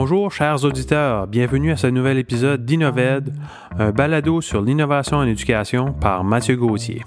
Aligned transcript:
Bonjour 0.00 0.30
chers 0.30 0.64
auditeurs, 0.64 1.26
bienvenue 1.26 1.72
à 1.72 1.76
ce 1.76 1.88
nouvel 1.88 2.18
épisode 2.18 2.64
d'Innoved, 2.64 3.34
un 3.76 3.90
balado 3.90 4.40
sur 4.40 4.62
l'innovation 4.62 5.16
en 5.16 5.24
éducation 5.24 5.92
par 5.92 6.22
Mathieu 6.22 6.54
Gauthier. 6.54 7.04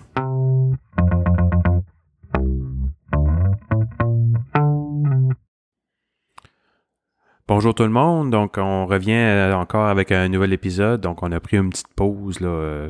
Bonjour 7.48 7.74
tout 7.74 7.84
le 7.84 7.90
monde, 7.90 8.30
donc 8.30 8.58
on 8.58 8.86
revient 8.86 9.14
euh, 9.14 9.54
encore 9.54 9.88
avec 9.88 10.12
un 10.12 10.28
nouvel 10.28 10.52
épisode, 10.52 11.00
donc 11.00 11.24
on 11.24 11.32
a 11.32 11.40
pris 11.40 11.56
une 11.56 11.70
petite 11.70 11.94
pause 11.96 12.42
là, 12.42 12.50
euh, 12.50 12.90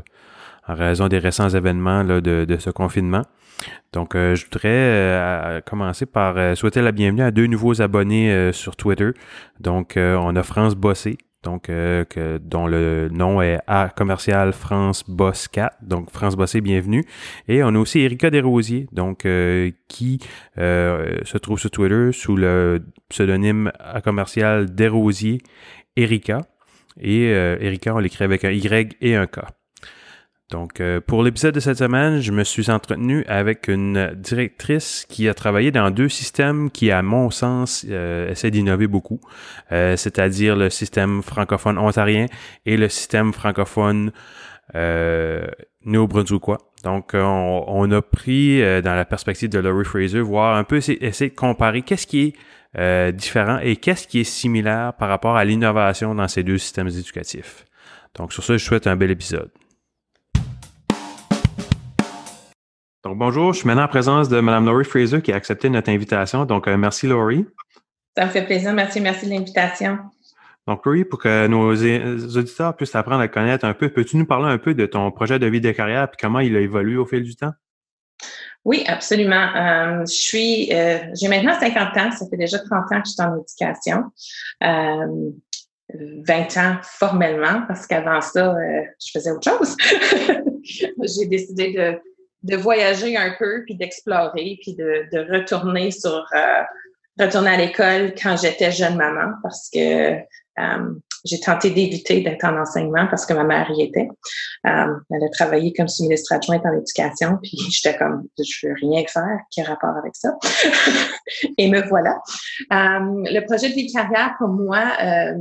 en 0.72 0.76
raison 0.76 1.08
des 1.08 1.20
récents 1.20 1.50
événements 1.50 2.04
de, 2.04 2.58
ce 2.60 2.70
confinement. 2.70 3.24
Donc 3.94 4.16
euh, 4.16 4.36
je 4.36 4.46
voudrais 4.46 5.62
commencer 5.66 6.06
par 6.06 6.58
souhaiter 6.58 6.82
la 6.82 6.92
bienvenue 6.92 7.24
à 7.24 7.32
deux 7.32 7.48
nouveaux 7.48 7.82
abonnés 7.82 8.52
sur 8.54 8.76
Twitter. 8.76 9.12
Donc 9.60 9.94
on 9.98 10.36
a 10.36 10.44
France 10.44 10.76
Bossé, 10.76 11.18
donc 11.44 11.70
euh, 11.70 12.06
dont 12.40 12.68
le 12.68 13.10
nom 13.10 13.42
est 13.42 13.60
A 13.66 13.90
commercial 13.90 14.54
France 14.54 15.04
Boss 15.08 15.48
4. 15.48 15.78
Donc 15.82 16.12
France 16.12 16.36
Bossé, 16.36 16.62
bienvenue. 16.62 17.04
Et 17.48 17.64
on 17.64 17.70
a 17.70 17.80
aussi 17.80 18.00
Erika 18.00 18.30
Desrosiers, 18.30 18.88
donc 18.92 19.26
euh, 19.26 19.72
qui 19.88 20.20
euh, 20.60 21.18
se 21.24 21.38
trouve 21.38 21.60
sur 21.60 21.72
Twitter 21.72 22.12
sous 22.12 22.36
le 22.36 22.82
pseudonyme 23.10 23.72
A 23.80 24.02
commercial 24.02 24.74
Desrosiers 24.74 25.40
Erika. 25.96 26.42
Et 27.00 27.30
Erika, 27.30 27.96
on 27.96 28.00
l'écrit 28.00 28.26
avec 28.26 28.44
un 28.44 28.52
Y 28.52 28.98
et 29.02 29.16
un 29.16 29.26
K. 29.26 29.40
Donc, 30.52 30.82
euh, 30.82 31.00
pour 31.00 31.24
l'épisode 31.24 31.56
de 31.56 31.62
cette 31.62 31.78
semaine, 31.78 32.20
je 32.20 32.34
me 32.34 32.44
suis 32.44 32.70
entretenu 32.70 33.24
avec 33.28 33.70
une 33.70 34.12
directrice 34.16 35.06
qui 35.08 35.30
a 35.30 35.34
travaillé 35.34 35.72
dans 35.72 35.90
deux 35.92 36.10
systèmes 36.10 36.70
qui, 36.70 36.92
à 36.92 37.02
mon 37.02 37.30
sens, 37.32 37.86
euh, 37.90 38.30
essaient 38.30 38.52
d'innover 38.52 38.88
beaucoup, 38.88 39.22
euh, 39.72 39.96
c'est-à-dire 39.96 40.58
le 40.58 40.70
système 40.70 41.24
francophone 41.24 41.78
ontarien 41.78 42.26
et 42.66 42.76
le 42.76 42.90
système 42.90 43.32
francophone 43.32 44.12
euh, 44.76 45.48
néo-brunswickois. 45.86 46.58
Donc, 46.84 47.12
on, 47.14 47.92
a 47.92 48.02
pris 48.02 48.60
dans 48.82 48.96
la 48.96 49.06
perspective 49.06 49.50
de 49.50 49.60
Laurie 49.60 49.86
Fraser, 49.86 50.20
voir 50.20 50.58
un 50.58 50.64
peu, 50.64 50.78
essayer 50.78 51.30
de 51.30 51.36
comparer 51.36 51.84
qu'est-ce 51.84 52.08
qui 52.08 52.34
est 52.76 53.12
différent 53.14 53.60
et 53.60 53.76
qu'est-ce 53.76 54.08
qui 54.08 54.22
est 54.22 54.24
similaire 54.24 54.94
par 54.94 55.08
rapport 55.08 55.38
à 55.38 55.46
l'innovation 55.46 56.16
dans 56.16 56.28
ces 56.28 56.42
deux 56.42 56.58
systèmes 56.58 56.88
éducatifs. 56.88 57.66
Donc, 58.16 58.34
sur 58.34 58.44
ce, 58.44 58.58
je 58.58 58.66
souhaite 58.66 58.88
un 58.88 58.96
bel 58.96 59.12
épisode. 59.12 59.52
Donc, 63.04 63.18
bonjour, 63.18 63.52
je 63.52 63.60
suis 63.60 63.68
maintenant 63.68 63.86
en 63.86 63.88
présence 63.88 64.30
de 64.30 64.40
Mme 64.40 64.68
Laurie 64.68 64.86
Fraser 64.86 65.24
qui 65.24 65.34
a 65.34 65.36
accepté 65.36 65.72
notre 65.72 65.90
invitation. 65.90 66.46
Donc, 66.46 66.68
euh, 66.68 66.78
merci 66.78 67.08
Laurie. 67.08 67.48
Ça 68.16 68.28
me 68.28 68.30
fait 68.30 68.46
plaisir. 68.46 68.74
Merci, 68.74 69.02
merci 69.02 69.26
de 69.26 69.32
l'invitation. 69.32 69.98
Donc, 70.68 70.86
Laurie, 70.86 71.04
pour 71.04 71.18
que 71.18 71.48
nos 71.48 71.74
auditeurs 71.74 72.76
puissent 72.76 72.94
apprendre 72.94 73.22
à 73.22 73.28
connaître 73.28 73.66
un 73.66 73.74
peu, 73.74 73.90
peux-tu 73.90 74.18
nous 74.18 74.28
parler 74.28 74.50
un 74.50 74.60
peu 74.60 74.76
de 74.76 74.86
ton 74.86 75.10
projet 75.10 75.40
de 75.40 75.48
vie 75.48 75.62
de 75.62 75.72
carrière 75.72 76.04
et 76.04 76.18
comment 76.20 76.42
il 76.42 76.56
a 76.56 76.60
évolué 76.60 76.96
au 76.96 77.08
fil 77.08 77.24
du 77.24 77.36
temps? 77.36 77.54
Oui, 78.64 78.84
absolument. 78.86 79.50
Euh, 79.56 80.02
je 80.02 80.14
suis, 80.14 80.72
euh, 80.72 81.00
j'ai 81.20 81.28
maintenant 81.28 81.60
50 81.60 81.98
ans. 81.98 82.12
Ça 82.12 82.28
fait 82.30 82.38
déjà 82.38 82.60
30 82.60 82.72
ans 82.92 83.02
que 83.02 83.08
je 83.08 83.14
suis 83.14 83.24
en 83.24 83.36
éducation. 83.36 84.04
20 85.94 86.58
ans 86.58 86.78
formellement, 86.84 87.64
parce 87.68 87.88
qu'avant 87.88 88.22
ça, 88.22 88.56
je 89.04 89.12
faisais 89.12 89.32
autre 89.32 89.50
chose. 89.50 89.76
j'ai 91.04 91.26
décidé 91.26 91.74
de 91.74 92.00
de 92.44 92.56
voyager 92.56 93.18
un 93.18 93.36
peu, 93.38 93.64
puis 93.66 93.76
d'explorer, 93.76 94.58
puis 94.62 94.76
de, 94.76 95.32
retourner 95.32 95.92
sur 95.92 96.26
euh, 96.34 96.64
retourner 97.20 97.50
à 97.52 97.58
l'école 97.58 98.14
quand 98.22 98.38
j'étais 98.38 98.72
jeune 98.72 98.96
maman 98.96 99.34
parce 99.44 99.70
que 99.70 100.16
euh, 100.60 100.94
j'ai 101.26 101.40
tenté 101.40 101.70
d'éviter 101.70 102.22
d'être 102.22 102.44
en 102.44 102.60
enseignement 102.60 103.08
parce 103.08 103.26
que 103.26 103.34
ma 103.34 103.44
mère 103.44 103.70
y 103.72 103.84
était. 103.84 104.08
Euh, 104.66 104.94
elle 105.10 105.24
a 105.24 105.30
travaillé 105.32 105.74
comme 105.74 105.88
sous-ministre 105.88 106.34
adjointe 106.34 106.66
en 106.66 106.74
éducation, 106.74 107.38
puis 107.42 107.58
j'étais 107.70 107.98
comme, 107.98 108.28
je 108.38 108.68
veux 108.68 108.74
rien 108.74 109.04
faire 109.08 109.40
qui 109.52 109.62
a 109.62 109.66
rapport 109.66 109.96
avec 109.98 110.16
ça. 110.16 110.36
Et 111.58 111.70
me 111.70 111.82
voilà. 111.88 112.22
Euh, 112.74 113.24
le 113.32 113.46
projet 113.46 113.70
de 113.70 113.74
vie 113.74 113.88
de 113.88 113.94
carrière, 113.94 114.36
pour 114.38 114.50
moi, 114.50 114.84
euh, 115.02 115.34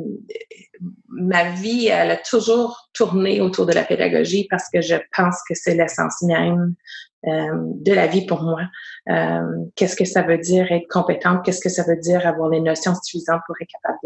ma 1.08 1.50
vie, 1.50 1.88
elle 1.88 2.10
a 2.10 2.16
toujours 2.16 2.90
tourné 2.92 3.40
autour 3.40 3.66
de 3.66 3.72
la 3.72 3.84
pédagogie 3.84 4.46
parce 4.48 4.68
que 4.72 4.80
je 4.80 4.96
pense 5.16 5.36
que 5.48 5.54
c'est 5.54 5.74
l'essence 5.74 6.22
même 6.22 6.74
de 7.26 7.92
la 7.92 8.06
vie 8.06 8.24
pour 8.24 8.42
moi. 8.42 8.62
Euh, 9.08 9.64
qu'est-ce 9.76 9.96
que 9.96 10.04
ça 10.04 10.22
veut 10.22 10.38
dire 10.38 10.70
être 10.70 10.88
compétente? 10.88 11.44
Qu'est-ce 11.44 11.60
que 11.60 11.68
ça 11.68 11.82
veut 11.82 11.96
dire 11.96 12.26
avoir 12.26 12.48
les 12.48 12.60
notions 12.60 12.94
suffisantes 12.94 13.42
pour 13.46 13.56
être 13.60 13.68
capable 13.82 13.98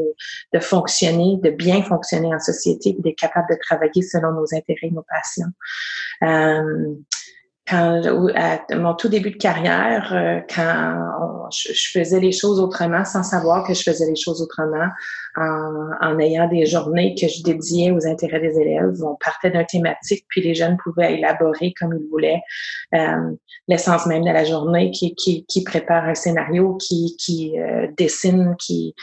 de, 0.52 0.58
fonctionner, 0.60 1.38
de 1.42 1.50
bien 1.50 1.82
fonctionner 1.82 2.34
en 2.34 2.40
société, 2.40 2.96
d'être 2.98 3.18
capable 3.18 3.48
de 3.50 3.58
travailler 3.60 4.02
selon 4.02 4.32
nos 4.32 4.46
intérêts, 4.54 4.90
nos 4.90 5.04
passions? 5.08 5.52
Euh, 6.22 6.94
quand 7.66 8.02
à 8.34 8.76
mon 8.76 8.94
tout 8.94 9.08
début 9.08 9.30
de 9.30 9.38
carrière, 9.38 10.12
euh, 10.12 10.40
quand 10.54 11.48
je, 11.50 11.72
faisais 11.92 12.20
les 12.20 12.32
choses 12.32 12.60
autrement 12.60 13.04
sans 13.04 13.22
savoir 13.22 13.66
que 13.66 13.72
je 13.72 13.82
faisais 13.82 14.06
les 14.06 14.16
choses 14.16 14.42
autrement, 14.42 14.88
en, 15.36 15.90
en, 16.00 16.18
ayant 16.18 16.48
des 16.48 16.66
journées 16.66 17.14
que 17.20 17.28
je 17.28 17.42
dédiais 17.42 17.90
aux 17.90 18.06
intérêts 18.06 18.40
des 18.40 18.58
élèves, 18.58 19.02
on 19.02 19.16
partait 19.16 19.50
d'un 19.50 19.64
thématique, 19.64 20.24
puis 20.28 20.40
les 20.42 20.54
jeunes 20.54 20.76
pouvaient 20.82 21.14
élaborer 21.14 21.74
comme 21.78 21.96
ils 21.98 22.08
voulaient 22.10 22.40
euh, 22.94 23.32
l'essence 23.68 24.06
même 24.06 24.24
de 24.24 24.30
la 24.30 24.44
journée, 24.44 24.90
qui, 24.90 25.14
qui, 25.14 25.44
qui 25.46 25.64
prépare 25.64 26.04
un 26.04 26.14
scénario, 26.14 26.76
qui, 26.76 27.16
qui 27.18 27.58
euh, 27.58 27.88
dessine, 27.96 28.54
qui 28.58 28.94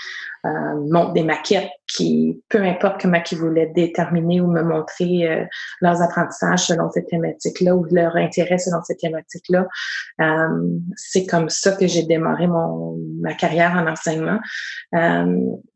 euh, 0.43 0.89
montre 0.89 1.13
des 1.13 1.21
maquettes, 1.21 1.69
qui, 1.87 2.41
peu 2.49 2.63
importe 2.63 2.99
comment 2.99 3.21
ils 3.31 3.37
voulaient 3.37 3.71
déterminer 3.75 4.41
ou 4.41 4.47
me 4.47 4.63
montrer 4.63 5.29
euh, 5.29 5.45
leurs 5.81 6.01
apprentissages 6.01 6.65
selon 6.65 6.89
cette 6.89 7.09
thématique-là 7.09 7.75
ou 7.75 7.85
leur 7.91 8.15
intérêt 8.15 8.57
selon 8.57 8.81
cette 8.83 8.97
thématique-là. 8.97 9.67
Euh, 10.19 10.79
c'est 10.95 11.27
comme 11.27 11.49
ça 11.49 11.73
que 11.73 11.85
j'ai 11.85 12.03
démarré 12.03 12.47
mon, 12.47 12.97
ma 13.19 13.35
carrière 13.35 13.75
en 13.75 13.85
enseignement. 13.85 14.39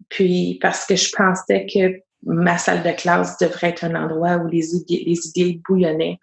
puis 0.09 0.44
parce 0.61 0.85
que 0.85 0.95
je 0.95 1.11
pensais 1.15 1.65
que 1.71 2.01
ma 2.23 2.57
salle 2.57 2.83
de 2.83 2.91
classe 2.91 3.37
devrait 3.37 3.69
être 3.69 3.83
un 3.83 3.95
endroit 3.95 4.37
où 4.37 4.47
les 4.47 4.75
idées, 4.75 5.61
bouillonnaient, 5.67 6.19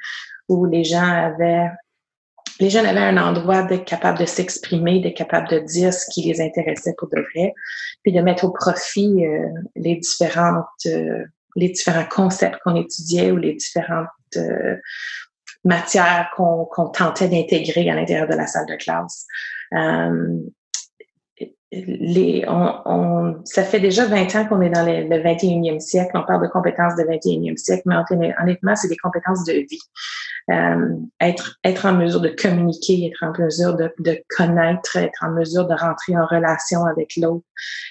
où 0.48 0.64
les 0.66 0.84
gens 0.84 1.06
avaient 1.06 1.68
les 2.60 2.70
jeunes 2.70 2.86
avaient 2.86 3.00
un 3.00 3.16
endroit 3.16 3.62
d'être 3.62 3.84
capable 3.84 4.18
de 4.18 4.24
s'exprimer, 4.24 5.00
d'être 5.00 5.16
capable 5.16 5.48
de 5.48 5.58
dire 5.58 5.92
ce 5.92 6.06
qui 6.12 6.22
les 6.22 6.40
intéressait 6.40 6.94
pour 6.96 7.08
de 7.08 7.20
vrai, 7.20 7.54
puis 8.02 8.12
de 8.12 8.20
mettre 8.20 8.44
au 8.44 8.50
profit 8.50 9.26
euh, 9.26 9.48
les 9.74 9.96
différentes, 9.96 10.66
euh, 10.86 11.24
les 11.56 11.70
différents 11.70 12.06
concepts 12.08 12.58
qu'on 12.62 12.76
étudiait 12.76 13.32
ou 13.32 13.36
les 13.36 13.54
différentes 13.54 14.06
euh, 14.36 14.76
matières 15.64 16.30
qu'on 16.36 16.88
tentait 16.92 17.28
d'intégrer 17.28 17.90
à 17.90 17.94
l'intérieur 17.94 18.28
de 18.28 18.34
la 18.34 18.46
salle 18.46 18.66
de 18.66 18.76
classe. 18.76 19.26
Les, 21.72 22.44
on, 22.48 22.74
on, 22.84 23.40
ça 23.44 23.64
fait 23.64 23.80
déjà 23.80 24.04
20 24.04 24.34
ans 24.36 24.46
qu'on 24.46 24.60
est 24.60 24.68
dans 24.68 24.84
le, 24.84 25.08
le 25.08 25.22
21e 25.22 25.80
siècle. 25.80 26.10
On 26.14 26.22
parle 26.22 26.42
de 26.42 26.48
compétences 26.48 26.96
de 26.96 27.02
21e 27.02 27.56
siècle, 27.56 27.82
mais 27.86 28.34
honnêtement, 28.40 28.76
c'est 28.76 28.88
des 28.88 28.96
compétences 28.98 29.44
de 29.44 29.54
vie 29.54 29.80
euh, 30.50 30.96
être, 31.20 31.58
être 31.62 31.86
en 31.86 31.92
mesure 31.94 32.20
de 32.20 32.28
communiquer, 32.28 33.06
être 33.06 33.22
en 33.22 33.32
mesure 33.40 33.76
de, 33.76 33.92
de 34.00 34.20
connaître, 34.28 34.96
être 34.96 35.24
en 35.24 35.30
mesure 35.30 35.66
de 35.66 35.74
rentrer 35.74 36.16
en 36.16 36.26
relation 36.26 36.84
avec 36.84 37.12
l'autre, 37.16 37.44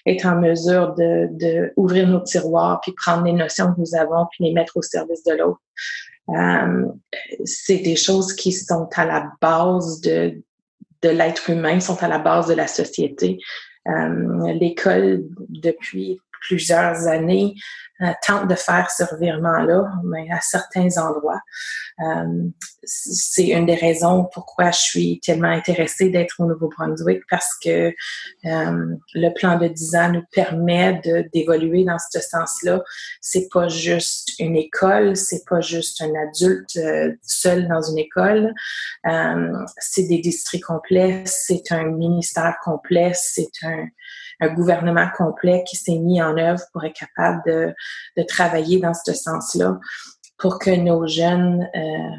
être 0.05 0.25
en 0.25 0.35
mesure 0.35 0.93
de, 0.95 1.27
de 1.31 1.71
ouvrir 1.77 2.07
nos 2.07 2.19
tiroirs, 2.19 2.81
puis 2.81 2.93
prendre 2.93 3.23
les 3.23 3.33
notions 3.33 3.73
que 3.73 3.79
nous 3.79 3.95
avons, 3.95 4.27
puis 4.31 4.45
les 4.45 4.53
mettre 4.53 4.77
au 4.77 4.81
service 4.81 5.23
de 5.23 5.33
l'autre. 5.33 5.61
Euh, 6.29 6.85
c'est 7.45 7.79
des 7.79 7.95
choses 7.95 8.33
qui 8.33 8.51
sont 8.51 8.89
à 8.95 9.05
la 9.05 9.31
base 9.41 10.01
de, 10.01 10.41
de 11.01 11.09
l'être 11.09 11.49
humain, 11.49 11.79
sont 11.79 12.01
à 12.03 12.07
la 12.07 12.19
base 12.19 12.47
de 12.47 12.53
la 12.53 12.67
société. 12.67 13.39
Euh, 13.87 14.53
L'école, 14.53 15.27
depuis 15.49 16.19
plusieurs 16.41 17.07
années, 17.07 17.55
euh, 18.01 18.13
tente 18.25 18.47
de 18.47 18.55
faire 18.55 18.89
ce 18.89 19.03
revirement-là, 19.03 19.83
mais 20.03 20.27
à 20.31 20.39
certains 20.41 20.87
endroits. 20.97 21.39
Euh, 21.99 22.49
c'est 22.83 23.49
une 23.49 23.67
des 23.67 23.75
raisons 23.75 24.27
pourquoi 24.33 24.71
je 24.71 24.79
suis 24.79 25.19
tellement 25.19 25.49
intéressée 25.49 26.09
d'être 26.09 26.33
au 26.39 26.45
Nouveau-Brunswick 26.45 27.21
parce 27.29 27.53
que 27.63 27.93
euh, 28.45 28.95
le 29.13 29.33
plan 29.35 29.59
de 29.59 29.67
10 29.67 29.95
ans 29.97 30.11
nous 30.13 30.23
permet 30.31 30.99
d'évoluer 31.31 31.83
dans 31.83 31.99
ce 31.99 32.19
sens-là. 32.19 32.81
C'est 33.21 33.49
pas 33.51 33.67
juste 33.67 34.31
une 34.39 34.55
école, 34.55 35.15
c'est 35.15 35.45
pas 35.47 35.61
juste 35.61 36.01
un 36.01 36.11
adulte 36.27 36.79
seul 37.21 37.67
dans 37.67 37.83
une 37.83 37.99
école. 37.99 38.51
c'est 39.77 40.07
des 40.07 40.17
districts 40.17 40.65
complets, 40.65 41.21
c'est 41.25 41.71
un 41.71 41.83
ministère 41.83 42.55
complet, 42.63 43.11
c'est 43.13 43.51
un 43.61 43.85
un 44.41 44.53
gouvernement 44.53 45.07
complet 45.15 45.63
qui 45.67 45.77
s'est 45.77 45.99
mis 45.99 46.21
en 46.21 46.37
œuvre 46.37 46.61
pour 46.73 46.83
être 46.83 46.95
capable 46.95 47.41
de, 47.45 47.73
travailler 48.27 48.79
dans 48.79 48.93
ce 48.93 49.13
sens-là 49.13 49.79
pour 50.37 50.59
que 50.59 50.71
nos 50.71 51.07
jeunes 51.07 51.67
euh, 51.75 52.15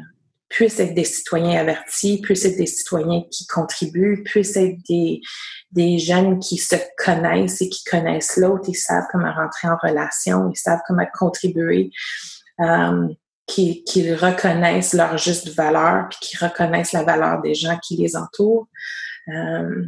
puissent 0.49 0.79
être 0.79 0.93
des 0.93 1.03
citoyens 1.03 1.59
avertis, 1.59 2.21
puissent 2.21 2.45
être 2.45 2.57
des 2.57 2.67
citoyens 2.67 3.23
qui 3.31 3.45
contribuent, 3.47 4.23
puissent 4.23 4.55
être 4.55 4.77
des, 4.87 5.19
des 5.71 5.97
jeunes 5.97 6.39
qui 6.39 6.57
se 6.57 6.75
connaissent 6.97 7.61
et 7.61 7.69
qui 7.69 7.83
connaissent 7.83 8.37
l'autre, 8.37 8.65
ils 8.67 8.75
savent 8.75 9.05
comment 9.11 9.33
rentrer 9.33 9.67
en 9.67 9.77
relation, 9.81 10.49
ils 10.49 10.57
savent 10.57 10.81
comment 10.87 11.05
contribuer, 11.13 11.91
euh, 12.61 13.07
qu'ils 13.47 14.13
reconnaissent 14.13 14.93
leur 14.93 15.17
juste 15.17 15.49
valeur, 15.49 16.07
puis 16.09 16.19
qu'ils 16.21 16.39
reconnaissent 16.39 16.93
la 16.93 17.03
valeur 17.03 17.41
des 17.41 17.55
gens 17.55 17.77
qui 17.79 17.97
les 17.97 18.15
entourent. 18.15 18.67
Euh, 19.29 19.85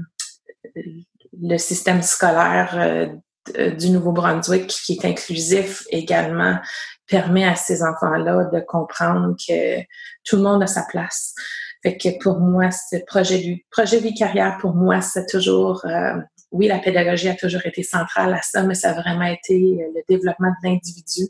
le 1.42 1.58
système 1.58 2.02
scolaire 2.02 2.76
euh, 2.78 3.72
du 3.72 3.90
Nouveau-Brunswick, 3.90 4.68
qui 4.68 4.94
est 4.94 5.06
inclusif 5.06 5.84
également, 5.90 6.58
permet 7.08 7.46
à 7.46 7.56
ces 7.56 7.84
enfants-là 7.84 8.50
de 8.52 8.60
comprendre 8.62 9.36
que 9.48 9.82
tout 10.24 10.38
le 10.38 10.42
monde 10.42 10.64
a 10.64 10.68
sa 10.68 10.84
place. 10.84 11.34
Fait 11.84 11.98
que 11.98 12.18
pour 12.24 12.40
moi, 12.40 12.72
ce 12.72 12.98
projet 13.06 13.38
du 13.38 13.64
projet 13.70 14.00
vie 14.00 14.16
carrière, 14.16 14.58
pour 14.60 14.74
moi, 14.74 15.02
c'est 15.02 15.28
toujours 15.28 15.86
euh, 15.86 16.16
oui, 16.52 16.68
la 16.68 16.80
pédagogie 16.80 17.30
a 17.30 17.36
toujours 17.36 17.66
été 17.66 17.84
centrale 17.84 18.34
à 18.34 18.42
ça, 18.42 18.64
mais 18.64 18.76
ça 18.76 18.92
a 18.92 19.02
vraiment 19.02 19.26
été 19.26 19.54
euh, 19.56 19.92
le 19.94 20.02
développement 20.08 20.50
de 20.50 20.70
l'individu 20.70 21.28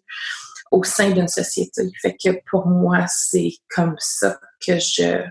au 0.72 0.84
sein 0.84 1.12
d'une 1.12 1.28
société. 1.28 1.90
Fait 2.02 2.16
que 2.16 2.30
pour 2.50 2.68
moi, 2.68 3.06
c'est 3.08 3.52
comme 3.76 3.96
ça 3.98 4.40
que 4.66 4.78
je 4.80 5.24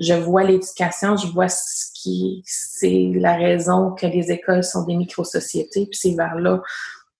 je 0.00 0.14
vois 0.14 0.44
l'éducation, 0.44 1.16
je 1.16 1.26
vois 1.28 1.48
ce 1.48 1.92
qui 1.94 2.42
c'est 2.46 3.12
la 3.14 3.36
raison 3.36 3.92
que 3.92 4.06
les 4.06 4.32
écoles 4.32 4.64
sont 4.64 4.84
des 4.84 4.96
micro-sociétés, 4.96 5.86
puis 5.86 5.98
c'est 6.00 6.14
vers 6.14 6.36
là 6.36 6.62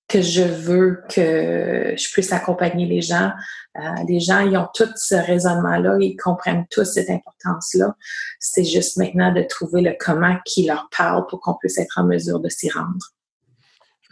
que 0.08 0.22
je 0.22 0.42
veux 0.42 1.02
que 1.08 1.94
je 1.96 2.12
puisse 2.12 2.32
accompagner 2.32 2.84
les 2.84 3.00
gens. 3.00 3.30
Euh, 3.78 3.80
les 4.08 4.18
gens, 4.18 4.40
ils 4.40 4.56
ont 4.56 4.66
tout 4.74 4.88
ce 4.96 5.14
raisonnement-là, 5.14 5.98
ils 6.00 6.16
comprennent 6.16 6.66
tous 6.68 6.84
cette 6.84 7.10
importance-là. 7.10 7.94
C'est 8.40 8.64
juste 8.64 8.96
maintenant 8.96 9.32
de 9.32 9.42
trouver 9.42 9.82
le 9.82 9.94
comment 10.00 10.36
qui 10.44 10.66
leur 10.66 10.88
parle 10.96 11.26
pour 11.28 11.40
qu'on 11.40 11.54
puisse 11.54 11.78
être 11.78 11.96
en 11.96 12.04
mesure 12.04 12.40
de 12.40 12.48
s'y 12.48 12.68
rendre. 12.70 13.12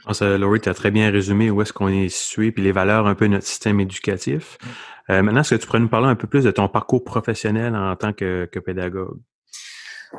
Je 0.09 0.13
pense, 0.15 0.23
euh, 0.23 0.39
Laurie, 0.39 0.59
tu 0.59 0.71
as 0.71 0.75
très 0.75 0.91
bien 0.91 1.11
résumé 1.11 1.51
où 1.51 1.61
est-ce 1.61 1.75
qu'on 1.75 1.89
est 1.89 2.09
situé, 2.09 2.51
puis 2.51 2.63
les 2.63 2.73
valeurs 2.73 3.07
un 3.07 3.15
peu 3.15 3.29
de 3.29 3.35
notre 3.35 3.47
système 3.47 3.79
éducatif. 3.79 4.57
Euh, 5.11 5.23
maintenant, 5.23 5.43
est-ce 5.43 5.55
que 5.55 5.61
tu 5.61 5.67
pourrais 5.67 5.81
nous 5.81 5.89
parler 5.89 6.07
un 6.07 6.15
peu 6.15 6.27
plus 6.27 6.45
de 6.45 6.51
ton 6.51 6.67
parcours 6.67 7.05
professionnel 7.05 7.77
en 7.77 7.95
tant 7.95 8.15
que, 8.15 8.49
que 8.51 8.59
pédagogue? 8.59 9.19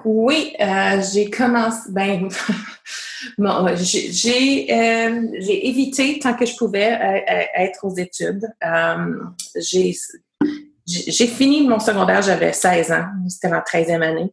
Oui, 0.06 0.53
euh, 0.62 1.01
j'ai 1.12 1.31
commencé. 1.31 1.89
Ben, 1.89 2.30
bon, 3.39 3.65
j'ai 3.77 4.68
euh, 4.71 5.27
j'ai 5.39 5.68
évité 5.68 6.19
tant 6.19 6.35
que 6.35 6.45
je 6.45 6.56
pouvais 6.56 6.94
euh, 6.94 7.44
être 7.56 7.83
aux 7.83 7.95
études. 7.95 8.47
j'ai 9.56 9.95
j'ai 10.85 11.27
fini 11.27 11.68
mon 11.68 11.80
secondaire, 11.80 12.21
j'avais 12.21 12.53
16 12.53 12.92
ans, 12.92 13.06
c'était 13.27 13.50
ma 13.50 13.62
13e 13.62 14.01
année. 14.03 14.31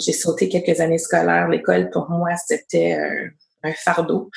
j'ai 0.00 0.12
sauté 0.12 0.50
quelques 0.50 0.80
années 0.80 0.98
scolaires. 0.98 1.48
L'école, 1.48 1.88
pour 1.88 2.10
moi, 2.10 2.30
c'était 2.36 2.98
un, 3.66 3.72
fardeau. 3.72 4.30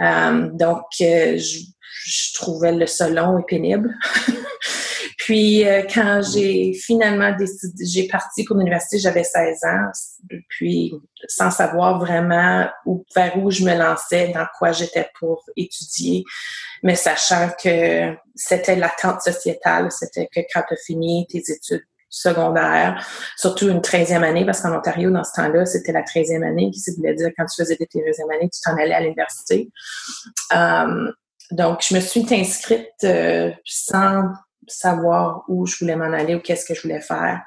donc, 0.00 0.82
je, 0.98 1.36
je, 1.36 2.34
trouvais 2.34 2.72
le 2.72 2.86
salon 2.86 3.38
et 3.38 3.44
pénible. 3.46 3.94
Puis 5.24 5.66
euh, 5.66 5.82
quand 5.82 6.20
j'ai 6.20 6.74
finalement 6.74 7.34
décidé, 7.34 7.86
j'ai 7.86 8.06
parti 8.08 8.44
pour 8.44 8.58
l'université, 8.58 8.98
j'avais 8.98 9.24
16 9.24 9.64
ans, 9.64 10.38
puis 10.50 10.92
sans 11.28 11.50
savoir 11.50 11.98
vraiment 11.98 12.68
vers 13.16 13.38
où 13.38 13.50
je 13.50 13.64
me 13.64 13.74
lançais, 13.74 14.28
dans 14.28 14.46
quoi 14.58 14.72
j'étais 14.72 15.08
pour 15.18 15.42
étudier, 15.56 16.24
mais 16.82 16.94
sachant 16.94 17.48
que 17.62 18.14
c'était 18.34 18.76
l'attente 18.76 19.22
sociétale, 19.22 19.90
c'était 19.90 20.26
que 20.26 20.40
quand 20.52 20.62
tu 20.68 20.74
as 20.74 20.84
fini 20.84 21.26
tes 21.26 21.38
études 21.38 21.86
secondaires, 22.14 23.04
surtout 23.36 23.68
une 23.68 23.80
13e 23.80 24.22
année, 24.22 24.44
parce 24.44 24.60
qu'en 24.60 24.76
Ontario, 24.76 25.10
dans 25.10 25.24
ce 25.24 25.32
temps-là, 25.34 25.66
c'était 25.66 25.92
la 25.92 26.02
13e 26.02 26.46
année, 26.46 26.70
qui 26.70 26.80
voulait 26.96 27.14
dire 27.14 27.30
quand 27.36 27.44
tu 27.46 27.62
faisais 27.62 27.76
tes 27.76 27.86
13e 27.86 28.34
année, 28.34 28.48
tu 28.50 28.60
t'en 28.64 28.76
allais 28.76 28.94
à 28.94 29.00
l'université. 29.00 29.70
Euh, 30.54 31.12
donc, 31.50 31.84
je 31.86 31.94
me 31.94 32.00
suis 32.00 32.26
inscrite 32.30 32.88
euh, 33.04 33.50
sans 33.64 34.24
savoir 34.68 35.44
où 35.48 35.66
je 35.66 35.76
voulais 35.78 35.96
m'en 35.96 36.12
aller 36.12 36.34
ou 36.34 36.40
qu'est-ce 36.40 36.64
que 36.64 36.74
je 36.74 36.82
voulais 36.82 37.00
faire. 37.00 37.42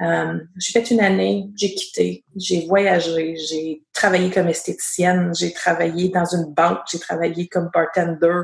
Euh, 0.00 0.38
j'ai 0.56 0.72
fait 0.72 0.90
une 0.90 1.00
année, 1.00 1.46
j'ai 1.56 1.74
quitté, 1.74 2.24
j'ai 2.36 2.66
voyagé, 2.66 3.36
j'ai 3.36 3.82
travaillé 3.92 4.30
comme 4.30 4.48
esthéticienne, 4.48 5.32
j'ai 5.38 5.52
travaillé 5.52 6.08
dans 6.08 6.24
une 6.24 6.52
banque, 6.54 6.80
j'ai 6.90 6.98
travaillé 6.98 7.48
comme 7.48 7.70
bartender, 7.72 8.42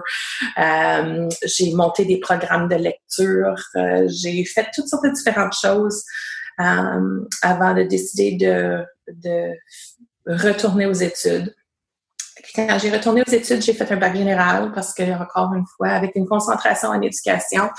euh, 0.59 1.29
j'ai 1.45 1.73
monté 1.73 2.05
des 2.05 2.21
programmes 2.21 2.69
de 2.69 2.77
lecture, 2.77 3.57
euh, 3.77 4.07
j'ai 4.09 4.45
fait 4.45 4.67
toutes 4.75 4.89
sortes 4.89 5.05
de 5.05 5.11
différentes 5.11 5.57
choses 5.61 6.05
euh, 6.61 7.25
avant 7.43 7.75
de 7.75 7.83
décider 7.83 8.37
de, 8.37 8.85
de 9.09 9.53
retourner 10.27 10.87
aux 10.87 10.93
études. 10.93 11.55
Quand 12.55 12.79
j'ai 12.79 12.91
retourné 12.91 13.23
aux 13.27 13.31
études, 13.31 13.63
j'ai 13.63 13.73
fait 13.73 13.91
un 13.91 13.97
bac 13.97 14.15
général 14.15 14.73
parce 14.73 14.93
que, 14.93 15.03
encore 15.03 15.55
une 15.55 15.65
fois, 15.77 15.89
avec 15.89 16.13
une 16.17 16.27
concentration 16.27 16.91
en 16.91 17.01
éducation, 17.01 17.71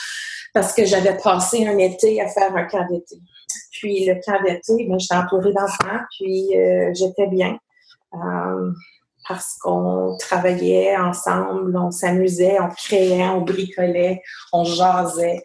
parce 0.54 0.74
que 0.74 0.86
j'avais 0.86 1.16
passé 1.18 1.68
un 1.68 1.78
été 1.78 2.22
à 2.22 2.28
faire 2.28 2.56
un 2.56 2.64
camp 2.64 2.86
d'été. 2.90 3.18
Puis 3.72 4.06
le 4.06 4.16
camp 4.26 4.42
d'été, 4.44 4.88
ben, 4.88 4.98
j'étais 4.98 5.16
entourée 5.16 5.54
d'enfants, 5.54 6.00
puis 6.18 6.58
euh, 6.58 6.92
j'étais 6.94 7.28
bien. 7.28 7.58
Euh, 8.14 8.72
parce 9.28 9.58
qu'on 9.62 10.16
travaillait 10.20 10.96
ensemble, 10.98 11.78
on 11.78 11.92
s'amusait, 11.92 12.60
on 12.60 12.70
créait, 12.70 13.28
on 13.28 13.42
bricolait, 13.42 14.22
on 14.54 14.64
jasait. 14.64 15.44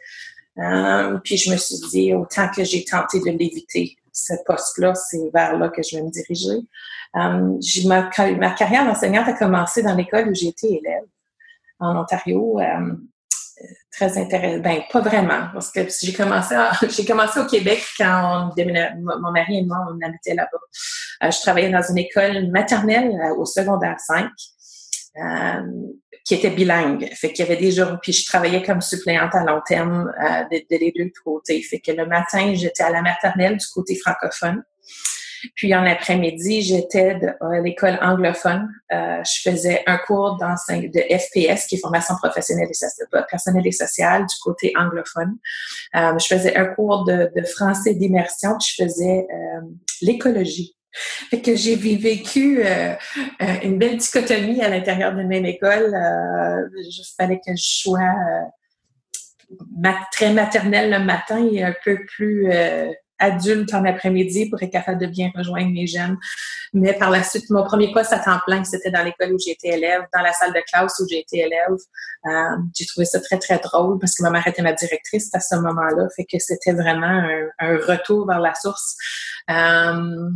Euh, 0.59 1.19
puis 1.25 1.37
je 1.37 1.51
me 1.51 1.57
suis 1.57 1.79
dit, 1.91 2.15
autant 2.15 2.49
que 2.49 2.65
j'ai 2.65 2.85
tenté 2.85 3.19
de 3.21 3.31
l'éviter, 3.31 3.97
ce 4.13 4.35
poste-là, 4.47 4.95
c'est 4.95 5.31
vers 5.33 5.59
là 5.59 5.69
que 5.69 5.83
je 5.83 5.97
vais 5.97 6.03
me 6.03 6.11
diriger. 6.11 6.61
ma, 7.15 8.11
ma, 8.37 8.51
carrière 8.51 8.85
d'enseignante 8.85 9.29
a 9.29 9.33
commencé 9.33 9.83
dans 9.83 9.95
l'école 9.95 10.29
où 10.29 10.35
j'ai 10.35 10.49
été 10.49 10.75
élève 10.77 11.05
en 11.79 11.97
Ontario 11.97 12.61
très 13.93 14.19
intéressant. 14.19 14.63
Ben, 14.63 14.83
pas 14.91 15.01
vraiment, 15.01 15.49
parce 15.53 15.71
que 15.71 15.81
j'ai 16.03 16.13
commencé, 16.13 16.55
commencé 17.07 17.41
au 17.41 17.47
Québec 17.47 17.83
quand 17.99 18.53
on 18.57 19.21
mon 19.21 19.31
mari 19.31 19.59
et 19.59 19.65
moi, 19.65 19.79
on 19.91 20.07
habitait 20.07 20.35
là-bas. 20.35 20.59
Euh, 21.25 21.31
je 21.31 21.41
travaillais 21.41 21.71
dans 21.71 21.83
une 21.83 21.99
école 21.99 22.49
maternelle 22.51 23.13
euh, 23.23 23.35
au 23.37 23.45
secondaire 23.45 24.01
5. 24.01 24.27
Euh, 25.17 25.63
qui 26.25 26.35
était 26.35 26.51
bilingue. 26.51 27.09
Fait 27.15 27.33
qu'il 27.33 27.45
y 27.45 27.49
avait 27.49 27.61
des 27.61 27.73
jours, 27.73 27.99
puis 28.01 28.13
je 28.13 28.27
travaillais 28.27 28.63
comme 28.63 28.81
suppléante 28.81 29.35
à 29.35 29.45
long 29.45 29.61
terme 29.67 30.13
de, 30.51 30.59
de, 30.59 30.79
les 30.79 30.93
deux 30.97 31.11
côtés. 31.25 31.61
Fait 31.63 31.81
que 31.81 31.93
le 31.93 32.07
matin, 32.07 32.55
j'étais 32.55 32.83
à 32.83 32.91
la 32.91 33.03
maternelle 33.03 33.57
du 33.57 33.67
côté 33.75 33.97
francophone. 33.97 34.63
Puis 35.55 35.75
en 35.75 35.85
après-midi, 35.85 36.63
j'étais 36.63 37.19
à 37.41 37.61
l'école 37.61 37.99
anglophone. 38.01 38.69
Euh, 38.93 39.23
je 39.25 39.51
faisais 39.51 39.83
un 39.87 39.99
cours 39.99 40.39
de 40.39 41.01
FPS, 41.19 41.67
qui 41.67 41.77
est 41.77 41.79
formation 41.79 42.15
professionnelle 42.17 42.69
et 42.69 43.23
personnelle 43.29 43.67
et 43.67 43.73
sociale 43.73 44.27
du 44.27 44.35
côté 44.43 44.73
anglophone. 44.79 45.37
Euh, 45.97 46.19
je 46.19 46.27
faisais 46.27 46.57
un 46.57 46.67
cours 46.67 47.05
de, 47.05 47.31
français 47.53 47.95
d'immersion, 47.95 48.57
puis 48.59 48.75
je 48.77 48.85
faisais 48.85 49.27
euh, 49.31 49.61
l'écologie. 50.01 50.77
Fait 51.31 51.41
que 51.41 51.55
j'ai 51.55 51.77
vécu 51.77 52.63
une 53.63 53.79
belle 53.79 53.97
dichotomie 53.97 54.63
à 54.63 54.69
l'intérieur 54.69 55.15
de 55.15 55.23
même 55.23 55.47
école. 55.47 55.95
il 56.75 57.05
fallait 57.17 57.39
que 57.39 57.55
je 57.57 57.81
sois 57.83 58.15
très 60.13 60.33
maternelle 60.33 60.91
le 60.91 60.99
matin 60.99 61.47
et 61.51 61.63
un 61.63 61.75
peu 61.85 61.99
plus 62.07 62.51
adulte 63.23 63.73
en 63.73 63.85
après-midi 63.85 64.51
pour 64.51 64.63
être 64.63 64.73
capable 64.73 65.01
de 65.01 65.07
bien 65.07 65.31
rejoindre 65.35 65.71
mes 65.71 65.87
jeunes. 65.87 66.19
Mais 66.75 66.93
par 66.95 67.11
la 67.11 67.23
suite, 67.23 67.49
mon 67.51 67.65
premier 67.65 67.93
poste 67.93 68.13
à 68.13 68.19
temps 68.19 68.41
plein, 68.47 68.65
c'était 68.65 68.91
dans 68.91 69.05
l'école 69.05 69.33
où 69.35 69.39
j'étais 69.39 69.77
élève, 69.77 70.03
dans 70.13 70.23
la 70.23 70.33
salle 70.33 70.53
de 70.53 70.61
classe 70.71 71.01
où 71.01 71.07
été 71.11 71.39
élève. 71.39 71.77
Euh, 72.27 72.57
j'ai 72.75 72.87
trouvé 72.87 73.05
ça 73.05 73.21
très, 73.21 73.39
très 73.39 73.59
drôle 73.59 73.99
parce 73.99 74.15
que 74.15 74.23
ma 74.23 74.31
mère 74.31 74.47
était 74.47 74.63
ma 74.63 74.73
directrice 74.73 75.31
à 75.35 75.41
ce 75.41 75.55
moment-là. 75.57 76.09
Fait 76.17 76.25
que 76.25 76.39
c'était 76.39 76.73
vraiment 76.73 77.23
un, 77.59 77.77
retour 77.77 78.27
vers 78.27 78.41
la 78.41 78.55
source. 78.55 78.97
Euh, 79.51 80.31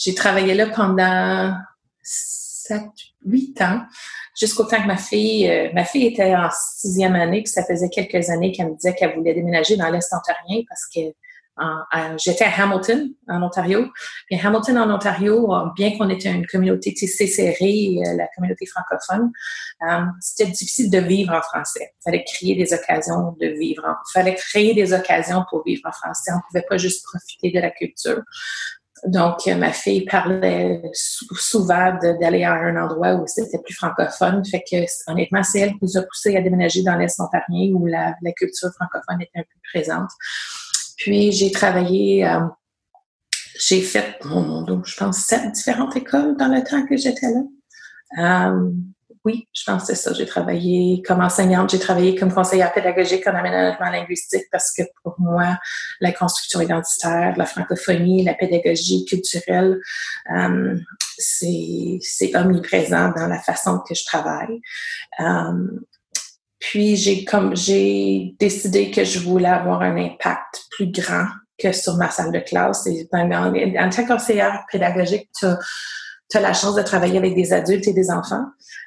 j'ai 0.00 0.14
travaillé 0.14 0.54
là 0.54 0.66
pendant 0.66 1.54
sept, 2.02 2.90
huit 3.24 3.60
ans, 3.60 3.82
jusqu'au 4.38 4.64
temps 4.64 4.80
que 4.80 4.86
ma 4.86 4.96
fille, 4.96 5.48
euh, 5.48 5.70
ma 5.74 5.84
fille 5.84 6.06
était 6.06 6.34
en 6.34 6.48
sixième 6.50 7.14
année, 7.14 7.42
puis 7.42 7.52
ça 7.52 7.64
faisait 7.64 7.90
quelques 7.90 8.30
années 8.30 8.52
qu'elle 8.52 8.70
me 8.70 8.74
disait 8.76 8.94
qu'elle 8.94 9.14
voulait 9.14 9.34
déménager 9.34 9.76
dans 9.76 9.90
l'Est 9.90 10.12
ontarien 10.14 10.62
parce 10.68 10.86
que 10.94 11.00
j'étais 12.16 12.44
à 12.44 12.62
Hamilton, 12.62 13.12
en 13.28 13.42
Ontario. 13.42 13.86
Et 14.30 14.40
Hamilton, 14.40 14.78
en 14.78 14.94
Ontario, 14.94 15.52
bien 15.76 15.96
qu'on 15.96 16.08
était 16.08 16.30
une 16.30 16.46
communauté 16.46 16.94
tissée 16.94 17.26
serrée, 17.26 17.98
euh, 17.98 18.16
la 18.16 18.28
communauté 18.34 18.66
francophone, 18.66 19.30
euh, 19.82 20.04
c'était 20.20 20.50
difficile 20.50 20.90
de 20.90 20.98
vivre 20.98 21.34
en 21.34 21.42
français. 21.42 21.92
Il 22.00 22.02
fallait 22.04 22.24
créer 22.24 22.54
des 22.54 22.72
occasions 22.72 23.36
de 23.40 23.48
vivre. 23.48 23.82
Il 23.84 24.12
fallait 24.12 24.34
créer 24.34 24.74
des 24.74 24.92
occasions 24.92 25.44
pour 25.50 25.62
vivre 25.64 25.82
en 25.84 25.92
français. 25.92 26.32
On 26.32 26.36
ne 26.36 26.42
pouvait 26.48 26.66
pas 26.68 26.78
juste 26.78 27.04
profiter 27.04 27.50
de 27.50 27.60
la 27.60 27.70
culture. 27.70 28.22
Donc, 29.06 29.46
euh, 29.46 29.56
ma 29.56 29.72
fille 29.72 30.04
parlait 30.04 30.82
souvent 30.92 31.98
d'aller 32.20 32.44
à 32.44 32.52
un 32.52 32.76
endroit 32.76 33.14
où 33.14 33.26
c'était 33.26 33.58
plus 33.58 33.74
francophone. 33.74 34.44
Fait 34.44 34.62
que, 34.68 34.76
honnêtement, 35.10 35.42
c'est 35.42 35.60
elle 35.60 35.72
qui 35.72 35.78
nous 35.82 35.96
a 35.96 36.02
poussé 36.02 36.36
à 36.36 36.42
déménager 36.42 36.82
dans 36.82 36.96
l'Est 36.96 37.18
ontarien 37.20 37.72
où 37.72 37.86
la, 37.86 38.14
culture 38.36 38.70
francophone 38.74 39.22
était 39.22 39.38
un 39.38 39.42
peu 39.42 39.60
présente. 39.72 40.10
Puis 40.98 41.32
j'ai 41.32 41.50
travaillé, 41.50 42.26
euh, 42.26 42.40
j'ai 43.58 43.80
fait, 43.80 44.18
oh 44.30 44.64
je 44.84 44.96
pense, 44.96 45.18
sept 45.18 45.50
différentes 45.52 45.96
écoles 45.96 46.36
dans 46.36 46.48
le 46.48 46.62
temps 46.62 46.84
que 46.86 46.96
j'étais 46.96 47.28
là. 47.30 48.50
Euh, 48.52 48.70
oui, 49.24 49.48
je 49.52 49.64
pense 49.66 49.82
que 49.82 49.88
c'est 49.88 50.02
ça. 50.02 50.14
J'ai 50.14 50.24
travaillé 50.24 51.02
comme 51.02 51.20
enseignante, 51.20 51.70
j'ai 51.70 51.78
travaillé 51.78 52.14
comme 52.14 52.32
conseillère 52.32 52.72
pédagogique 52.72 53.26
en 53.26 53.34
aménagement 53.34 53.90
linguistique 53.90 54.46
parce 54.50 54.72
que 54.72 54.82
pour 55.02 55.14
moi, 55.18 55.58
la 56.00 56.12
construction 56.12 56.60
identitaire, 56.62 57.34
la 57.36 57.44
francophonie, 57.44 58.24
la 58.24 58.32
pédagogie 58.32 59.04
culturelle, 59.04 59.78
euh, 60.34 60.78
c'est 61.18 62.34
omniprésent 62.34 63.10
dans 63.10 63.26
la 63.26 63.38
façon 63.40 63.80
que 63.86 63.94
je 63.94 64.04
travaille. 64.06 64.60
Euh, 65.20 65.80
puis 66.58 66.96
j'ai 66.96 67.24
comme 67.24 67.54
j'ai 67.54 68.34
décidé 68.38 68.90
que 68.90 69.04
je 69.04 69.18
voulais 69.18 69.48
avoir 69.48 69.82
un 69.82 69.96
impact 69.98 70.62
plus 70.70 70.90
grand 70.90 71.26
que 71.58 71.72
sur 71.72 71.96
ma 71.96 72.10
salle 72.10 72.32
de 72.32 72.40
classe. 72.40 72.86
Et 72.86 73.06
en, 73.12 73.54
en 73.54 73.90
tant 73.90 74.06
conseillère 74.06 74.64
pédagogique, 74.72 75.28
tu 75.38 75.46
tu 76.30 76.36
as 76.36 76.40
la 76.40 76.52
chance 76.52 76.74
de 76.74 76.82
travailler 76.82 77.18
avec 77.18 77.34
des 77.34 77.52
adultes 77.52 77.86
et 77.88 77.92
des 77.92 78.10
enfants. 78.10 78.46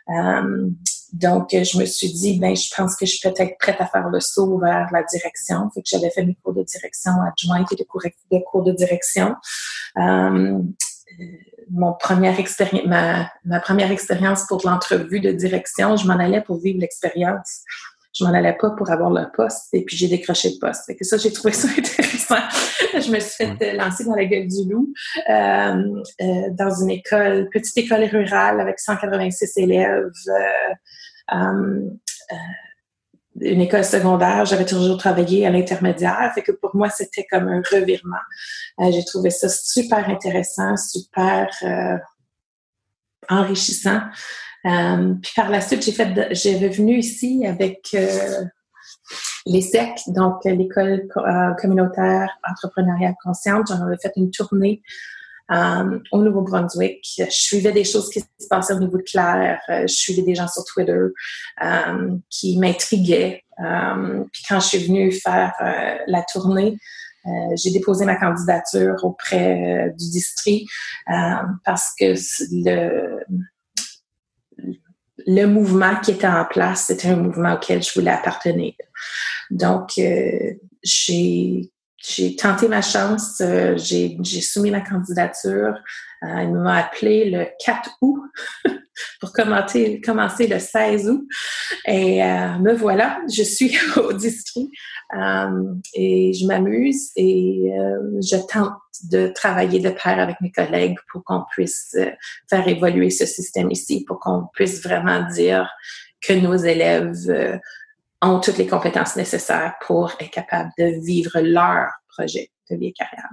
Euh, 0.09 0.69
donc, 1.13 1.49
je 1.51 1.77
me 1.77 1.85
suis 1.85 2.11
dit, 2.11 2.39
ben, 2.39 2.55
je 2.55 2.73
pense 2.75 2.95
que 2.95 3.05
je 3.05 3.11
suis 3.15 3.29
peut-être 3.29 3.57
prête 3.59 3.79
à 3.79 3.85
faire 3.85 4.09
le 4.09 4.19
saut 4.19 4.57
vers 4.57 4.87
la 4.91 5.03
direction. 5.03 5.69
Fait 5.71 5.81
que 5.81 5.87
j'avais 5.87 6.09
fait 6.09 6.25
mes 6.25 6.35
cours 6.41 6.53
de 6.53 6.63
direction 6.63 7.11
adjointe 7.21 7.71
et 7.71 7.75
des 7.75 7.85
cours, 7.85 8.01
de 8.31 8.39
cours 8.39 8.63
de 8.63 8.71
direction. 8.71 9.35
Euh, 9.97 10.59
mon 11.69 11.95
ma, 12.85 13.29
ma 13.45 13.59
première 13.59 13.91
expérience 13.91 14.45
pour 14.47 14.61
l'entrevue 14.65 15.19
de 15.19 15.31
direction, 15.31 15.95
je 15.95 16.07
m'en 16.07 16.17
allais 16.17 16.41
pour 16.41 16.57
vivre 16.57 16.79
l'expérience 16.79 17.61
je 18.13 18.23
m'en 18.23 18.33
allais 18.33 18.53
pas 18.53 18.69
pour 18.71 18.89
avoir 18.91 19.09
le 19.09 19.25
poste 19.35 19.73
et 19.73 19.83
puis 19.83 19.97
j'ai 19.97 20.07
décroché 20.07 20.49
le 20.49 20.59
poste. 20.59 20.85
Fait 20.85 20.95
que 20.95 21.03
ça, 21.03 21.17
j'ai 21.17 21.33
trouvé 21.33 21.51
ça 21.53 21.67
intéressant. 21.67 22.35
je 22.93 23.11
me 23.11 23.19
suis 23.19 23.45
fait 23.45 23.73
lancer 23.73 24.05
dans 24.05 24.15
la 24.15 24.25
gueule 24.25 24.47
du 24.47 24.69
loup 24.69 24.93
euh, 25.29 26.03
euh, 26.21 26.49
dans 26.51 26.81
une 26.81 26.91
école, 26.91 27.49
petite 27.51 27.77
école 27.77 28.03
rurale 28.03 28.59
avec 28.59 28.79
186 28.79 29.57
élèves. 29.57 30.11
Euh, 31.31 31.89
une 33.41 33.61
école 33.61 33.83
secondaire, 33.83 34.45
j'avais 34.45 34.65
toujours 34.65 34.97
travaillé 34.97 35.47
à 35.47 35.49
l'intermédiaire, 35.49 36.31
fait 36.35 36.43
que 36.43 36.51
pour 36.51 36.75
moi 36.75 36.89
c'était 36.91 37.25
comme 37.25 37.47
un 37.47 37.63
revirement. 37.71 38.15
j'ai 38.91 39.03
trouvé 39.03 39.31
ça 39.31 39.49
super 39.49 40.07
intéressant, 40.07 40.77
super 40.77 41.49
enrichissant. 43.27 44.01
Euh, 44.65 45.13
puis 45.21 45.31
par 45.35 45.49
la 45.49 45.61
suite, 45.61 45.83
j'ai 45.83 45.91
fait, 45.91 46.33
j'avais 46.33 46.69
venu 46.69 46.97
ici 46.97 47.45
avec 47.45 47.89
euh, 47.93 48.45
l'ESSEC, 49.45 49.99
donc 50.07 50.43
l'école 50.45 51.07
euh, 51.17 51.53
communautaire 51.55 52.29
entrepreneuriale 52.49 53.15
consciente. 53.23 53.67
J'en 53.67 53.81
avais 53.85 53.97
fait 53.97 54.13
une 54.15 54.31
tournée 54.31 54.81
euh, 55.51 55.99
au 56.11 56.21
Nouveau-Brunswick. 56.21 57.05
Je 57.17 57.25
suivais 57.29 57.73
des 57.73 57.83
choses 57.83 58.09
qui 58.09 58.21
se 58.21 58.47
passaient 58.49 58.73
au 58.73 58.79
niveau 58.79 58.97
de 58.97 59.03
Claire. 59.03 59.59
je 59.67 59.93
suivais 59.93 60.21
des 60.21 60.35
gens 60.35 60.47
sur 60.47 60.63
Twitter 60.63 61.07
qui 62.29 62.57
m'intriguaient. 62.57 63.43
puis 64.31 64.43
quand 64.47 64.61
je 64.61 64.67
suis 64.67 64.87
venue 64.87 65.11
faire 65.11 65.53
la 66.07 66.23
tournée, 66.23 66.77
j'ai 67.55 67.71
déposé 67.71 68.05
ma 68.05 68.15
candidature 68.15 68.95
auprès 69.03 69.93
du 69.97 70.09
district 70.09 70.69
parce 71.65 71.93
que 71.99 72.13
le 72.51 73.23
le 75.25 75.45
mouvement 75.45 75.95
qui 75.97 76.11
était 76.11 76.27
en 76.27 76.45
place, 76.45 76.85
c'était 76.87 77.09
un 77.09 77.15
mouvement 77.15 77.53
auquel 77.53 77.81
je 77.81 77.93
voulais 77.93 78.11
appartenir. 78.11 78.73
Donc, 79.49 79.91
euh, 79.97 80.53
j'ai 80.83 81.69
tenté 82.37 82.67
ma 82.67 82.81
chance, 82.81 83.41
euh, 83.41 83.77
j'ai 83.77 84.41
soumis 84.41 84.71
ma 84.71 84.81
candidature. 84.81 85.75
Euh, 86.23 86.41
il 86.41 86.51
m'a 86.51 86.77
appelé 86.77 87.29
le 87.29 87.45
4 87.63 87.97
août 88.01 88.23
pour 89.19 89.33
commencer, 89.33 90.01
le 90.47 90.59
16 90.59 91.09
août. 91.09 91.27
Et 91.87 92.21
me 92.21 92.73
voilà, 92.73 93.19
je 93.31 93.43
suis 93.43 93.75
au 93.97 94.13
district 94.13 94.71
et 95.93 96.33
je 96.33 96.45
m'amuse 96.47 97.11
et 97.15 97.71
je 98.21 98.37
tente 98.47 98.73
de 99.03 99.27
travailler 99.27 99.79
de 99.79 99.89
pair 99.89 100.19
avec 100.19 100.39
mes 100.41 100.51
collègues 100.51 100.97
pour 101.11 101.23
qu'on 101.23 101.43
puisse 101.51 101.95
euh, 101.97 102.11
faire 102.49 102.67
évoluer 102.67 103.09
ce 103.09 103.25
système 103.25 103.71
ici, 103.71 104.05
pour 104.05 104.19
qu'on 104.19 104.47
puisse 104.53 104.81
vraiment 104.83 105.27
dire 105.29 105.69
que 106.21 106.33
nos 106.33 106.55
élèves 106.55 107.29
euh, 107.29 107.57
ont 108.21 108.39
toutes 108.39 108.57
les 108.57 108.67
compétences 108.67 109.15
nécessaires 109.15 109.75
pour 109.81 110.11
être 110.19 110.31
capables 110.31 110.71
de 110.77 111.03
vivre 111.03 111.39
leur 111.41 111.89
projet 112.07 112.51
de 112.69 112.77
vie 112.77 112.87
et 112.87 112.93
carrière. 112.93 113.29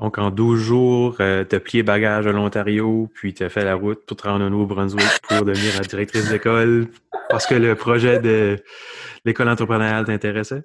Donc, 0.00 0.16
en 0.18 0.30
12 0.30 0.58
jours, 0.58 1.16
euh, 1.20 1.44
tu 1.48 1.54
as 1.54 1.60
plié 1.60 1.82
bagage 1.82 2.26
à 2.26 2.32
l'Ontario, 2.32 3.10
puis 3.14 3.34
tu 3.34 3.44
as 3.44 3.50
fait 3.50 3.64
la 3.64 3.74
route 3.74 4.04
pour 4.06 4.16
te 4.16 4.26
rendre 4.26 4.46
au 4.46 4.48
Nouveau-Brunswick 4.48 5.20
pour 5.28 5.44
devenir 5.44 5.80
directrice 5.80 6.28
d'école 6.30 6.88
parce 7.28 7.46
que 7.46 7.54
le 7.54 7.74
projet 7.74 8.18
de 8.20 8.62
l'école 9.24 9.48
entrepreneuriale 9.48 10.04
t'intéressait? 10.04 10.62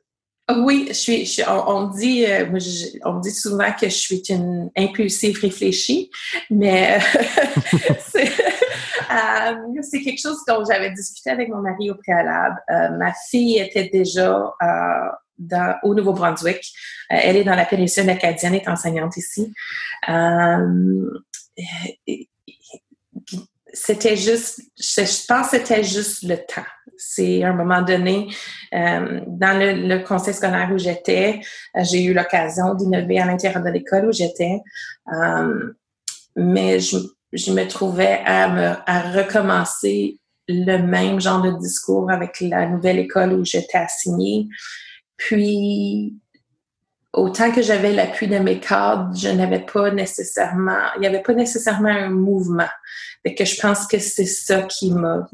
Oui, 0.56 0.86
je 0.88 0.94
suis. 0.94 1.42
on, 1.46 1.88
dit, 1.90 2.26
euh, 2.26 2.46
on 3.04 3.20
dit 3.20 3.32
souvent 3.32 3.70
que 3.74 3.90
je 3.90 3.96
suis 3.96 4.22
une 4.30 4.72
impulsive 4.78 5.38
réfléchie, 5.42 6.10
mais 6.50 6.98
euh, 8.16 8.22
c'est 9.82 10.02
quelque 10.02 10.22
chose 10.22 10.38
dont 10.48 10.64
j'avais 10.64 10.92
discuté 10.92 11.32
avec 11.32 11.50
mon 11.50 11.62
mari 11.62 11.92
au 11.92 11.96
préalable. 11.96 12.62
Euh, 12.70 12.92
ma 12.98 13.12
fille 13.30 13.60
était 13.60 13.90
déjà 13.90 14.54
au 15.84 15.94
Nouveau-Brunswick. 15.94 16.62
elle 17.10 17.38
est 17.38 17.44
dans 17.44 17.56
la 17.56 17.66
péninsule 17.66 18.10
acadienne, 18.10 18.56
est 18.56 18.68
enseignante 18.68 19.18
ici. 19.18 19.54
c'était 23.74 24.16
juste, 24.16 24.62
je 24.78 25.26
pense 25.28 25.50
que 25.50 25.58
c'était 25.58 25.84
juste 25.84 26.24
le 26.24 26.38
temps 26.38 26.66
c'est 26.98 27.44
un 27.44 27.54
moment 27.54 27.82
donné, 27.82 28.28
euh, 28.74 29.22
dans 29.28 29.58
le, 29.58 30.00
conseil 30.04 30.34
scolaire 30.34 30.70
où 30.74 30.78
j'étais, 30.78 31.40
euh, 31.76 31.84
j'ai 31.84 32.04
eu 32.04 32.14
l'occasion 32.14 32.74
d'innover 32.74 33.20
à 33.20 33.26
l'intérieur 33.26 33.64
de 33.64 33.70
l'école 33.70 34.08
où 34.08 34.12
j'étais. 34.12 34.60
Euh, 35.14 35.74
mais 36.36 36.80
je, 36.80 36.98
me 37.52 37.68
trouvais 37.68 38.22
à 38.26 39.02
recommencer 39.12 40.20
le 40.48 40.78
même 40.78 41.20
genre 41.20 41.42
de 41.42 41.52
discours 41.60 42.10
avec 42.10 42.40
la 42.42 42.68
nouvelle 42.68 43.00
école 43.00 43.34
où 43.34 43.46
j'étais 43.46 43.78
assignée. 43.78 44.48
Puis, 45.18 46.16
autant 47.14 47.52
que 47.52 47.62
j'avais 47.62 47.92
l'appui 47.92 48.28
de 48.28 48.38
mes 48.38 48.60
cadres, 48.60 49.16
je 49.16 49.30
n'avais 49.30 49.66
pas 49.66 49.92
nécessairement, 49.92 50.94
il 50.96 51.02
n'y 51.02 51.08
avait 51.08 51.24
pas 51.24 51.34
nécessairement 51.34 51.90
un 51.90 52.10
mouvement. 52.10 52.70
Et 53.26 53.36
que 53.36 53.44
je 53.46 53.60
pense 53.60 53.88
que 53.88 54.00
c'est 54.00 54.26
ça 54.26 54.62
qui 54.64 54.92
m'a 54.92 55.28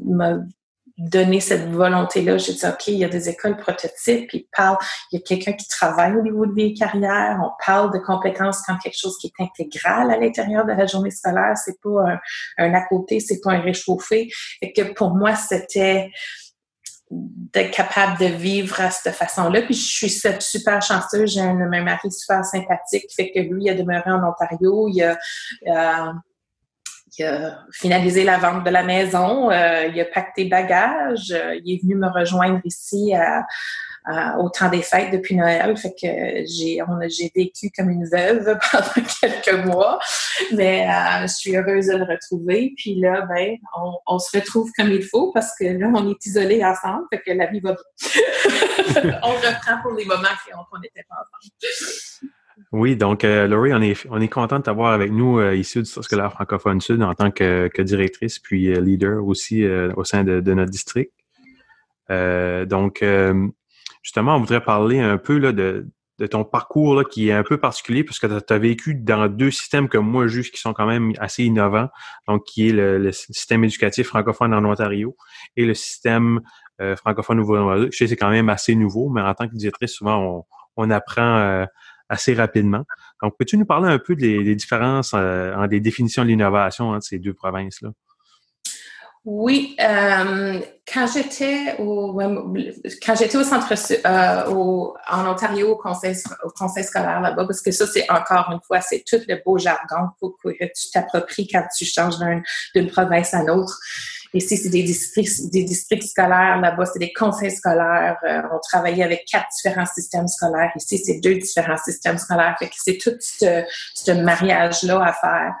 donner 0.96 1.40
cette 1.40 1.68
volonté-là. 1.70 2.38
J'ai 2.38 2.52
dit, 2.52 2.66
OK, 2.66 2.88
il 2.88 2.98
y 2.98 3.04
a 3.04 3.08
des 3.08 3.28
écoles 3.28 3.56
prototypes, 3.56 4.32
il 4.32 4.46
parle, 4.56 4.76
il 5.10 5.18
y 5.18 5.22
a 5.22 5.24
quelqu'un 5.24 5.52
qui 5.52 5.66
travaille 5.68 6.16
au 6.16 6.22
niveau 6.22 6.46
des 6.46 6.72
carrières, 6.72 7.40
on 7.42 7.50
parle 7.64 7.92
de 7.92 7.98
compétences 7.98 8.62
comme 8.62 8.78
quelque 8.78 8.98
chose 8.98 9.16
qui 9.18 9.26
est 9.26 9.42
intégral 9.42 10.10
à 10.10 10.16
l'intérieur 10.16 10.64
de 10.64 10.72
la 10.72 10.86
journée 10.86 11.10
scolaire, 11.10 11.56
c'est 11.56 11.80
pas 11.80 12.12
un, 12.12 12.18
un, 12.58 12.74
à 12.74 12.82
côté, 12.82 13.20
c'est 13.20 13.40
pas 13.40 13.52
un 13.52 13.60
réchauffé. 13.60 14.28
Et 14.62 14.72
que 14.72 14.92
pour 14.92 15.14
moi, 15.14 15.34
c'était 15.34 16.10
d'être 17.52 17.70
capable 17.70 18.18
de 18.18 18.26
vivre 18.26 18.80
à 18.80 18.90
cette 18.90 19.14
façon-là. 19.14 19.62
Puis 19.62 19.74
je 19.74 19.86
suis 19.86 20.22
super 20.40 20.82
chanceuse, 20.82 21.32
j'ai 21.34 21.40
un, 21.40 21.54
mari 21.54 22.10
super 22.10 22.44
sympathique 22.44 23.06
fait 23.14 23.30
que 23.30 23.40
lui, 23.40 23.64
il 23.64 23.70
a 23.70 23.74
demeuré 23.74 24.10
en 24.10 24.22
Ontario, 24.28 24.88
il 24.88 25.02
a... 25.02 26.12
Euh, 27.20 27.50
finalisé 27.70 28.24
la 28.24 28.38
vente 28.38 28.64
de 28.64 28.70
la 28.70 28.82
maison, 28.82 29.48
euh, 29.48 29.86
il 29.86 30.00
a 30.00 30.04
pacté 30.04 30.46
bagages, 30.46 31.30
euh, 31.30 31.54
il 31.64 31.74
est 31.74 31.82
venu 31.82 31.94
me 31.94 32.08
rejoindre 32.08 32.60
ici 32.64 33.12
au 34.38 34.50
temps 34.50 34.68
des 34.68 34.82
fêtes 34.82 35.12
depuis 35.12 35.34
Noël. 35.34 35.76
Fait 35.76 35.90
que 35.90 36.44
j'ai 36.46 36.80
j'ai 37.08 37.32
vécu 37.34 37.70
comme 37.76 37.90
une 37.90 38.06
veuve 38.06 38.58
pendant 38.72 39.08
quelques 39.20 39.66
mois, 39.66 39.98
mais 40.52 40.86
euh, 40.88 41.22
je 41.22 41.34
suis 41.34 41.56
heureuse 41.56 41.86
de 41.86 41.96
le 41.96 42.04
retrouver. 42.04 42.74
Puis 42.76 42.96
là, 42.96 43.22
ben, 43.22 43.56
on, 44.06 44.18
se 44.18 44.36
retrouve 44.36 44.70
comme 44.76 44.90
il 44.90 45.04
faut 45.04 45.32
parce 45.32 45.52
que 45.58 45.64
là, 45.64 45.90
on 45.94 46.10
est 46.10 46.26
isolés 46.26 46.64
ensemble, 46.64 47.04
fait 47.10 47.20
que 47.20 47.32
la 47.32 47.46
vie 47.46 47.60
va 47.60 47.70
on 49.22 49.32
reprend 49.32 49.82
pour 49.82 49.92
les 49.92 50.04
moments 50.04 50.28
qu'on 50.70 50.78
n'était 50.78 51.04
pas 51.08 51.16
ensemble. 51.16 52.30
Oui, 52.72 52.96
donc 52.96 53.24
euh, 53.24 53.46
Laurie, 53.46 53.72
on 53.72 53.80
est, 53.80 54.06
on 54.10 54.20
est 54.20 54.28
content 54.28 54.58
de 54.58 54.64
t'avoir 54.64 54.92
avec 54.92 55.10
nous 55.10 55.38
euh, 55.38 55.54
ici 55.54 55.80
District 55.80 56.04
scolaire 56.04 56.32
francophone 56.32 56.80
sud 56.80 57.02
en 57.02 57.14
tant 57.14 57.30
que, 57.30 57.68
que 57.68 57.82
directrice 57.82 58.38
puis 58.38 58.68
euh, 58.72 58.80
leader 58.80 59.24
aussi 59.24 59.64
euh, 59.64 59.92
au 59.96 60.04
sein 60.04 60.24
de, 60.24 60.40
de, 60.40 60.54
notre 60.54 60.70
district. 60.70 61.12
donc, 62.08 63.04
justement, 64.04 64.36
on 64.36 64.38
voudrait 64.38 64.62
parler 64.62 65.00
un 65.00 65.18
peu 65.18 65.40
de, 65.40 65.88
ton 66.30 66.44
parcours 66.44 67.02
qui 67.10 67.30
est 67.30 67.32
un 67.32 67.42
peu 67.42 67.58
particulier 67.58 68.04
parce 68.04 68.20
que 68.20 68.28
tu 68.38 68.52
as, 68.52 68.58
vécu 68.58 68.94
dans 68.94 69.26
deux 69.26 69.50
systèmes 69.50 69.88
que 69.88 69.98
moi 69.98 70.28
juge 70.28 70.52
qui 70.52 70.60
sont 70.60 70.72
quand 70.72 70.86
même 70.86 71.12
assez 71.18 71.42
innovants, 71.42 71.88
donc 72.28 72.44
qui 72.44 72.68
est 72.68 72.72
le, 72.72 73.10
système 73.10 73.64
éducatif 73.64 74.06
francophone 74.06 74.54
en 74.54 74.64
Ontario 74.64 75.16
et 75.56 75.66
le 75.66 75.74
système 75.74 76.40
francophone 76.96 77.38
nouveau 77.38 77.56
Je 77.90 77.96
sais 77.96 78.06
c'est 78.06 78.16
quand 78.16 78.30
même 78.30 78.48
assez 78.48 78.76
nouveau, 78.76 79.08
mais 79.08 79.22
en 79.22 79.34
tant 79.34 79.48
que 79.48 79.56
directrice, 79.56 79.92
souvent 79.92 80.18
on 80.22 80.44
on 80.76 80.90
apprend 80.90 81.66
assez 82.08 82.34
rapidement. 82.34 82.84
Donc, 83.22 83.34
peux-tu 83.38 83.56
nous 83.56 83.64
parler 83.64 83.88
un 83.88 83.98
peu 83.98 84.14
des, 84.16 84.54
différences 84.54 85.14
en 85.14 85.66
des 85.66 85.80
définitions 85.80 86.22
de 86.22 86.28
l'innovation 86.28 86.90
entre 86.90 87.06
ces 87.06 87.18
deux 87.18 87.34
provinces-là? 87.34 87.90
Oui, 89.26 89.74
euh, 89.80 90.60
quand 90.92 91.06
j'étais 91.06 91.76
au 91.78 92.12
quand 92.12 93.14
j'étais 93.14 93.38
au 93.38 93.42
centre 93.42 93.72
euh, 93.72 94.50
au, 94.50 94.94
en 95.10 95.26
Ontario 95.26 95.70
au 95.70 95.76
conseil 95.76 96.14
au 96.44 96.50
conseil 96.50 96.84
scolaire 96.84 97.22
là-bas, 97.22 97.46
parce 97.46 97.62
que 97.62 97.70
ça 97.70 97.86
c'est 97.86 98.10
encore 98.10 98.50
une 98.52 98.60
fois 98.66 98.82
c'est 98.82 99.02
tout 99.08 99.16
le 99.26 99.42
beau 99.42 99.56
jargon 99.56 100.10
que 100.20 100.64
tu 100.64 100.90
t'appropries 100.92 101.48
quand 101.48 101.64
tu 101.74 101.86
changes 101.86 102.16
d'une 102.74 102.90
province 102.90 103.32
à 103.32 103.42
l'autre. 103.42 103.80
Ici, 104.34 104.56
c'est 104.56 104.68
des 104.68 104.82
districts, 104.82 106.08
scolaires. 106.08 106.60
Là-bas, 106.60 106.86
c'est 106.86 106.98
des 106.98 107.12
conseils 107.12 107.52
scolaires. 107.52 108.16
Euh, 108.24 108.42
on 108.52 108.58
travaillait 108.58 109.04
avec 109.04 109.24
quatre 109.30 109.46
différents 109.54 109.86
systèmes 109.86 110.26
scolaires. 110.26 110.72
Ici, 110.74 110.98
c'est 110.98 111.20
deux 111.20 111.36
différents 111.36 111.76
systèmes 111.76 112.18
scolaires. 112.18 112.56
Fait 112.58 112.68
que 112.68 112.74
c'est 112.76 112.98
tout 112.98 113.14
ce, 113.20 113.62
ce 113.94 114.10
mariage-là 114.10 115.00
à 115.04 115.12
faire. 115.12 115.54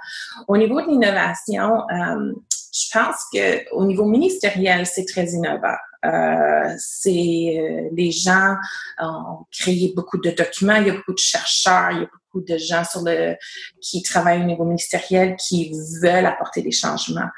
Au 0.48 0.56
niveau 0.56 0.80
de 0.80 0.88
l'innovation, 0.88 1.82
euh, 1.88 2.32
je 2.72 2.86
pense 2.92 3.16
que 3.32 3.72
au 3.72 3.84
niveau 3.84 4.06
ministériel, 4.06 4.86
c'est 4.86 5.04
très 5.04 5.26
innovant. 5.26 5.76
Euh, 6.04 6.74
c'est 6.76 7.88
les 7.92 8.10
gens 8.10 8.56
ont 9.00 9.46
créé 9.50 9.92
beaucoup 9.96 10.18
de 10.18 10.30
documents, 10.30 10.74
il 10.74 10.88
y 10.88 10.90
a 10.90 10.94
beaucoup 10.94 11.14
de 11.14 11.18
chercheurs, 11.18 11.92
il 11.92 12.00
y 12.00 12.02
a 12.02 12.08
beaucoup 12.10 12.44
de 12.44 12.58
gens 12.58 12.84
sur 12.84 13.02
le 13.02 13.36
qui 13.80 14.02
travaillent 14.02 14.42
au 14.42 14.46
niveau 14.46 14.64
ministériel 14.64 15.36
qui 15.36 15.72
veulent 16.02 16.26
apporter 16.26 16.60
des 16.60 16.72
changements. 16.72 17.30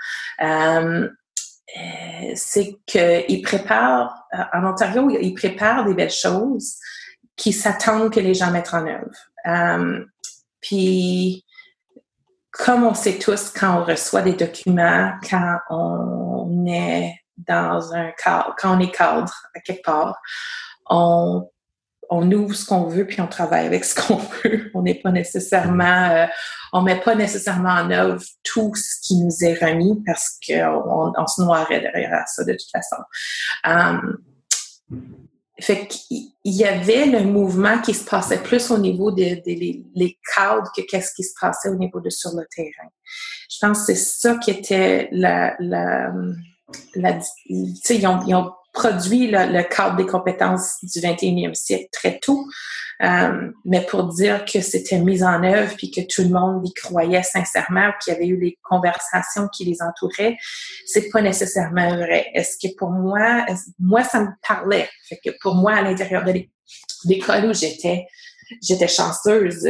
Euh 1.77 2.33
c'est 2.35 2.79
qu'ils 2.87 3.43
préparent 3.43 4.27
en 4.53 4.65
Ontario, 4.65 5.09
ils 5.11 5.35
préparent 5.35 5.85
des 5.85 5.95
belles 5.95 6.11
choses 6.11 6.77
qui 7.37 7.53
s'attendent 7.53 8.13
que 8.13 8.21
les 8.21 8.35
gens 8.35 8.51
mettent 8.51 8.75
en 8.75 8.87
œuvre. 8.87 10.01
puis 10.61 11.45
comme 12.51 12.85
on 12.85 12.95
sait 12.95 13.19
tous, 13.19 13.51
quand 13.51 13.81
on 13.81 13.85
reçoit 13.85 14.23
des 14.23 14.33
documents, 14.33 15.13
quand 15.29 15.59
on 15.71 16.67
est 16.67 17.15
dans 17.37 17.93
un 17.93 18.11
cadre, 18.13 18.55
quand 18.59 18.77
on 18.77 18.81
est 18.81 18.91
cadre 18.91 19.33
à 19.55 19.61
quelque 19.61 19.83
part, 19.83 20.17
on, 20.89 21.49
on 22.11 22.31
ouvre 22.33 22.55
ce 22.55 22.67
qu'on 22.67 22.87
veut 22.87 23.07
puis 23.07 23.21
on 23.21 23.27
travaille 23.27 23.67
avec 23.67 23.85
ce 23.85 23.95
qu'on 23.95 24.17
veut. 24.45 24.71
On 24.75 24.83
n'est 24.83 25.01
pas 25.01 25.11
nécessairement, 25.11 26.11
euh, 26.11 26.27
on 26.73 26.83
met 26.83 27.01
pas 27.01 27.15
nécessairement 27.15 27.71
en 27.71 27.91
œuvre 27.91 28.23
tout 28.43 28.75
ce 28.75 29.01
qui 29.03 29.17
nous 29.17 29.45
est 29.45 29.55
remis 29.55 30.03
parce 30.05 30.39
qu'on 30.47 31.13
on 31.17 31.27
se 31.27 31.43
noirait 31.43 31.81
derrière 31.81 32.25
ça 32.27 32.45
de 32.45 32.53
toute 32.53 32.71
façon. 32.71 32.97
Um, 33.65 34.19
fait 35.59 35.87
qu'il 35.87 36.29
y 36.45 36.65
avait 36.65 37.07
le 37.07 37.21
mouvement 37.21 37.81
qui 37.81 37.95
se 37.95 38.05
passait 38.05 38.43
plus 38.43 38.71
au 38.71 38.79
niveau 38.79 39.11
des 39.11 39.37
de, 39.37 39.85
les 39.95 40.19
cadres 40.35 40.71
que 40.77 40.83
qu'est-ce 40.83 41.15
qui 41.15 41.25
se 41.25 41.33
passait 41.41 41.71
au 41.71 41.77
niveau 41.77 42.01
de 42.01 42.11
sur 42.11 42.31
le 42.33 42.45
terrain. 42.55 42.91
Je 43.51 43.57
pense 43.61 43.81
que 43.81 43.95
c'est 43.95 43.95
ça 43.95 44.37
qui 44.37 44.51
était 44.51 45.09
la, 45.13 45.57
la, 45.59 46.13
la 46.95 47.13
tu 47.15 47.75
sais, 47.83 47.97
ils 47.97 48.07
ont, 48.07 48.21
ils 48.27 48.35
ont 48.35 48.53
produit 48.77 49.29
le, 49.31 49.63
cadre 49.63 49.97
des 49.97 50.07
compétences 50.07 50.77
du 50.83 51.01
21e 51.01 51.55
siècle 51.55 51.89
très 51.91 52.19
tôt, 52.19 52.47
euh, 53.03 53.51
mais 53.65 53.81
pour 53.81 54.05
dire 54.05 54.45
que 54.45 54.61
c'était 54.61 54.99
mis 54.99 55.25
en 55.25 55.43
œuvre 55.43 55.75
puis 55.77 55.91
que 55.91 56.03
tout 56.03 56.23
le 56.23 56.29
monde 56.29 56.67
y 56.69 56.75
croyait 56.75 57.23
sincèrement, 57.23 57.91
qu'il 58.01 58.13
y 58.13 58.17
avait 58.17 58.27
eu 58.27 58.37
des 58.37 58.59
conversations 58.63 59.49
qui 59.49 59.65
les 59.65 59.79
entouraient, 59.81 60.37
c'est 60.85 61.09
pas 61.09 61.23
nécessairement 61.23 61.97
vrai. 61.97 62.27
Est-ce 62.35 62.59
que 62.59 62.75
pour 62.77 62.91
moi, 62.91 63.47
moi 63.79 64.05
ça 64.05 64.21
me 64.21 64.29
parlait, 64.47 64.89
fait 65.09 65.21
que 65.25 65.31
pour 65.41 65.55
moi 65.55 65.73
à 65.73 65.83
l'intérieur 65.83 66.25
de 66.25 66.35
l'école 67.07 67.47
où 67.47 67.55
j'étais, 67.55 68.07
j'étais 68.63 68.89
chanceuse. 68.89 69.67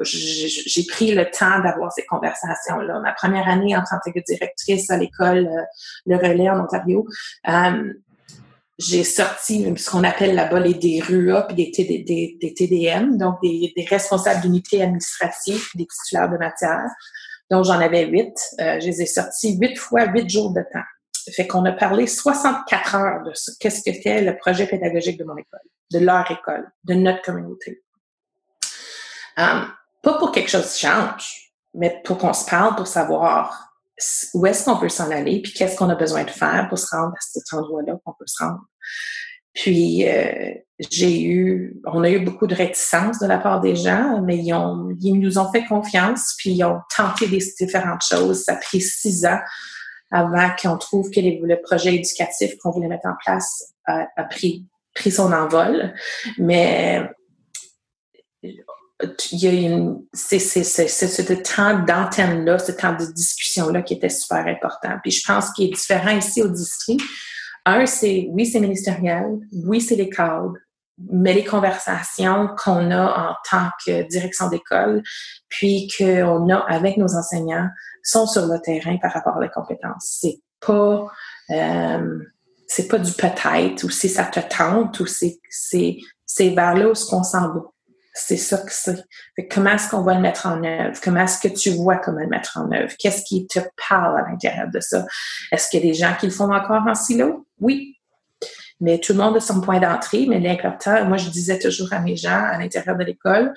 J'ai 0.00 0.84
pris 0.86 1.14
le 1.14 1.30
temps 1.30 1.60
d'avoir 1.60 1.92
ces 1.92 2.04
conversations-là. 2.04 3.00
Ma 3.00 3.12
première 3.12 3.48
année 3.48 3.76
en 3.76 3.82
tant 3.82 3.98
que 4.04 4.20
directrice 4.26 4.90
à 4.90 4.96
l'école 4.96 5.46
euh, 5.46 5.62
Le 6.06 6.16
Relais 6.16 6.50
en 6.50 6.60
Ontario, 6.60 7.06
euh, 7.48 7.92
j'ai 8.78 9.04
sorti 9.04 9.72
ce 9.76 9.90
qu'on 9.90 10.02
appelle 10.04 10.34
là-bas 10.34 10.60
les 10.60 10.74
DRUA 10.74 11.42
puis 11.42 11.70
des, 11.70 12.36
des, 12.40 12.54
TDM, 12.54 13.16
donc 13.16 13.40
des, 13.42 13.72
responsables 13.88 14.40
d'unité 14.40 14.82
administrative, 14.82 15.68
des 15.74 15.86
titulaires 15.86 16.30
de 16.30 16.36
matière. 16.36 16.86
Donc, 17.50 17.64
j'en 17.64 17.78
avais 17.78 18.06
huit. 18.06 18.34
Euh, 18.60 18.80
je 18.80 18.86
les 18.86 19.02
ai 19.02 19.06
sortis 19.06 19.56
huit 19.56 19.76
fois 19.76 20.06
huit 20.06 20.28
jours 20.28 20.52
de 20.52 20.62
temps. 20.72 20.84
Fait 21.34 21.46
qu'on 21.46 21.64
a 21.64 21.72
parlé 21.72 22.06
64 22.06 22.94
heures 22.96 23.22
de 23.22 23.32
ce 23.34 23.52
qu'est-ce 23.58 23.82
que 23.82 23.92
c'était 23.92 24.22
le 24.22 24.36
projet 24.36 24.66
pédagogique 24.66 25.18
de 25.18 25.24
mon 25.24 25.36
école, 25.36 25.60
de 25.92 25.98
leur 26.00 26.30
école, 26.30 26.70
de 26.84 26.94
notre 26.94 27.22
communauté. 27.22 27.82
Um, 29.36 29.72
pas 30.02 30.18
pour 30.18 30.32
quelque 30.32 30.50
chose 30.50 30.76
change, 30.76 31.52
mais 31.72 32.02
pour 32.04 32.18
qu'on 32.18 32.34
se 32.34 32.48
parle, 32.48 32.76
pour 32.76 32.86
savoir 32.86 33.73
où 34.34 34.46
est-ce 34.46 34.64
qu'on 34.64 34.76
peut 34.76 34.88
s'en 34.88 35.10
aller, 35.10 35.40
puis 35.40 35.52
qu'est-ce 35.52 35.76
qu'on 35.76 35.88
a 35.88 35.94
besoin 35.94 36.24
de 36.24 36.30
faire 36.30 36.66
pour 36.68 36.78
se 36.78 36.94
rendre 36.94 37.12
à 37.12 37.20
cet 37.20 37.52
endroit-là 37.52 37.94
qu'on 38.04 38.12
peut 38.12 38.26
se 38.26 38.42
rendre. 38.42 38.60
Puis 39.52 40.08
euh, 40.08 40.52
j'ai 40.90 41.22
eu, 41.22 41.80
on 41.86 42.02
a 42.02 42.10
eu 42.10 42.18
beaucoup 42.18 42.48
de 42.48 42.54
réticence 42.54 43.20
de 43.20 43.26
la 43.26 43.38
part 43.38 43.60
des 43.60 43.76
gens, 43.76 44.20
mais 44.22 44.36
ils, 44.36 44.52
ont, 44.52 44.88
ils 45.00 45.14
nous 45.14 45.38
ont 45.38 45.50
fait 45.52 45.64
confiance, 45.64 46.34
puis 46.38 46.50
ils 46.50 46.64
ont 46.64 46.80
tenté 46.94 47.28
des 47.28 47.38
différentes 47.58 48.02
choses. 48.02 48.44
Ça 48.44 48.54
a 48.54 48.56
pris 48.56 48.80
six 48.80 49.24
ans 49.24 49.38
avant 50.10 50.50
qu'on 50.60 50.76
trouve 50.76 51.10
que 51.10 51.20
le 51.20 51.60
projet 51.62 51.94
éducatif 51.94 52.56
qu'on 52.58 52.72
voulait 52.72 52.88
mettre 52.88 53.06
en 53.06 53.14
place 53.24 53.74
a, 53.86 54.06
a 54.16 54.24
pris, 54.24 54.66
pris 54.94 55.12
son 55.12 55.32
envol. 55.32 55.94
Mais 56.38 57.08
il 59.32 59.38
y 59.38 59.48
a 59.48 59.52
une, 59.52 60.02
c'est, 60.12 60.38
ce 60.38 61.32
temps 61.32 61.78
d'antenne-là, 61.84 62.58
ce 62.58 62.72
temps 62.72 62.94
de 62.94 63.04
discussion-là 63.04 63.82
qui 63.82 63.94
était 63.94 64.08
super 64.08 64.46
important. 64.46 64.96
Puis 65.02 65.12
je 65.12 65.22
pense 65.26 65.50
qu'il 65.52 65.68
est 65.68 65.74
différent 65.74 66.16
ici 66.16 66.42
au 66.42 66.48
district. 66.48 67.00
Un, 67.66 67.86
c'est, 67.86 68.28
oui, 68.30 68.46
c'est 68.46 68.60
ministériel, 68.60 69.38
oui, 69.52 69.80
c'est 69.80 69.96
les 69.96 70.10
cadres, 70.10 70.54
mais 70.98 71.32
les 71.32 71.44
conversations 71.44 72.48
qu'on 72.62 72.90
a 72.90 73.30
en 73.30 73.34
tant 73.48 73.70
que 73.84 74.06
direction 74.08 74.48
d'école, 74.48 75.02
puis 75.48 75.88
qu'on 75.96 76.48
a 76.50 76.58
avec 76.68 76.96
nos 76.96 77.14
enseignants, 77.16 77.68
sont 78.02 78.26
sur 78.26 78.46
le 78.46 78.60
terrain 78.60 78.98
par 78.98 79.12
rapport 79.12 79.36
à 79.36 79.40
compétences. 79.48 80.18
C'est 80.20 80.40
pas, 80.60 81.06
euh, 81.50 82.18
c'est 82.66 82.88
pas 82.88 82.98
du 82.98 83.12
peut-être, 83.12 83.84
ou 83.84 83.90
si 83.90 84.08
ça 84.08 84.24
te 84.24 84.40
tente, 84.40 85.00
ou 85.00 85.06
c'est, 85.06 85.38
c'est, 85.48 85.96
c'est 86.26 86.50
vers 86.50 86.74
là 86.74 86.90
où 86.90 86.94
qu'on 87.08 87.24
s'en 87.24 87.48
va. 87.48 87.60
C'est 88.16 88.36
ça 88.36 88.58
que 88.58 88.72
c'est. 88.72 89.04
Comment 89.50 89.70
est-ce 89.70 89.90
qu'on 89.90 90.02
va 90.02 90.14
le 90.14 90.20
mettre 90.20 90.46
en 90.46 90.62
œuvre? 90.62 90.96
Comment 91.02 91.24
est-ce 91.24 91.40
que 91.40 91.52
tu 91.52 91.70
vois 91.70 91.96
comment 91.96 92.20
le 92.20 92.28
mettre 92.28 92.56
en 92.56 92.70
œuvre? 92.70 92.92
Qu'est-ce 92.96 93.24
qui 93.24 93.46
te 93.48 93.58
parle 93.88 94.20
à 94.20 94.30
l'intérieur 94.30 94.68
de 94.72 94.78
ça? 94.78 95.04
Est-ce 95.50 95.68
qu'il 95.68 95.80
y 95.80 95.82
a 95.82 95.86
des 95.86 95.94
gens 95.94 96.14
qui 96.18 96.26
le 96.26 96.32
font 96.32 96.52
encore 96.54 96.84
en 96.86 96.94
silo? 96.94 97.44
Oui. 97.60 97.98
Mais 98.80 99.00
tout 99.00 99.14
le 99.14 99.18
monde 99.18 99.36
a 99.36 99.40
son 99.40 99.60
point 99.60 99.80
d'entrée, 99.80 100.26
mais 100.28 100.38
l'important, 100.38 101.04
moi, 101.06 101.16
je 101.16 101.28
disais 101.28 101.58
toujours 101.58 101.92
à 101.92 101.98
mes 101.98 102.16
gens 102.16 102.44
à 102.44 102.56
l'intérieur 102.58 102.96
de 102.96 103.04
l'école, 103.04 103.52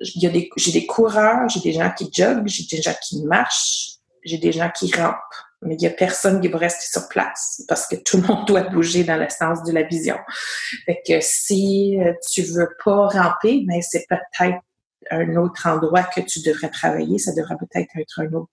j'ai 0.00 0.28
des, 0.28 0.50
des 0.72 0.86
coureurs, 0.86 1.48
j'ai 1.48 1.60
des 1.60 1.72
gens 1.72 1.90
qui 1.96 2.10
joguent, 2.12 2.46
j'ai 2.46 2.64
des 2.70 2.82
gens 2.82 2.94
qui 3.02 3.22
marchent, 3.24 3.92
j'ai 4.22 4.38
des 4.38 4.52
gens 4.52 4.70
qui 4.70 4.92
rampent 4.94 5.16
mais 5.62 5.74
il 5.74 5.78
n'y 5.78 5.86
a 5.86 5.90
personne 5.90 6.40
qui 6.40 6.48
va 6.48 6.58
rester 6.58 6.86
sur 6.86 7.08
place 7.08 7.62
parce 7.68 7.86
que 7.86 7.96
tout 7.96 8.18
le 8.18 8.24
monde 8.24 8.46
doit 8.46 8.62
bouger 8.62 9.04
dans 9.04 9.16
le 9.16 9.28
sens 9.28 9.62
de 9.64 9.72
la 9.72 9.82
vision. 9.82 10.16
Fait 10.86 11.00
que 11.06 11.20
si 11.20 11.98
euh, 12.00 12.12
tu 12.30 12.42
veux 12.42 12.68
pas 12.84 13.08
ramper, 13.08 13.64
mais 13.66 13.76
ben, 13.76 13.82
c'est 13.82 14.06
peut-être 14.08 14.60
un 15.10 15.36
autre 15.36 15.66
endroit 15.66 16.04
que 16.04 16.20
tu 16.20 16.40
devrais 16.40 16.70
travailler. 16.70 17.18
Ça 17.18 17.32
devrait 17.32 17.56
peut-être 17.56 17.90
être 17.96 18.20
un 18.20 18.32
autre 18.32 18.50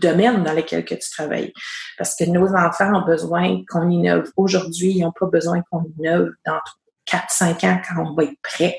domaine 0.00 0.42
dans 0.42 0.52
lequel 0.52 0.84
que 0.84 0.94
tu 0.94 1.10
travailles. 1.10 1.52
Parce 1.96 2.14
que 2.14 2.24
nos 2.24 2.54
enfants 2.54 2.94
ont 2.94 3.04
besoin 3.04 3.62
qu'on 3.68 3.88
innove 3.90 4.30
aujourd'hui. 4.36 4.92
Ils 4.96 5.02
n'ont 5.02 5.12
pas 5.18 5.26
besoin 5.26 5.62
qu'on 5.70 5.84
innove 5.98 6.30
dans 6.46 6.60
4-5 7.06 7.66
ans 7.66 7.80
quand 7.86 8.02
on 8.02 8.14
va 8.14 8.24
être 8.24 8.40
prêt. 8.42 8.76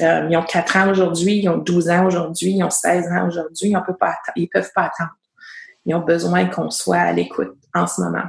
Euh, 0.00 0.26
ils 0.30 0.36
ont 0.36 0.44
4 0.44 0.76
ans 0.76 0.90
aujourd'hui, 0.90 1.38
ils 1.38 1.48
ont 1.48 1.58
12 1.58 1.90
ans 1.90 2.06
aujourd'hui, 2.06 2.52
ils 2.52 2.64
ont 2.64 2.70
16 2.70 3.06
ans 3.12 3.28
aujourd'hui. 3.28 3.68
Ils 3.68 3.74
ne 3.74 3.80
peuvent 3.80 4.70
pas 4.74 4.82
attendre. 4.82 5.10
Ils 5.86 5.94
ont 5.94 6.00
besoin 6.00 6.46
qu'on 6.46 6.70
soit 6.70 6.98
à 6.98 7.12
l'écoute 7.12 7.54
en 7.74 7.86
ce 7.86 8.00
moment. 8.00 8.28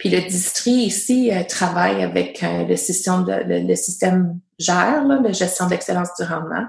Puis 0.00 0.08
le 0.08 0.22
district 0.22 0.86
ici 0.86 1.30
euh, 1.30 1.44
travaille 1.44 2.02
avec 2.02 2.42
euh, 2.42 2.64
le 2.64 2.76
système 2.76 3.24
de, 3.24 3.66
le, 3.68 3.76
système 3.76 4.40
GER, 4.58 5.04
là, 5.06 5.18
de 5.18 5.32
gestion 5.32 5.66
d'excellence 5.66 6.08
du 6.18 6.24
rendement, 6.24 6.64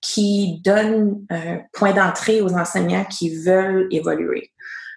qui 0.00 0.62
donne 0.64 1.26
un 1.30 1.58
point 1.72 1.92
d'entrée 1.92 2.40
aux 2.40 2.54
enseignants 2.54 3.04
qui 3.04 3.36
veulent 3.36 3.88
évoluer. 3.90 4.52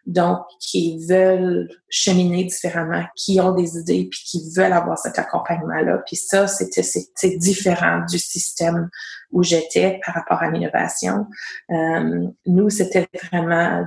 Donc, 0.06 0.40
qui 0.60 1.04
veulent 1.08 1.70
cheminer 1.90 2.44
différemment, 2.44 3.06
qui 3.16 3.40
ont 3.40 3.54
des 3.54 3.78
idées, 3.78 4.08
puis 4.12 4.22
qui 4.26 4.52
veulent 4.56 4.74
avoir 4.74 4.98
cet 4.98 5.18
accompagnement-là. 5.18 6.04
Puis 6.06 6.18
ça, 6.18 6.46
c'était 6.46 7.38
différent 7.38 8.02
du 8.10 8.20
système 8.20 8.90
où 9.32 9.44
j'étais 9.44 10.02
par 10.06 10.16
rapport 10.16 10.44
à 10.44 10.52
l'innovation. 10.52 11.26
Euh, 11.72 12.28
nous, 12.46 12.70
c'était 12.70 13.08
vraiment 13.32 13.86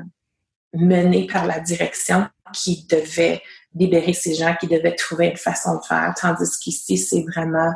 mené 0.76 1.26
par 1.26 1.46
la 1.46 1.60
direction 1.60 2.26
qui 2.52 2.86
devait 2.88 3.42
libérer 3.74 4.12
ces 4.12 4.34
gens, 4.34 4.54
qui 4.58 4.66
devait 4.66 4.94
trouver 4.94 5.28
une 5.28 5.36
façon 5.36 5.76
de 5.76 5.84
faire. 5.84 6.14
Tandis 6.20 6.58
qu'ici, 6.58 6.96
c'est 6.96 7.24
vraiment 7.24 7.72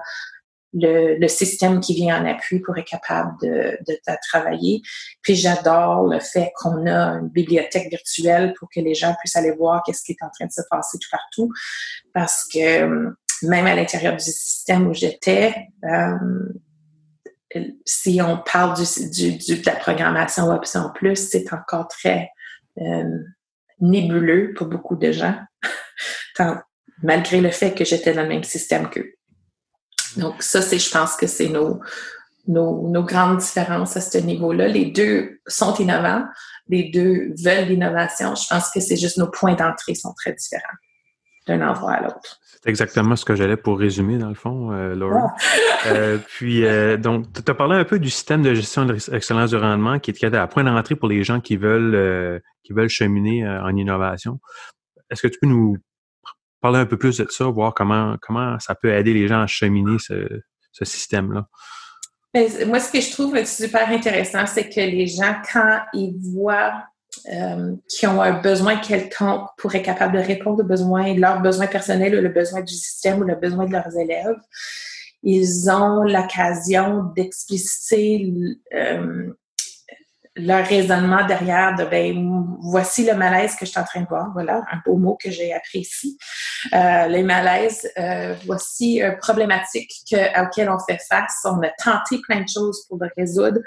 le, 0.73 1.27
système 1.29 1.81
qui 1.81 1.95
vient 1.95 2.23
en 2.23 2.27
appui 2.27 2.61
pour 2.61 2.77
être 2.79 2.87
capable 2.87 3.33
de, 3.43 3.79
de, 3.87 3.99
travailler. 4.29 4.83
Puis 5.23 5.35
j'adore 5.35 6.07
le 6.07 6.21
fait 6.21 6.53
qu'on 6.57 6.87
a 6.87 7.19
une 7.19 7.29
bibliothèque 7.29 7.91
virtuelle 7.91 8.55
pour 8.59 8.69
que 8.75 8.81
les 8.81 8.95
gens 8.95 9.15
puissent 9.19 9.37
aller 9.37 9.53
voir 9.53 9.83
qu'est-ce 9.85 10.03
qui 10.03 10.13
est 10.13 10.23
en 10.23 10.31
train 10.31 10.47
de 10.47 10.53
se 10.53 10.63
passer 10.71 10.99
tout 10.99 11.09
partout. 11.11 11.53
Parce 12.15 12.47
que 12.47 12.83
euh, 12.83 13.11
même 13.43 13.67
à 13.67 13.75
l'intérieur 13.75 14.17
du 14.17 14.25
système 14.25 14.87
où 14.89 14.95
j'étais, 14.95 15.55
euh, 15.85 16.15
si 17.85 18.21
on 18.23 18.39
parle 18.39 18.77
du, 18.77 19.39
du, 19.39 19.61
de 19.61 19.67
la 19.67 19.75
programmation 19.75 20.51
Option 20.51 20.91
Plus, 20.95 21.17
c'est 21.31 21.53
encore 21.53 21.89
très 21.89 22.31
nébuleux 23.81 24.55
pour 24.55 24.67
beaucoup 24.67 24.97
de 24.97 25.13
gens, 25.13 25.39
malgré 27.03 27.41
le 27.41 27.51
fait 27.51 27.75
que 27.75 27.85
j'étais 27.85 28.13
dans 28.13 28.23
le 28.23 28.29
même 28.29 28.45
système 28.45 28.89
qu'eux. 28.91 29.15
Donc, 30.17 30.43
ça, 30.43 30.61
c'est, 30.61 30.79
je 30.79 30.91
pense 30.91 31.17
que 31.17 31.27
c'est 31.27 31.49
nos, 31.49 31.81
nos, 32.49 32.89
nos, 32.89 33.05
grandes 33.05 33.39
différences 33.39 33.97
à 33.97 34.01
ce 34.01 34.19
niveau-là. 34.19 34.67
Les 34.67 34.87
deux 34.87 35.41
sont 35.47 35.75
innovants, 35.77 36.25
les 36.69 36.91
deux 36.91 37.33
veulent 37.43 37.69
l'innovation. 37.69 38.35
Je 38.35 38.47
pense 38.49 38.71
que 38.71 38.81
c'est 38.81 38.97
juste 38.97 39.19
nos 39.19 39.31
points 39.31 39.55
d'entrée 39.55 39.95
sont 39.95 40.15
très 40.15 40.33
différents 40.33 40.77
d'un 41.47 41.67
endroit 41.67 41.93
à 41.93 42.03
l'autre. 42.03 42.41
C'est 42.63 42.69
exactement 42.69 43.17
ce 43.17 43.25
que 43.25 43.35
j'allais 43.35 43.57
pour 43.57 43.79
résumer, 43.79 44.19
dans 44.19 44.29
le 44.29 44.35
fond, 44.35 44.73
euh, 44.73 44.95
Laura. 44.95 45.35
Ah. 45.35 45.87
euh, 45.87 46.19
puis, 46.19 46.65
euh, 46.65 46.97
donc, 46.97 47.33
tu 47.33 47.51
as 47.51 47.55
parlé 47.55 47.77
un 47.77 47.85
peu 47.85 47.99
du 47.99 48.11
système 48.11 48.43
de 48.43 48.55
gestion 48.55 48.85
de 48.85 48.93
l'excellence 48.93 49.51
du 49.51 49.57
rendement 49.57 49.99
qui 49.99 50.11
est 50.11 50.25
à 50.25 50.47
point 50.47 50.65
d'entrée 50.65 50.97
pour 50.97 51.09
les 51.09 51.25
gens 51.25 51.41
qui 51.41 51.57
veulent, 51.57 51.95
euh, 51.95 52.39
qui 52.63 52.73
veulent 52.73 52.89
cheminer 52.89 53.49
en 53.49 53.75
innovation. 53.77 54.41
Est-ce 55.11 55.23
que 55.23 55.29
tu 55.29 55.39
peux 55.41 55.49
nous 55.49 55.77
parler 56.61 56.79
un 56.79 56.87
peu 56.87 56.99
plus 56.99 57.17
de 57.17 57.27
ça, 57.31 57.47
voir 57.47 57.73
comment, 57.73 58.17
comment 58.21 58.59
ça 58.59 58.75
peut 58.75 58.93
aider 58.93 59.15
les 59.15 59.27
gens 59.27 59.41
à 59.41 59.47
cheminer 59.47 59.97
ce, 59.99 60.29
ce 60.73 60.85
système-là? 60.85 61.47
Ben, 62.33 62.49
moi, 62.69 62.79
ce 62.79 62.93
que 62.93 63.01
je 63.01 63.11
trouve 63.11 63.43
super 63.45 63.89
intéressant, 63.89 64.47
c'est 64.47 64.69
que 64.69 64.81
les 64.81 65.07
gens, 65.07 65.35
quand 65.53 65.81
ils 65.95 66.15
voient 66.33 66.85
euh, 67.33 67.75
qu'ils 67.89 68.09
ont 68.09 68.21
un 68.21 68.41
besoin 68.41 68.77
quelconque 68.77 69.49
pour 69.59 69.75
être 69.75 69.85
capable 69.85 70.19
de 70.19 70.23
répondre 70.23 70.63
aux 70.63 70.67
besoins, 70.67 71.15
leurs 71.15 71.41
besoins 71.41 71.67
personnels 71.67 72.19
ou 72.19 72.21
le 72.21 72.29
besoin 72.29 72.61
du 72.61 72.75
système 72.75 73.21
ou 73.21 73.25
le 73.25 73.35
besoin 73.35 73.67
de 73.67 73.73
leurs 73.73 73.97
élèves, 73.97 74.39
ils 75.23 75.71
ont 75.71 76.03
l'occasion 76.03 77.05
d'expliciter 77.15 78.33
euh, 78.75 79.33
leur 80.41 80.67
raisonnement 80.67 81.27
derrière 81.27 81.75
de 81.77 81.85
ben 81.85 82.47
voici 82.63 83.05
le 83.07 83.15
malaise 83.15 83.55
que 83.57 83.65
je 83.65 83.71
suis 83.71 83.81
en 83.81 83.85
train 83.85 84.01
de 84.01 84.07
voir. 84.07 84.31
Voilà 84.33 84.63
un 84.73 84.81
beau 84.85 84.97
mot 84.97 85.17
que 85.23 85.31
j'ai 85.31 85.53
appris 85.53 85.81
ici. 85.81 86.19
Euh, 86.73 87.07
les 87.09 87.23
malaises 87.23 87.91
euh, 87.99 88.35
voici 88.47 89.01
une 89.01 89.17
problématique 89.19 89.93
que, 90.11 90.43
auquel 90.43 90.71
on 90.71 90.79
fait 90.79 91.01
face. 91.09 91.41
On 91.45 91.61
a 91.63 91.71
tenté 91.83 92.21
plein 92.27 92.41
de 92.41 92.49
choses 92.49 92.85
pour 92.89 92.99
le 93.01 93.09
résoudre. 93.17 93.61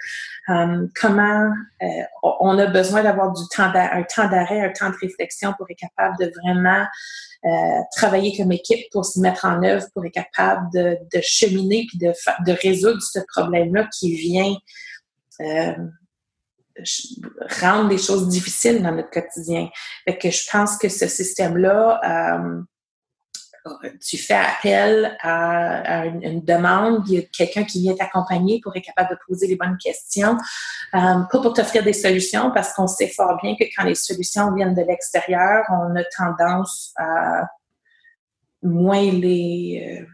Euh, 0.50 0.88
comment 1.00 1.52
euh, 1.82 1.88
on 2.22 2.58
a 2.58 2.66
besoin 2.68 3.04
d'avoir 3.04 3.32
du 3.34 3.44
temps 3.56 3.72
un 3.74 4.04
temps 4.04 4.30
d'arrêt 4.30 4.62
un 4.62 4.72
temps 4.72 4.90
de 4.90 4.98
réflexion 5.02 5.54
pour 5.58 5.68
être 5.70 5.78
capable 5.78 6.18
de 6.20 6.32
vraiment 6.42 6.86
euh, 7.46 7.82
travailler 7.96 8.36
comme 8.38 8.52
équipe 8.52 8.90
pour 8.92 9.06
se 9.06 9.20
mettre 9.20 9.46
en 9.46 9.64
œuvre 9.64 9.86
pour 9.94 10.06
être 10.06 10.14
capable 10.14 10.68
de, 10.74 10.98
de 11.14 11.22
cheminer 11.22 11.86
puis 11.88 11.98
de, 11.98 12.14
de 12.46 12.58
résoudre 12.62 13.02
ce 13.02 13.20
problème 13.34 13.74
là 13.76 13.88
qui 13.98 14.16
vient 14.16 14.56
euh, 15.42 15.74
rendre 17.62 17.90
les 17.90 17.98
choses 17.98 18.28
difficiles 18.28 18.82
dans 18.82 18.92
notre 18.92 19.10
quotidien. 19.10 19.70
Fait 20.06 20.18
que 20.18 20.30
je 20.30 20.42
pense 20.52 20.78
que 20.78 20.90
ce 20.90 21.08
système-là, 21.08 22.02
euh, 22.04 22.62
tu 24.02 24.18
fais 24.18 24.34
appel 24.34 25.18
à, 25.22 26.06
une, 26.06 26.44
demande, 26.44 27.08
il 27.08 27.14
y 27.14 27.18
a 27.20 27.22
quelqu'un 27.22 27.64
qui 27.64 27.82
vient 27.82 27.96
t'accompagner 27.96 28.60
pour 28.62 28.76
être 28.76 28.84
capable 28.84 29.12
de 29.12 29.20
poser 29.28 29.48
les 29.48 29.56
bonnes 29.56 29.78
questions, 29.78 30.38
euh, 30.96 31.22
pas 31.32 31.42
pour 31.42 31.54
t'offrir 31.54 31.84
des 31.84 31.94
solutions, 31.94 32.52
parce 32.52 32.74
qu'on 32.74 32.88
sait 32.88 33.08
fort 33.08 33.38
bien 33.42 33.56
que 33.56 33.64
quand 33.76 33.84
les 33.84 33.96
solutions 33.96 34.54
viennent 34.54 34.76
de 34.76 34.82
l'extérieur, 34.82 35.64
on 35.70 35.96
a 35.96 36.04
tendance 36.18 36.94
à 36.98 37.48
moins 38.62 39.12
les... 39.12 40.00
Euh, 40.02 40.06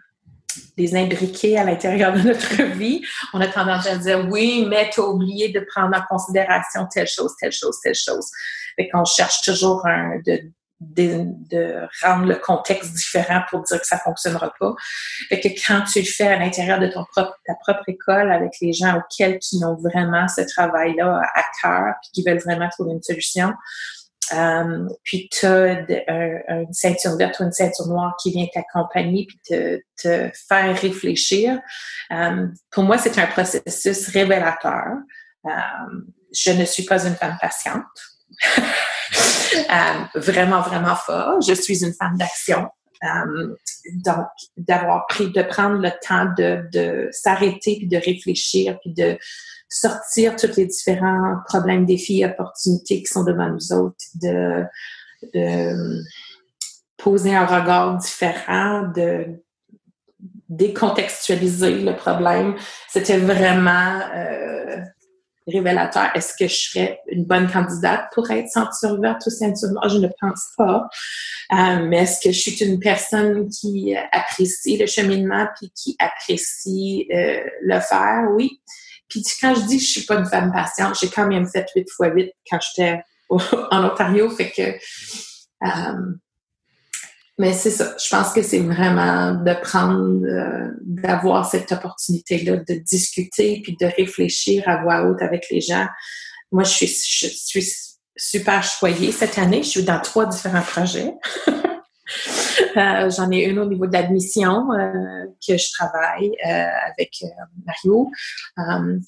les 0.80 0.96
imbriquer 0.96 1.58
à 1.58 1.64
l'intérieur 1.64 2.14
de 2.14 2.22
notre 2.22 2.64
vie, 2.64 3.02
on 3.34 3.42
a 3.42 3.48
tendance 3.48 3.86
à 3.86 3.98
dire 3.98 4.28
oui, 4.30 4.66
mais 4.68 4.90
tu 4.90 5.02
as 5.02 5.06
oublié 5.06 5.50
de 5.50 5.60
prendre 5.60 5.96
en 5.96 6.02
considération 6.10 6.88
telle 6.92 7.08
chose, 7.08 7.34
telle 7.40 7.52
chose, 7.52 7.78
telle 7.84 7.96
chose. 7.96 8.26
Fait 8.76 8.90
qu'on 8.90 9.06
cherche 9.06 9.42
toujours 9.42 9.86
de, 10.26 10.42
de, 10.80 11.88
rendre 12.02 12.26
le 12.26 12.36
contexte 12.36 12.94
différent 12.94 13.42
pour 13.50 13.64
dire 13.64 13.82
que 13.82 13.88
ça 13.88 13.98
fonctionnera 13.98 14.54
pas. 14.58 14.74
Fait 15.28 15.40
que 15.40 15.50
quand 15.68 15.84
tu 15.84 16.00
le 16.00 16.06
fais 16.06 16.28
à 16.28 16.40
l'intérieur 16.40 16.80
de 16.80 16.88
ton 16.88 17.04
propre, 17.04 17.36
ta 17.46 17.56
propre 17.56 17.84
école 17.88 18.32
avec 18.32 18.54
les 18.62 18.72
gens 18.72 18.98
auxquels 18.98 19.40
qui 19.40 19.60
ont 19.66 19.76
vraiment 19.76 20.28
ce 20.30 20.42
travail-là 20.42 21.22
à 21.36 21.44
cœur 21.62 21.96
puis 22.02 22.12
qui 22.14 22.24
veulent 22.30 22.40
vraiment 22.40 22.70
trouver 22.70 22.94
une 22.94 23.04
solution, 23.04 23.54
euh, 24.34 24.88
puis 25.04 25.30
tu 25.32 25.46
as 25.46 25.86
une 26.50 26.74
ceinture 26.74 27.16
verte 27.18 27.40
ou 27.40 27.44
une 27.44 27.52
ceinture 27.52 27.88
noire 27.88 28.16
qui 28.22 28.32
vient 28.32 28.48
t'accompagner 28.54 29.26
puis 29.28 29.40
te, 29.48 29.80
te, 30.02 30.32
faire 30.48 30.80
réfléchir. 30.80 31.60
Euh, 32.12 32.48
pour 32.72 32.84
moi, 32.84 32.98
c'est 32.98 33.18
un 33.18 33.28
processus 33.28 34.10
révélateur. 34.10 34.98
Euh, 35.46 35.50
je 36.34 36.52
ne 36.52 36.66
suis 36.66 36.84
pas 36.84 37.06
une 37.06 37.16
femme 37.16 37.38
patiente. 37.40 37.84
vraiment, 40.16 40.62
vraiment 40.62 40.96
fort. 40.96 41.42
Je 41.42 41.54
suis 41.54 41.84
une 41.84 41.94
femme 41.94 42.18
d'action. 42.18 42.68
Donc, 43.02 44.28
d'avoir 44.58 45.08
pris, 45.08 45.32
de 45.32 45.42
prendre 45.42 45.78
le 45.78 45.92
temps 46.06 46.26
de, 46.38 46.68
de 46.72 47.10
s'arrêter 47.12 47.78
puis 47.78 47.88
de 47.88 47.98
réfléchir 47.98 48.78
puis 48.82 48.94
de 48.94 49.18
sortir 49.70 50.36
tous 50.36 50.56
les 50.58 50.66
différents 50.66 51.38
problèmes, 51.48 51.86
défis, 51.86 52.26
opportunités 52.26 53.00
qui 53.02 53.06
sont 53.06 53.24
devant 53.24 53.50
nous 53.50 53.72
autres, 53.72 54.04
de, 54.22 54.64
de 55.34 56.02
poser 56.98 57.36
un 57.36 57.46
regard 57.46 57.98
différent, 57.98 58.88
de 58.88 59.42
décontextualiser 60.50 61.82
le 61.82 61.96
problème. 61.96 62.56
C'était 62.90 63.20
vraiment 63.20 64.02
euh, 64.16 64.78
révélateur. 65.50 66.10
Est-ce 66.16 66.34
que 66.34 66.48
je 66.48 66.56
serais 66.56 67.00
une 67.08 67.26
bonne 67.26 67.50
candidate 67.52 68.06
pour 68.14 68.30
être 68.32 68.50
ceinture 68.50 69.00
verte 69.00 69.22
ou 69.26 69.30
ceinture 69.30 69.70
noire? 69.70 69.90
Je 69.90 69.98
ne 69.98 70.08
pense 70.20 70.50
pas. 70.58 70.88
Euh, 71.52 71.86
mais 71.88 72.04
est-ce 72.04 72.22
que 72.22 72.32
je 72.32 72.40
suis 72.40 72.64
une 72.64 72.80
personne 72.80 73.50
qui 73.50 73.96
apprécie 74.12 74.78
le 74.78 74.86
cheminement 74.86 75.48
puis 75.58 75.72
qui 75.76 75.96
apprécie 76.00 77.08
euh, 77.14 77.44
le 77.62 77.80
faire? 77.80 78.28
Oui. 78.36 78.62
Puis 79.10 79.24
quand 79.42 79.56
je 79.56 79.62
dis 79.62 79.78
que 79.78 79.84
je 79.84 79.90
suis 79.90 80.06
pas 80.06 80.16
une 80.16 80.26
femme 80.26 80.52
patiente, 80.52 80.96
j'ai 81.02 81.10
quand 81.10 81.28
même 81.28 81.48
fait 81.48 81.66
8 81.76 81.90
fois 81.90 82.08
8 82.10 82.32
quand 82.50 82.60
j'étais 82.62 83.02
en 83.30 83.84
Ontario, 83.84 84.30
fait 84.30 84.52
que 84.52 84.62
euh, 85.68 86.14
mais 87.40 87.54
c'est 87.54 87.72
ça. 87.72 87.96
Je 87.98 88.10
pense 88.10 88.34
que 88.34 88.42
c'est 88.42 88.60
vraiment 88.60 89.34
de 89.34 89.54
prendre, 89.62 90.26
euh, 90.26 90.72
d'avoir 90.82 91.50
cette 91.50 91.72
opportunité-là 91.72 92.58
de 92.58 92.74
discuter 92.76 93.62
puis 93.64 93.78
de 93.80 93.86
réfléchir 93.86 94.64
à 94.68 94.84
voix 94.84 95.06
haute 95.06 95.22
avec 95.22 95.46
les 95.50 95.62
gens. 95.62 95.88
Moi, 96.52 96.64
je 96.64 96.70
suis, 96.70 96.88
je 96.88 97.28
suis 97.28 97.66
super 98.18 98.62
choyée 98.62 99.14
cette 99.14 99.38
année. 99.38 99.64
Je 99.64 99.70
suis 99.70 99.84
dans 99.84 100.02
trois 100.02 100.26
différents 100.26 100.62
projets. 100.62 101.14
Euh, 102.80 103.10
j'en 103.10 103.30
ai 103.32 103.44
une 103.44 103.60
au 103.60 103.66
niveau 103.66 103.88
de 103.88 103.94
l'admission 103.94 104.72
euh, 104.72 105.26
que 105.46 105.58
je 105.58 105.72
travaille 105.74 106.32
euh, 106.46 106.66
avec 106.92 107.24
Mario, 107.66 108.10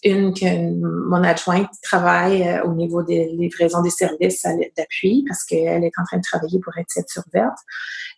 une 0.03 0.33
que 0.33 1.09
mon 1.09 1.23
adjointe 1.23 1.69
travaille 1.81 2.61
au 2.63 2.73
niveau 2.73 3.03
des 3.03 3.27
livraisons 3.27 3.81
des 3.81 3.89
services 3.89 4.45
d'appui 4.77 5.23
parce 5.27 5.43
qu'elle 5.43 5.83
est 5.83 5.91
en 5.97 6.03
train 6.05 6.17
de 6.17 6.23
travailler 6.23 6.59
pour 6.59 6.77
être 6.77 6.89
ceinture 6.89 7.23
verte. 7.33 7.57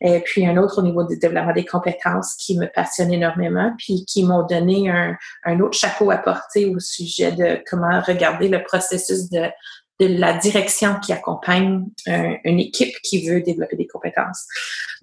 Et 0.02 0.20
puis 0.22 0.46
un 0.46 0.58
autre 0.58 0.80
au 0.80 0.82
niveau 0.82 1.04
du 1.04 1.18
développement 1.18 1.54
des 1.54 1.66
compétences 1.66 2.36
qui 2.36 2.58
me 2.58 2.68
passionne 2.68 3.14
énormément, 3.14 3.74
puis 3.78 4.06
qui 4.06 4.24
m'ont 4.24 4.46
donné 4.46 4.90
un 4.90 5.60
autre 5.60 5.78
chapeau 5.78 6.12
à 6.12 6.18
porter 6.18 6.66
au 6.66 6.80
sujet 6.80 7.32
de 7.32 7.62
comment 7.70 8.02
regarder 8.02 8.48
le 8.48 8.64
processus 8.64 9.30
de 9.30 9.50
de 10.00 10.08
la 10.08 10.34
direction 10.34 11.00
qui 11.00 11.14
accompagne 11.14 11.86
euh, 12.08 12.36
une 12.44 12.60
équipe 12.60 12.96
qui 13.04 13.28
veut 13.28 13.42
développer 13.42 13.76
des 13.76 13.88
compétences. 13.88 14.46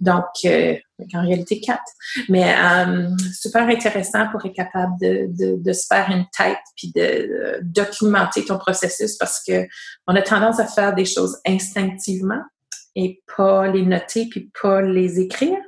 Donc, 0.01 0.25
euh, 0.45 0.77
en 1.15 1.23
réalité, 1.23 1.61
quatre. 1.61 1.83
Mais 2.29 2.55
euh, 2.55 3.09
super 3.33 3.69
intéressant 3.69 4.29
pour 4.29 4.45
être 4.45 4.55
capable 4.55 4.93
de, 5.01 5.29
de, 5.29 5.57
de, 5.63 5.73
se 5.73 5.87
faire 5.87 6.11
une 6.11 6.27
tête 6.37 6.59
puis 6.77 6.93
de, 6.95 7.61
documenter 7.63 8.45
ton 8.45 8.59
processus 8.59 9.17
parce 9.17 9.43
que 9.45 9.67
on 10.07 10.17
a 10.17 10.23
tendance 10.23 10.59
à 10.59 10.67
faire 10.67 10.95
des 10.95 11.05
choses 11.05 11.39
instinctivement 11.47 12.43
et 12.97 13.23
pas 13.37 13.69
les 13.69 13.83
noter 13.83 14.27
puis 14.29 14.51
pas 14.61 14.83
les 14.83 15.21
écrire. 15.21 15.59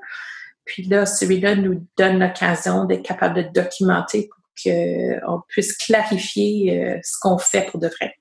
Puis 0.64 0.85
là, 0.85 1.06
celui-là 1.06 1.54
nous 1.54 1.87
donne 1.96 2.18
l'occasion 2.18 2.85
d'être 2.85 3.02
capable 3.02 3.37
de 3.37 3.48
documenter 3.54 4.28
pour 4.28 4.42
qu'on 4.64 5.40
puisse 5.48 5.76
clarifier 5.76 7.00
ce 7.02 7.18
qu'on 7.20 7.38
fait 7.38 7.68
pour 7.70 7.80
de 7.80 7.88
vrai. 7.88 8.14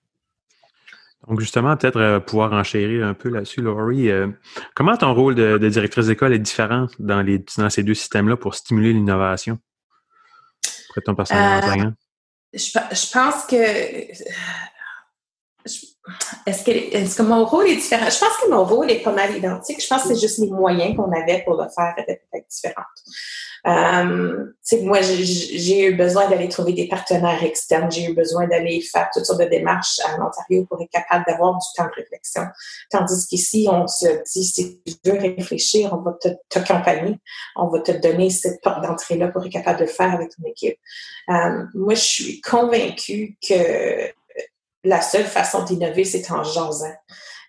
Donc, 1.28 1.40
justement, 1.40 1.78
peut-être 1.78 2.00
euh, 2.00 2.20
pouvoir 2.20 2.54
enchérir 2.54 3.06
un 3.06 3.14
peu 3.14 3.30
là-dessus, 3.30 3.62
Laurie. 3.62 4.10
Euh, 4.10 4.28
comment 4.76 4.98
ton 4.98 5.14
rôle 5.14 5.36
de, 5.36 5.58
directrice 5.70 6.08
d'école 6.08 6.34
est 6.34 6.40
différent 6.40 6.88
dans, 6.98 7.22
les, 7.22 7.44
dans 7.58 7.70
ces 7.70 7.84
deux 7.84 7.94
systèmes-là 7.94 8.38
pour 8.38 8.56
stimuler 8.56 8.94
l'innovation? 8.94 9.60
Après 10.90 11.02
ton 11.02 11.16
personnage 11.16 11.64
enseignant? 11.64 11.94
Je, 12.54 13.14
pense 13.14 13.46
que 13.46 13.56
est-ce 16.46 17.16
que, 17.16 17.22
mon 17.22 17.46
rôle 17.46 17.68
est 17.68 17.76
différent? 17.76 18.10
Je 18.10 18.20
pense 18.20 18.38
que 18.44 18.50
mon 18.50 18.64
rôle 18.64 18.90
est 18.92 19.04
pas 19.04 19.12
mal 19.12 19.36
identique. 19.36 19.82
Je 19.82 19.88
pense 19.88 20.04
que 20.04 20.10
c'est 20.10 20.20
juste 20.20 20.40
les 20.40 20.50
moyens 20.50 20.96
qu'on 20.96 21.12
avait 21.12 21.44
pour 21.44 21.56
le 21.56 21.68
faire 21.70 21.94
étaient 21.98 22.22
peut-être 22.32 22.48
différents. 22.50 22.84
Euh, 23.68 24.46
moi, 24.82 25.02
j'ai 25.02 25.86
eu 25.86 25.96
besoin 25.96 26.28
d'aller 26.30 26.50
trouver 26.50 26.74
des 26.74 26.88
partenaires 26.88 27.44
externes. 27.44 27.92
J'ai 27.92 28.06
eu 28.06 28.16
besoin 28.16 28.48
d'aller 28.48 28.82
faire 28.82 29.10
toutes 29.14 29.26
sortes 29.26 29.42
de 29.42 29.46
démarches 29.46 30.00
à 30.00 30.16
Ontario 30.16 30.66
pour 30.66 30.82
être 30.82 30.90
capable 30.90 31.26
d'avoir 31.28 31.54
du 31.54 31.68
temps 31.76 31.86
de 31.86 32.02
réflexion. 32.02 32.44
Tandis 32.90 33.28
qu'ici, 33.28 33.68
on 33.70 33.86
se 33.88 34.08
dit, 34.34 34.44
si 34.44 34.82
tu 34.84 35.12
veux 35.12 35.20
réfléchir, 35.20 35.94
on 35.94 35.98
va 35.98 36.18
t'accompagner. 36.50 37.20
On 37.56 37.68
va 37.68 37.80
te 37.82 37.92
donner 37.92 38.30
cette 38.30 38.62
porte 38.62 38.82
d'entrée-là 38.84 39.28
pour 39.28 39.46
être 39.46 39.52
capable 39.52 39.80
de 39.80 39.86
le 39.86 39.90
faire 39.90 40.14
avec 40.14 40.30
ton 40.30 40.44
équipe. 40.48 40.78
Euh, 41.30 41.64
moi, 41.76 41.94
je 41.94 42.02
suis 42.02 42.42
convaincue 42.42 43.38
que 43.48 44.12
la 44.84 45.02
seule 45.02 45.26
façon 45.26 45.64
d'innover, 45.64 46.04
c'est 46.04 46.30
en 46.32 46.44
jasant. 46.44 46.94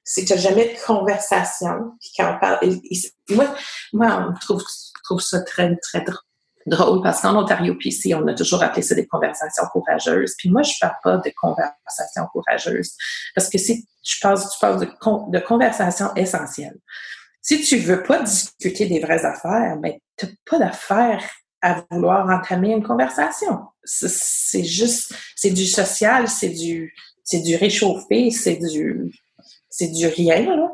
C'est 0.05 0.25
que 0.25 0.37
jamais 0.37 0.75
de 0.75 0.85
conversation. 0.85 1.92
Puis 2.01 2.11
quand 2.16 2.35
on 2.35 2.38
parle, 2.40 2.59
moi, 3.31 3.55
moi, 3.92 4.29
on 4.29 4.35
trouve, 4.38 4.62
trouve 5.05 5.21
ça 5.21 5.40
très, 5.42 5.77
très 5.77 6.05
drôle 6.66 7.03
parce 7.03 7.21
qu'en 7.21 7.37
Ontario, 7.37 7.75
puis 7.79 7.90
ici, 7.90 8.14
on 8.14 8.27
a 8.27 8.35
toujours 8.35 8.62
appelé 8.62 8.83
ça 8.83 8.95
des 8.95 9.07
conversations 9.07 9.64
courageuses. 9.73 10.35
Puis 10.38 10.51
moi, 10.51 10.62
je 10.62 10.73
parle 10.81 10.97
pas 11.03 11.16
de 11.18 11.33
conversations 11.40 12.27
courageuses 12.33 12.95
parce 13.35 13.49
que 13.49 13.59
si 13.59 13.87
je 14.03 14.16
pense, 14.21 14.51
tu 14.51 14.59
parles 14.61 14.81
de, 14.81 14.87
de 14.87 15.38
conversations 15.45 16.12
essentielles. 16.14 16.79
Si 17.40 17.62
tu 17.62 17.77
veux 17.79 18.03
pas 18.03 18.21
discuter 18.23 18.87
des 18.87 19.01
vraies 19.01 19.25
affaires, 19.25 19.77
ben, 19.79 19.95
t'as 20.16 20.29
pas 20.49 20.59
d'affaires 20.59 21.25
à 21.61 21.85
vouloir 21.90 22.29
entamer 22.29 22.73
une 22.73 22.83
conversation. 22.83 23.61
C'est 23.85 24.64
juste, 24.64 25.14
c'est 25.37 25.51
du 25.51 25.66
social, 25.66 26.29
c'est 26.29 26.51
du, 26.51 26.92
c'est 27.24 27.40
du 27.40 27.56
réchauffé, 27.56 28.30
c'est 28.30 28.56
du, 28.56 29.12
c'est 29.68 29.88
du 29.88 30.06
rien, 30.06 30.56
là. 30.56 30.72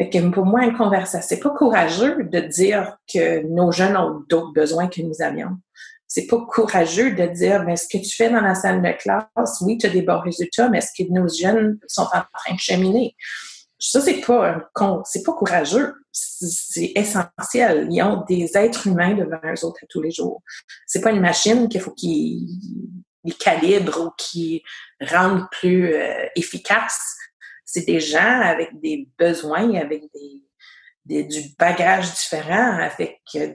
Fait 0.00 0.10
que 0.10 0.28
pour 0.30 0.46
moi, 0.46 0.64
une 0.64 0.76
conversation, 0.76 1.26
c'est 1.28 1.40
pas 1.40 1.50
courageux 1.50 2.22
de 2.22 2.40
dire 2.40 2.96
que 3.12 3.44
nos 3.48 3.72
jeunes 3.72 3.96
ont 3.96 4.22
d'autres 4.28 4.52
besoins 4.52 4.86
que 4.86 5.02
nous 5.02 5.20
avions. 5.20 5.58
C'est 6.06 6.26
pas 6.26 6.38
courageux 6.48 7.12
de 7.12 7.26
dire, 7.26 7.64
mais 7.64 7.76
ce 7.76 7.88
que 7.88 7.98
tu 7.98 8.14
fais 8.14 8.30
dans 8.30 8.40
la 8.40 8.54
salle 8.54 8.80
de 8.80 8.92
classe, 8.92 9.60
oui, 9.60 9.76
tu 9.76 9.86
as 9.86 9.90
des 9.90 10.02
bons 10.02 10.20
résultats, 10.20 10.68
mais 10.68 10.78
est-ce 10.78 10.92
que 10.96 11.10
nos 11.10 11.28
jeunes 11.28 11.78
sont 11.88 12.02
en 12.02 12.22
train 12.32 12.54
de 12.54 12.58
cheminer? 12.60 13.16
Ça, 13.80 14.00
c'est 14.00 14.20
pas, 14.20 14.70
c'est 15.04 15.22
pas 15.24 15.32
courageux. 15.32 15.94
C'est 16.12 16.92
essentiel. 16.94 17.88
Ils 17.90 18.02
ont 18.02 18.24
des 18.28 18.56
êtres 18.56 18.86
humains 18.86 19.14
devant 19.14 19.38
eux 19.44 19.64
autres 19.64 19.80
à 19.82 19.86
tous 19.88 20.00
les 20.00 20.10
jours. 20.10 20.42
C'est 20.86 21.00
pas 21.00 21.10
une 21.10 21.20
machine 21.20 21.68
qu'il 21.68 21.80
faut 21.80 21.92
qu'ils 21.92 22.48
les 23.24 23.32
calibrent 23.32 24.06
ou 24.06 24.10
qui 24.16 24.62
rendent 25.00 25.46
plus 25.50 25.94
euh, 25.94 26.26
efficaces. 26.36 27.16
C'est 27.64 27.84
des 27.84 28.00
gens 28.00 28.40
avec 28.40 28.80
des 28.80 29.08
besoins, 29.18 29.74
avec 29.74 30.04
des, 31.04 31.24
du 31.24 31.40
bagage 31.58 32.12
différent, 32.14 32.78
avec 32.78 33.20
euh, 33.36 33.54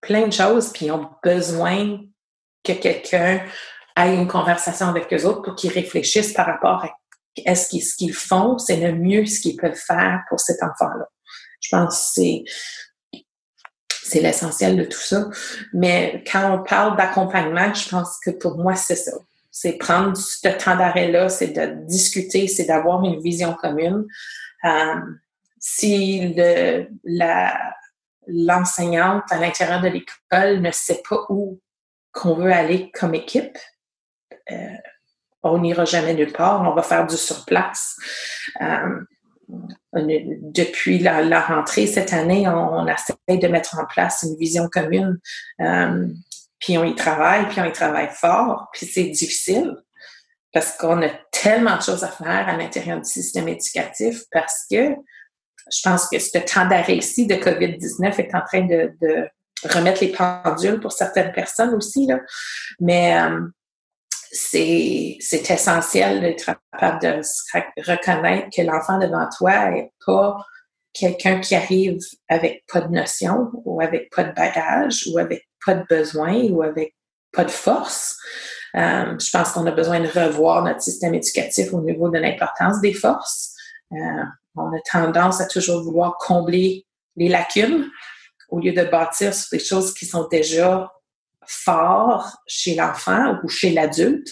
plein 0.00 0.26
de 0.26 0.32
choses, 0.32 0.72
puis 0.72 0.86
ils 0.86 0.92
ont 0.92 1.10
besoin 1.22 2.00
que 2.64 2.72
quelqu'un 2.72 3.44
ait 3.96 4.14
une 4.14 4.28
conversation 4.28 4.86
avec 4.86 5.12
eux 5.12 5.24
autres 5.26 5.42
pour 5.42 5.54
qu'ils 5.54 5.72
réfléchissent 5.72 6.32
par 6.32 6.46
rapport 6.46 6.84
à 6.84 6.90
est-ce 7.36 7.78
ce 7.78 7.96
qu'ils 7.96 8.14
font, 8.14 8.58
c'est 8.58 8.76
le 8.76 8.92
mieux 8.92 9.24
ce 9.26 9.40
qu'ils 9.40 9.56
peuvent 9.56 9.74
faire 9.74 10.22
pour 10.28 10.40
cet 10.40 10.62
enfant-là. 10.62 11.06
Je 11.60 11.68
pense 11.70 11.96
que 11.96 12.22
c'est 12.22 12.44
c'est 14.10 14.20
l'essentiel 14.20 14.76
de 14.76 14.84
tout 14.84 14.98
ça. 14.98 15.28
Mais 15.72 16.24
quand 16.30 16.54
on 16.54 16.62
parle 16.64 16.96
d'accompagnement, 16.96 17.72
je 17.72 17.88
pense 17.88 18.18
que 18.24 18.30
pour 18.30 18.58
moi, 18.58 18.74
c'est 18.74 18.96
ça. 18.96 19.12
C'est 19.50 19.74
prendre 19.74 20.16
ce 20.16 20.48
temps 20.48 20.76
d'arrêt-là, 20.76 21.28
c'est 21.28 21.48
de 21.48 21.84
discuter, 21.86 22.48
c'est 22.48 22.66
d'avoir 22.66 23.04
une 23.04 23.20
vision 23.20 23.54
commune. 23.54 24.06
Euh, 24.64 24.94
si 25.58 26.34
l'enseignante 28.26 29.24
à 29.30 29.38
l'intérieur 29.38 29.80
de 29.80 29.88
l'école 29.88 30.60
ne 30.60 30.70
sait 30.70 31.02
pas 31.08 31.26
où 31.28 31.60
qu'on 32.12 32.34
veut 32.34 32.52
aller 32.52 32.90
comme 32.92 33.14
équipe, 33.14 33.58
euh, 34.50 34.76
on 35.42 35.58
n'ira 35.58 35.84
jamais 35.84 36.14
nulle 36.14 36.32
part, 36.32 36.62
on 36.62 36.74
va 36.74 36.82
faire 36.82 37.06
du 37.06 37.16
surplace. 37.16 37.96
Euh, 38.60 39.00
depuis 39.94 40.98
la, 40.98 41.40
rentrée 41.40 41.86
cette 41.86 42.12
année, 42.12 42.46
on, 42.48 42.86
essaie 42.86 43.38
de 43.38 43.48
mettre 43.48 43.78
en 43.78 43.86
place 43.86 44.24
une 44.28 44.36
vision 44.36 44.68
commune. 44.68 45.18
Euh, 45.60 46.06
puis 46.58 46.76
on 46.78 46.84
y 46.84 46.94
travaille, 46.94 47.48
puis 47.48 47.60
on 47.60 47.64
y 47.64 47.72
travaille 47.72 48.10
fort, 48.12 48.68
puis 48.72 48.86
c'est 48.86 49.04
difficile 49.04 49.74
parce 50.52 50.76
qu'on 50.76 51.00
a 51.02 51.08
tellement 51.30 51.76
de 51.76 51.82
choses 51.82 52.04
à 52.04 52.08
faire 52.08 52.48
à 52.48 52.56
l'intérieur 52.56 52.98
du 52.98 53.08
système 53.08 53.48
éducatif 53.48 54.24
parce 54.32 54.66
que 54.70 54.94
je 55.72 55.82
pense 55.84 56.08
que 56.08 56.18
ce 56.18 56.38
temps 56.38 56.66
d'arrêt 56.66 56.96
ici 56.96 57.26
de 57.26 57.36
COVID-19 57.36 58.20
est 58.20 58.34
en 58.34 58.40
train 58.44 58.62
de, 58.62 58.92
remettre 59.64 60.02
les 60.02 60.10
pendules 60.10 60.80
pour 60.80 60.90
certaines 60.90 61.32
personnes 61.32 61.74
aussi. 61.74 62.06
Là. 62.06 62.18
Mais 62.80 63.20
euh, 63.20 63.40
c'est, 64.32 65.16
c'est 65.20 65.50
essentiel 65.50 66.20
d'être 66.20 66.52
capable 66.72 67.02
de 67.02 67.20
reconnaître 67.82 68.48
que 68.54 68.62
l'enfant 68.62 68.98
devant 68.98 69.28
toi 69.36 69.70
n'est 69.70 69.92
pas 70.06 70.36
quelqu'un 70.92 71.40
qui 71.40 71.54
arrive 71.54 71.98
avec 72.28 72.64
pas 72.72 72.80
de 72.80 72.92
notion 72.92 73.50
ou 73.64 73.80
avec 73.80 74.10
pas 74.14 74.24
de 74.24 74.32
bagage 74.32 75.06
ou 75.08 75.18
avec 75.18 75.48
pas 75.64 75.74
de 75.74 75.84
besoin 75.88 76.34
ou 76.44 76.62
avec 76.62 76.94
pas 77.32 77.44
de 77.44 77.50
force. 77.50 78.16
Euh, 78.76 79.16
je 79.18 79.30
pense 79.30 79.52
qu'on 79.52 79.66
a 79.66 79.72
besoin 79.72 80.00
de 80.00 80.06
revoir 80.06 80.64
notre 80.64 80.80
système 80.80 81.14
éducatif 81.14 81.72
au 81.72 81.80
niveau 81.80 82.08
de 82.08 82.18
l'importance 82.18 82.80
des 82.80 82.94
forces. 82.94 83.54
Euh, 83.92 84.24
on 84.56 84.68
a 84.72 84.80
tendance 84.90 85.40
à 85.40 85.46
toujours 85.46 85.82
vouloir 85.82 86.16
combler 86.18 86.86
les 87.16 87.28
lacunes 87.28 87.88
au 88.48 88.58
lieu 88.58 88.72
de 88.72 88.84
bâtir 88.84 89.34
sur 89.34 89.48
des 89.52 89.64
choses 89.64 89.94
qui 89.94 90.06
sont 90.06 90.26
déjà 90.28 90.90
fort 91.50 92.38
chez 92.46 92.74
l'enfant 92.74 93.38
ou 93.42 93.48
chez 93.48 93.70
l'adulte. 93.70 94.28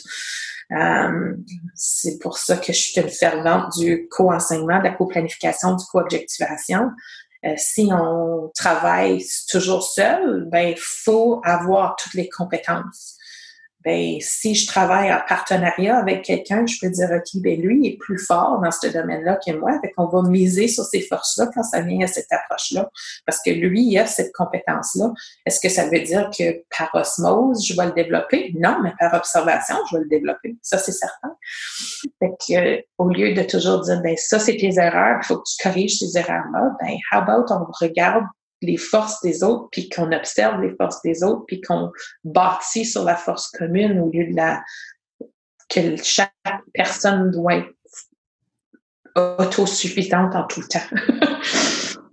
Euh, 0.72 1.34
c'est 1.74 2.18
pour 2.18 2.38
ça 2.38 2.56
que 2.56 2.72
je 2.72 2.78
suis 2.78 3.00
une 3.00 3.08
fervente 3.08 3.78
du 3.78 4.06
co-enseignement, 4.10 4.78
de 4.78 4.84
la 4.84 4.94
co-planification, 4.94 5.74
du 5.74 5.84
co-objectivation. 5.90 6.90
Euh, 7.44 7.54
si 7.56 7.88
on 7.92 8.50
travaille 8.54 9.24
toujours 9.50 9.82
seul, 9.82 10.46
ben 10.50 10.74
faut 10.76 11.40
avoir 11.44 11.96
toutes 11.96 12.14
les 12.14 12.28
compétences 12.28 13.17
ben, 13.84 14.16
si 14.20 14.54
je 14.54 14.66
travaille 14.66 15.12
en 15.12 15.20
partenariat 15.28 15.98
avec 15.98 16.24
quelqu'un, 16.24 16.66
je 16.66 16.76
peux 16.80 16.90
dire, 16.90 17.08
OK, 17.12 17.40
ben, 17.42 17.60
lui 17.60 17.86
est 17.86 17.96
plus 17.96 18.18
fort 18.18 18.60
dans 18.60 18.70
ce 18.70 18.88
domaine-là 18.88 19.38
que 19.44 19.52
moi. 19.52 19.78
Fait 19.80 19.90
qu'on 19.92 20.06
va 20.06 20.22
miser 20.28 20.66
sur 20.66 20.84
ces 20.84 21.00
forces-là 21.02 21.48
quand 21.54 21.62
ça 21.62 21.80
vient 21.82 22.04
à 22.04 22.08
cette 22.08 22.30
approche-là. 22.32 22.90
Parce 23.24 23.40
que 23.40 23.50
lui, 23.50 23.82
il 23.82 23.98
a 23.98 24.06
cette 24.06 24.32
compétence-là. 24.34 25.12
Est-ce 25.46 25.60
que 25.60 25.68
ça 25.68 25.88
veut 25.88 26.00
dire 26.00 26.28
que 26.36 26.64
par 26.76 26.90
osmose, 26.94 27.64
je 27.64 27.76
vais 27.76 27.86
le 27.86 27.92
développer? 27.92 28.52
Non, 28.58 28.78
mais 28.82 28.92
par 28.98 29.14
observation, 29.14 29.76
je 29.90 29.96
vais 29.96 30.02
le 30.02 30.08
développer. 30.08 30.56
Ça, 30.60 30.78
c'est 30.78 30.92
certain. 30.92 31.36
Fait 32.18 32.56
euh, 32.56 32.80
au 32.98 33.08
lieu 33.08 33.32
de 33.32 33.42
toujours 33.42 33.80
dire, 33.82 34.00
ben, 34.02 34.16
ça, 34.16 34.40
c'est 34.40 34.56
tes 34.56 34.74
erreurs, 34.76 35.20
il 35.22 35.26
faut 35.26 35.36
que 35.36 35.48
tu 35.48 35.62
corriges 35.62 35.98
ces 35.98 36.18
erreurs-là, 36.18 36.76
ben, 36.80 36.94
how 37.12 37.18
about 37.18 37.52
on 37.52 37.66
regarde 37.80 38.24
les 38.62 38.76
forces 38.76 39.20
des 39.22 39.42
autres, 39.42 39.68
puis 39.70 39.88
qu'on 39.88 40.12
observe 40.12 40.60
les 40.60 40.74
forces 40.76 41.02
des 41.02 41.22
autres, 41.22 41.44
puis 41.46 41.60
qu'on 41.60 41.90
bâtit 42.24 42.84
sur 42.84 43.04
la 43.04 43.16
force 43.16 43.48
commune 43.50 44.00
au 44.00 44.10
lieu 44.10 44.30
de 44.30 44.36
la 44.36 44.62
que 45.68 45.96
chaque 45.96 46.32
personne 46.72 47.30
doit 47.30 47.56
être 47.56 47.74
autosuffisante 49.38 50.34
en 50.34 50.46
tout 50.46 50.62
temps. 50.62 50.80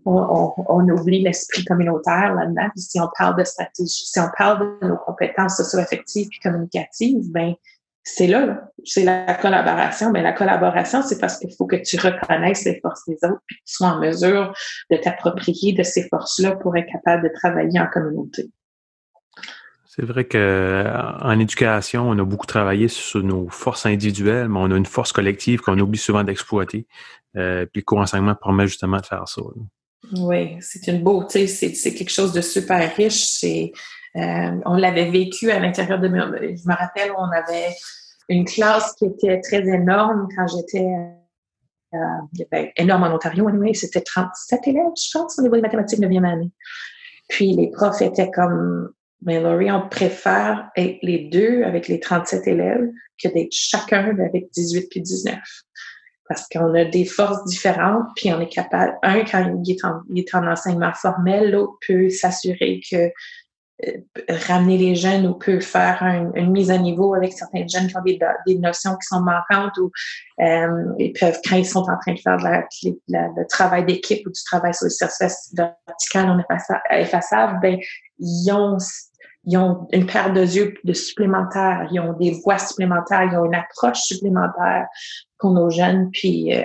on, 0.06 0.90
oublie 0.90 1.22
l'esprit 1.22 1.64
communautaire 1.66 2.34
là-dedans. 2.36 2.70
Si 2.76 3.00
on 3.00 3.10
parle 3.18 3.38
de 3.38 3.44
stratégie, 3.44 4.06
si 4.06 4.20
on 4.20 4.30
parle 4.38 4.80
de 4.82 4.88
nos 4.88 4.98
compétences 4.98 5.58
socio-affectives 5.58 6.28
et 6.32 6.44
communicatives, 6.44 7.32
ben 7.32 7.54
c'est 8.08 8.28
là, 8.28 8.70
c'est 8.86 9.04
la 9.04 9.34
collaboration. 9.34 10.12
Mais 10.12 10.22
la 10.22 10.32
collaboration, 10.32 11.02
c'est 11.02 11.20
parce 11.20 11.40
qu'il 11.40 11.54
faut 11.58 11.66
que 11.66 11.76
tu 11.76 11.98
reconnaisses 12.00 12.64
les 12.64 12.80
forces 12.80 13.04
des 13.08 13.16
autres 13.24 13.42
puis 13.48 13.58
que 13.58 13.62
tu 13.66 13.74
sois 13.74 13.88
en 13.88 14.00
mesure 14.00 14.54
de 14.92 14.98
t'approprier 14.98 15.74
de 15.74 15.84
ces 15.84 16.08
forces-là 16.08 16.56
pour 16.56 16.78
être 16.78 16.88
capable 16.90 17.24
de 17.24 17.34
travailler 17.34 17.80
en 17.80 17.88
communauté. 17.88 18.50
C'est 19.88 20.06
vrai 20.06 20.26
qu'en 20.26 21.40
éducation, 21.40 22.08
on 22.08 22.20
a 22.20 22.24
beaucoup 22.24 22.46
travaillé 22.46 22.90
sur 22.90 23.24
nos 23.24 23.50
forces 23.50 23.86
individuelles, 23.86 24.50
mais 24.50 24.60
on 24.60 24.72
a 24.72 24.78
une 24.78 24.86
force 24.86 25.12
collective 25.12 25.62
qu'on 25.62 25.80
oublie 25.80 25.98
souvent 25.98 26.24
d'exploiter. 26.24 26.86
Euh, 27.38 27.66
puis 27.66 27.82
le 27.82 27.86
co-enseignement 27.86 28.36
permet 28.36 28.68
justement 28.68 28.98
de 28.98 29.06
faire 29.06 29.28
ça. 29.28 29.42
Oui, 30.18 30.58
c'est 30.60 30.92
une 30.92 31.02
beauté, 31.02 31.48
c'est 31.48 31.94
quelque 31.94 32.12
chose 32.12 32.34
de 32.34 32.42
super 32.42 32.94
riche. 32.96 33.26
C'est 33.26 33.72
euh, 34.18 34.62
on 34.66 34.76
l'avait 34.76 35.10
vécu 35.10 35.52
à 35.52 35.60
l'intérieur 35.60 36.00
de... 36.00 36.08
Je 36.08 36.68
me 36.68 36.76
rappelle, 36.76 37.12
on 37.18 37.30
avait 37.32 37.76
une 38.30 38.46
classe 38.46 38.94
qui 38.94 39.06
était 39.06 39.42
très 39.42 39.68
énorme 39.68 40.28
quand 40.36 40.48
j'étais... 40.48 40.88
Euh, 41.94 42.66
énorme 42.78 43.04
en 43.04 43.16
Ontario, 43.16 43.48
anyway, 43.48 43.74
c'était 43.74 44.02
37 44.02 44.68
élèves, 44.68 44.84
je 44.98 45.18
pense, 45.18 45.40
au 45.40 45.44
niveau 45.44 45.56
des 45.56 45.62
mathématiques 45.62 46.00
9e 46.00 46.26
année. 46.26 46.52
Puis 47.30 47.54
les 47.54 47.72
profs 47.72 48.02
étaient 48.02 48.32
comme 48.32 48.92
Mais 49.22 49.40
Laurie, 49.40 49.72
on 49.72 49.88
préfère 49.88 50.70
être 50.76 50.98
les 51.02 51.30
deux 51.30 51.64
avec 51.64 51.88
les 51.88 52.00
37 52.00 52.48
élèves 52.48 52.90
que 53.22 53.30
d'être 53.30 53.52
chacun 53.52 54.18
avec 54.20 54.52
18 54.52 54.88
puis 54.90 55.02
19. 55.02 55.36
Parce 56.28 56.48
qu'on 56.50 56.74
a 56.74 56.86
des 56.86 57.06
forces 57.06 57.44
différentes, 57.46 58.08
puis 58.16 58.34
on 58.34 58.42
est 58.42 58.50
capable, 58.50 58.98
un, 59.04 59.24
quand 59.24 59.62
il 59.64 60.20
est 60.20 60.36
en, 60.36 60.48
enseignement 60.48 60.94
formel, 60.94 61.52
l'autre 61.52 61.78
peut 61.88 62.10
s'assurer 62.10 62.82
que 62.90 62.96
euh, 62.96 63.10
ramener 64.30 64.78
les 64.78 64.96
jeunes 64.96 65.28
ou 65.28 65.34
peut 65.34 65.60
faire 65.60 66.02
une 66.36 66.52
mise 66.52 66.72
à 66.72 66.78
niveau 66.78 67.14
avec 67.14 67.34
certains 67.34 67.66
jeunes 67.68 67.88
qui 67.88 67.98
ont 67.98 68.02
des, 68.46 68.58
notions 68.58 68.96
qui 68.96 69.08
sont 69.08 69.22
manquantes 69.22 69.78
ou 69.78 69.92
euh, 70.42 70.94
ils 70.98 71.12
peuvent, 71.14 71.40
quand 71.48 71.58
ils 71.58 71.66
sont 71.66 71.82
en 71.90 71.98
train 72.00 72.14
de 72.14 72.20
faire 72.20 72.38
le 72.38 73.48
travail 73.48 73.86
d'équipe 73.86 74.26
ou 74.26 74.32
du 74.32 74.44
travail 74.44 74.74
sur 74.74 74.86
les 74.86 74.92
surfaces 74.92 75.54
verticales 75.54 76.28
non 76.28 76.44
effaçables, 76.90 77.60
ben, 77.62 77.78
ils 78.20 78.52
ont, 78.52 78.78
ils 79.44 79.58
ont 79.58 79.88
une 79.92 80.06
paire 80.06 80.32
de 80.32 80.42
yeux 80.42 80.74
de 80.84 80.94
supplémentaires, 80.94 81.88
ils 81.92 82.00
ont 82.00 82.14
des 82.14 82.32
voix 82.44 82.58
supplémentaires, 82.58 83.24
ils 83.24 83.38
ont 83.38 83.46
une 83.46 83.56
approche 83.56 84.00
supplémentaire 84.00 84.88
pour 85.38 85.52
nos 85.52 85.70
jeunes, 85.70 86.10
puis 86.12 86.56
euh, 86.56 86.64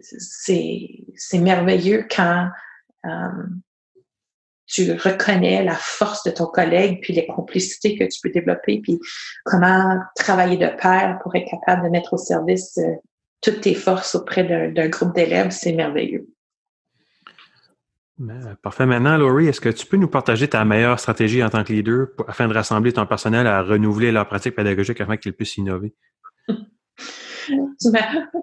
c'est 0.00 1.38
merveilleux 1.38 2.06
quand 2.10 2.48
euh, 3.04 3.10
tu 4.72 4.92
reconnais 4.92 5.62
la 5.62 5.74
force 5.74 6.24
de 6.24 6.30
ton 6.30 6.46
collègue, 6.46 7.00
puis 7.02 7.12
les 7.12 7.26
complicités 7.26 7.96
que 7.96 8.04
tu 8.04 8.20
peux 8.22 8.30
développer, 8.30 8.80
puis 8.80 8.98
comment 9.44 9.98
travailler 10.16 10.56
de 10.56 10.68
pair 10.80 11.18
pour 11.22 11.34
être 11.36 11.48
capable 11.48 11.84
de 11.84 11.90
mettre 11.90 12.14
au 12.14 12.18
service 12.18 12.78
euh, 12.78 12.94
toutes 13.42 13.60
tes 13.60 13.74
forces 13.74 14.14
auprès 14.14 14.44
d'un 14.44 14.88
groupe 14.88 15.14
d'élèves, 15.14 15.50
c'est 15.50 15.72
merveilleux. 15.72 16.26
Ben, 18.18 18.56
parfait. 18.62 18.86
Maintenant, 18.86 19.16
Laurie, 19.16 19.48
est-ce 19.48 19.60
que 19.60 19.68
tu 19.68 19.84
peux 19.84 19.96
nous 19.96 20.06
partager 20.06 20.46
ta 20.46 20.64
meilleure 20.64 21.00
stratégie 21.00 21.42
en 21.42 21.50
tant 21.50 21.64
que 21.64 21.72
leader 21.72 22.06
afin 22.28 22.46
de 22.46 22.54
rassembler 22.54 22.92
ton 22.92 23.04
personnel 23.04 23.48
à 23.48 23.62
renouveler 23.62 24.12
leur 24.12 24.28
pratique 24.28 24.54
pédagogique 24.54 25.00
afin 25.00 25.16
qu'ils 25.16 25.32
puissent 25.32 25.56
innover? 25.56 25.92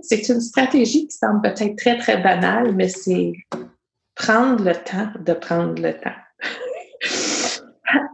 C'est 0.01 0.27
une 0.27 0.41
stratégie 0.41 1.07
qui 1.07 1.15
semble 1.15 1.41
peut-être 1.41 1.77
très, 1.77 1.97
très 1.97 2.21
banale, 2.21 2.75
mais 2.75 2.89
c'est 2.89 3.31
prendre 4.19 4.63
le 4.63 4.73
temps 4.73 5.11
de 5.19 5.33
prendre 5.33 5.81
le 5.81 5.93
temps. 5.93 6.11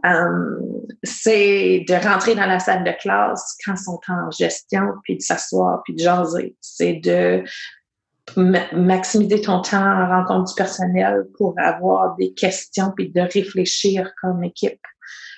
Euh, 0.06 0.60
c'est 1.02 1.84
de 1.86 1.94
rentrer 1.94 2.34
dans 2.34 2.46
la 2.46 2.60
salle 2.60 2.84
de 2.84 2.92
classe 2.92 3.56
quand 3.64 3.74
ils 3.74 3.78
sont 3.78 4.00
en 4.08 4.30
gestion, 4.30 4.92
puis 5.02 5.16
de 5.16 5.20
s'asseoir, 5.22 5.82
puis 5.84 5.94
de 5.94 5.98
jaser. 5.98 6.56
C'est 6.60 6.94
de 6.94 7.44
maximiser 8.72 9.40
ton 9.40 9.60
temps 9.60 9.84
en 9.84 10.08
rencontre 10.08 10.48
du 10.50 10.54
personnel 10.54 11.26
pour 11.36 11.54
avoir 11.58 12.16
des 12.16 12.32
questions, 12.32 12.92
puis 12.96 13.10
de 13.10 13.20
réfléchir 13.20 14.12
comme 14.20 14.42
équipe. 14.44 14.80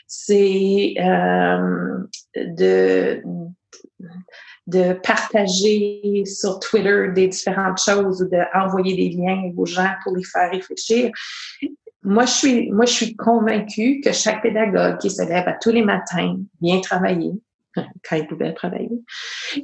C'est 0.07 0.95
de 0.97 2.13
de 2.37 3.23
partager 5.03 6.25
sur 6.27 6.59
Twitter 6.61 7.09
des 7.15 7.29
différentes 7.29 7.81
choses 7.81 8.23
ou 8.23 8.29
d'envoyer 8.29 8.97
des 8.97 9.17
liens 9.17 9.51
aux 9.57 9.67
gens 9.67 9.91
pour 10.03 10.17
les 10.17 10.25
faire 10.25 10.51
réfléchir. 10.51 11.11
Moi, 12.03 12.25
je 12.27 12.33
suis, 12.33 12.71
moi, 12.71 12.87
je 12.87 12.93
suis 12.93 13.17
convaincue 13.17 14.01
que 14.03 14.13
chaque 14.13 14.43
pédagogue 14.43 14.99
qui 14.99 15.11
se 15.11 15.23
lève 15.23 15.49
à 15.49 15.55
tous 15.55 15.71
les 15.71 15.83
matins 15.83 16.37
vient 16.61 16.81
travailler, 16.81 17.33
quand 17.77 18.17
il 18.17 18.27
pouvait 18.27 18.53
travailler, 18.53 19.03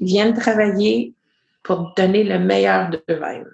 vient 0.01 0.33
travailler 0.33 1.15
pour 1.63 1.93
donner 1.97 2.25
le 2.25 2.39
meilleur 2.39 2.91
d'eux-mêmes. 2.91 3.49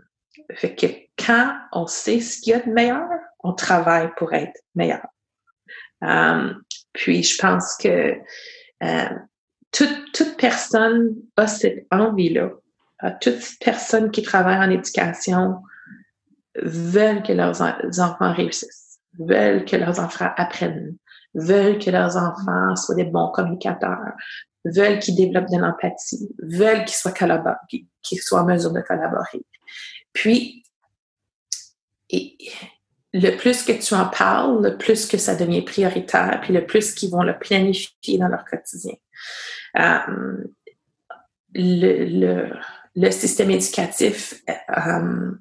Fait 0.54 0.74
que 0.74 0.86
quand 1.16 1.54
on 1.72 1.86
sait 1.86 2.20
ce 2.20 2.40
qu'il 2.40 2.52
y 2.52 2.54
a 2.54 2.60
de 2.60 2.70
meilleur, 2.70 3.08
on 3.42 3.52
travaille 3.52 4.10
pour 4.16 4.32
être 4.32 4.58
meilleur. 4.74 5.06
Euh, 6.02 6.52
puis, 6.92 7.22
je 7.22 7.40
pense 7.40 7.76
que 7.76 8.16
euh, 8.82 9.08
toute, 9.72 10.12
toute 10.12 10.36
personne 10.36 11.14
a 11.36 11.46
cette 11.46 11.86
envie-là. 11.90 12.50
Euh, 13.04 13.10
toute 13.20 13.42
personne 13.60 14.10
qui 14.10 14.22
travaille 14.22 14.58
en 14.58 14.70
éducation 14.70 15.62
veulent 16.62 17.22
que 17.22 17.32
leurs 17.32 17.60
enfants 17.62 18.32
réussissent, 18.32 18.98
veulent 19.18 19.64
que 19.64 19.76
leurs 19.76 20.00
enfants 20.00 20.30
apprennent, 20.36 20.96
veulent 21.34 21.78
que 21.78 21.90
leurs 21.90 22.16
enfants 22.16 22.76
soient 22.76 22.96
des 22.96 23.04
bons 23.04 23.30
communicateurs, 23.30 24.12
veulent 24.64 24.98
qu'ils 24.98 25.16
développent 25.16 25.50
de 25.50 25.58
l'empathie, 25.58 26.28
veulent 26.42 26.84
qu'ils 26.84 26.96
soient 26.96 27.12
qu'ils 28.02 28.20
soient 28.20 28.42
en 28.42 28.46
mesure 28.46 28.72
de 28.72 28.80
collaborer. 28.80 29.44
Puis, 30.12 30.64
le 33.12 33.36
plus 33.36 33.62
que 33.62 33.72
tu 33.72 33.94
en 33.94 34.08
parles, 34.08 34.62
le 34.62 34.76
plus 34.76 35.06
que 35.06 35.16
ça 35.16 35.34
devient 35.36 35.62
prioritaire, 35.62 36.40
puis 36.42 36.52
le 36.52 36.66
plus 36.66 36.92
qu'ils 36.92 37.10
vont 37.10 37.22
le 37.22 37.38
planifier 37.38 38.18
dans 38.18 38.28
leur 38.28 38.44
quotidien. 38.44 38.94
Euh, 39.78 40.44
le, 41.54 42.52
le, 42.96 43.10
système 43.10 43.50
éducatif 43.50 44.42
euh, 44.48 45.32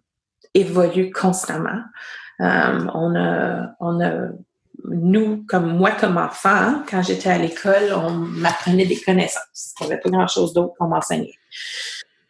évolue 0.54 1.12
constamment. 1.12 1.82
Euh, 2.42 2.88
on 2.94 3.16
a, 3.16 3.76
on 3.80 4.02
a, 4.02 4.30
nous, 4.86 5.46
comme 5.48 5.78
moi, 5.78 5.92
comme 5.92 6.18
enfant, 6.18 6.84
quand 6.90 7.02
j'étais 7.02 7.30
à 7.30 7.38
l'école, 7.38 7.94
on 7.94 8.12
m'apprenait 8.12 8.86
des 8.86 9.00
connaissances. 9.00 9.76
Il 9.80 9.88
n'y 9.88 9.94
avait 9.94 10.02
pas 10.02 10.10
grand-chose 10.10 10.54
d'autre 10.54 10.74
qu'on 10.80 10.88
m'enseignait. 10.88 11.34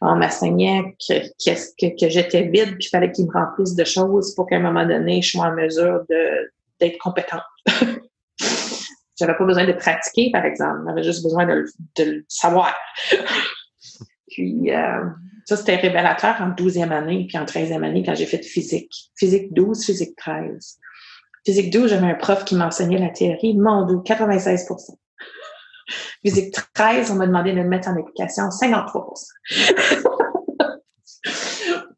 On 0.01 0.15
m'enseignait 0.15 0.95
que, 1.07 1.27
que, 1.43 1.99
que, 1.99 2.09
j'étais 2.09 2.43
vide, 2.43 2.75
puis 2.75 2.85
il 2.85 2.89
fallait 2.89 3.11
qu'il 3.11 3.27
me 3.27 3.33
remplisse 3.33 3.75
de 3.75 3.83
choses 3.83 4.33
pour 4.33 4.47
qu'à 4.47 4.55
un 4.55 4.61
moment 4.61 4.85
donné, 4.85 5.21
je 5.21 5.31
sois 5.31 5.47
en 5.47 5.55
mesure 5.55 6.01
d'être 6.79 6.97
compétente. 6.97 7.43
J'avais 9.19 9.37
pas 9.37 9.45
besoin 9.45 9.65
de 9.65 9.73
pratiquer, 9.73 10.31
par 10.31 10.45
exemple. 10.45 10.79
J'avais 10.87 11.03
juste 11.03 11.23
besoin 11.23 11.45
de, 11.45 11.65
le 11.99 12.25
savoir. 12.27 12.75
puis, 14.29 14.71
euh, 14.71 15.03
ça, 15.45 15.57
c'était 15.57 15.75
révélateur 15.75 16.35
en 16.41 16.51
12e 16.51 16.91
année, 16.91 17.25
puis 17.27 17.37
en 17.37 17.45
13e 17.45 17.83
année, 17.83 18.03
quand 18.05 18.15
j'ai 18.15 18.25
fait 18.25 18.43
physique. 18.43 19.11
Physique 19.15 19.53
12, 19.53 19.85
physique 19.85 20.15
13. 20.17 20.77
Physique 21.45 21.71
12, 21.71 21.89
j'avais 21.89 22.07
un 22.07 22.15
prof 22.15 22.45
qui 22.45 22.55
m'enseignait 22.55 22.99
la 22.99 23.09
théorie. 23.09 23.57
Mon 23.57 23.85
Dieu, 23.85 23.97
96% 23.97 24.95
Physique 26.23 26.55
13, 26.73 27.11
on 27.11 27.15
m'a 27.15 27.27
demandé 27.27 27.51
de 27.51 27.57
le 27.57 27.67
mettre 27.67 27.89
en 27.89 27.99
application, 27.99 28.43
53% 28.49 29.25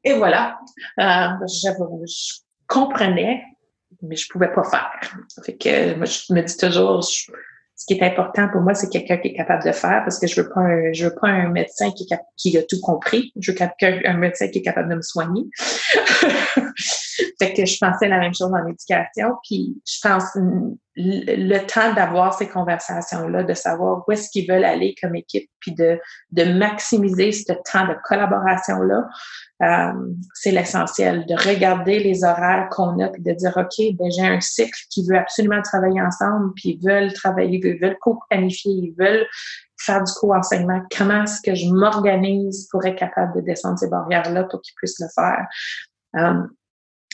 Et 0.04 0.14
voilà. 0.14 0.58
Euh, 1.00 1.28
je 1.48 1.70
comprenais 2.68 3.44
mais 4.02 4.16
je 4.16 4.28
pouvais 4.30 4.52
pas 4.52 4.64
faire. 4.64 4.92
Fait 5.46 5.56
que 5.56 5.96
moi, 5.96 6.06
je 6.06 6.34
me 6.34 6.42
dis 6.42 6.58
toujours, 6.58 7.04
ce 7.04 7.86
qui 7.88 7.94
est 7.94 8.04
important 8.04 8.48
pour 8.50 8.62
moi, 8.62 8.76
c'est 8.76 8.90
quelqu'un 8.90 9.18
qui 9.18 9.30
est 9.30 9.34
capable 9.34 9.64
de 9.64 9.72
faire 9.72 10.04
parce 10.04 10.20
que 10.20 10.28
je 10.28 10.42
veux 10.42 10.50
pas 10.50 10.62
un, 10.62 10.94
je 10.94 11.06
veux 11.06 11.16
pas 11.20 11.30
un 11.30 11.50
médecin 11.50 11.92
qui, 11.92 12.08
qui 12.38 12.58
a 12.58 12.64
tout 12.64 12.80
compris. 12.80 13.34
Je 13.40 13.52
veux 13.52 13.58
quelqu'un, 13.58 14.00
un 14.06 14.18
médecin 14.18 14.50
qui 14.50 14.60
est 14.60 14.62
capable 14.62 14.90
de 14.90 14.96
me 14.96 15.02
soigner. 15.02 15.46
fait 17.40 17.54
que 17.54 17.66
je 17.66 17.78
pensais 17.80 18.08
la 18.08 18.20
même 18.20 18.36
chose 18.36 18.52
dans 18.52 18.64
l'éducation. 18.64 19.30
Puis 19.44 19.82
je 19.88 20.00
pense 20.02 20.26
le, 20.96 21.58
temps 21.66 21.94
d'avoir 21.94 22.34
ces 22.34 22.50
conversations-là, 22.50 23.44
de 23.44 23.54
savoir 23.54 24.04
où 24.06 24.12
est-ce 24.12 24.30
qu'ils 24.30 24.50
veulent 24.50 24.66
aller 24.66 24.96
comme 25.02 25.16
équipe, 25.16 25.50
puis 25.60 25.74
de, 25.74 26.00
de 26.32 26.44
maximiser 26.44 27.32
ce 27.32 27.54
temps 27.72 27.88
de 27.88 27.96
collaboration-là, 28.04 29.08
euh, 29.64 30.14
c'est 30.34 30.52
l'essentiel. 30.52 31.26
De 31.28 31.36
regarder 31.36 32.00
les 32.00 32.24
horaires 32.24 32.68
qu'on 32.72 33.00
a, 33.00 33.08
puis 33.10 33.22
de 33.22 33.32
dire, 33.32 33.54
OK, 33.56 33.96
ben, 33.96 34.12
j'ai 34.12 34.26
un 34.26 34.42
cycle 34.42 34.80
qui 34.90 35.08
veut 35.08 35.18
absolument 35.18 35.62
travailler 35.62 36.02
ensemble, 36.02 36.54
puis 36.56 36.78
ils 36.78 36.86
veulent 36.86 37.14
travailler, 37.14 37.60
ils 37.64 37.80
veulent 37.80 37.98
co-planifier, 38.00 38.72
ils 38.72 38.96
veulent 38.98 39.28
faire 39.80 40.04
du 40.04 40.12
co-enseignement. 40.14 40.82
Comment 40.96 41.24
est-ce 41.24 41.42
que 41.42 41.56
je 41.56 41.68
m'organise 41.68 42.68
pour 42.70 42.86
être 42.86 42.98
capable 42.98 43.36
de 43.36 43.42
descendre 43.42 43.80
ces 43.80 43.90
barrières-là 43.90 44.44
pour 44.46 44.62
qu'ils 44.62 44.76
puissent 44.76 45.00
le 45.00 45.08
faire? 45.16 45.48
Euh, 46.18 46.44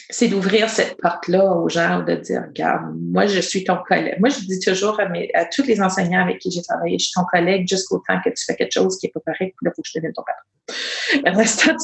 c'est 0.09 0.29
d'ouvrir 0.29 0.69
cette 0.69 0.97
porte-là 1.01 1.43
aux 1.43 1.67
gens, 1.67 2.01
de 2.01 2.15
dire, 2.15 2.43
regarde, 2.47 2.95
moi, 2.95 3.25
je 3.25 3.39
suis 3.39 3.63
ton 3.63 3.77
collègue. 3.85 4.17
Moi, 4.19 4.29
je 4.29 4.39
dis 4.39 4.59
toujours 4.59 4.99
à, 4.99 5.45
tous 5.45 5.63
les 5.63 5.81
enseignants 5.81 6.23
avec 6.23 6.39
qui 6.39 6.49
j'ai 6.49 6.61
travaillé, 6.61 6.97
je 6.97 7.05
suis 7.05 7.13
ton 7.13 7.25
collègue 7.25 7.67
jusqu'au 7.67 8.01
temps 8.07 8.19
que 8.23 8.29
tu 8.29 8.45
fais 8.45 8.55
quelque 8.55 8.71
chose 8.71 8.97
qui 8.97 9.07
est 9.07 9.11
pas 9.11 9.19
correct, 9.19 9.55
puis 9.57 9.65
là, 9.65 9.71
faut 9.75 9.81
que 9.81 9.87
je 9.87 9.93
te 9.93 9.99
donne 9.99 10.13
ton 10.13 10.23
patron. 10.23 11.23
Le 11.25 11.37
restant, 11.37 11.75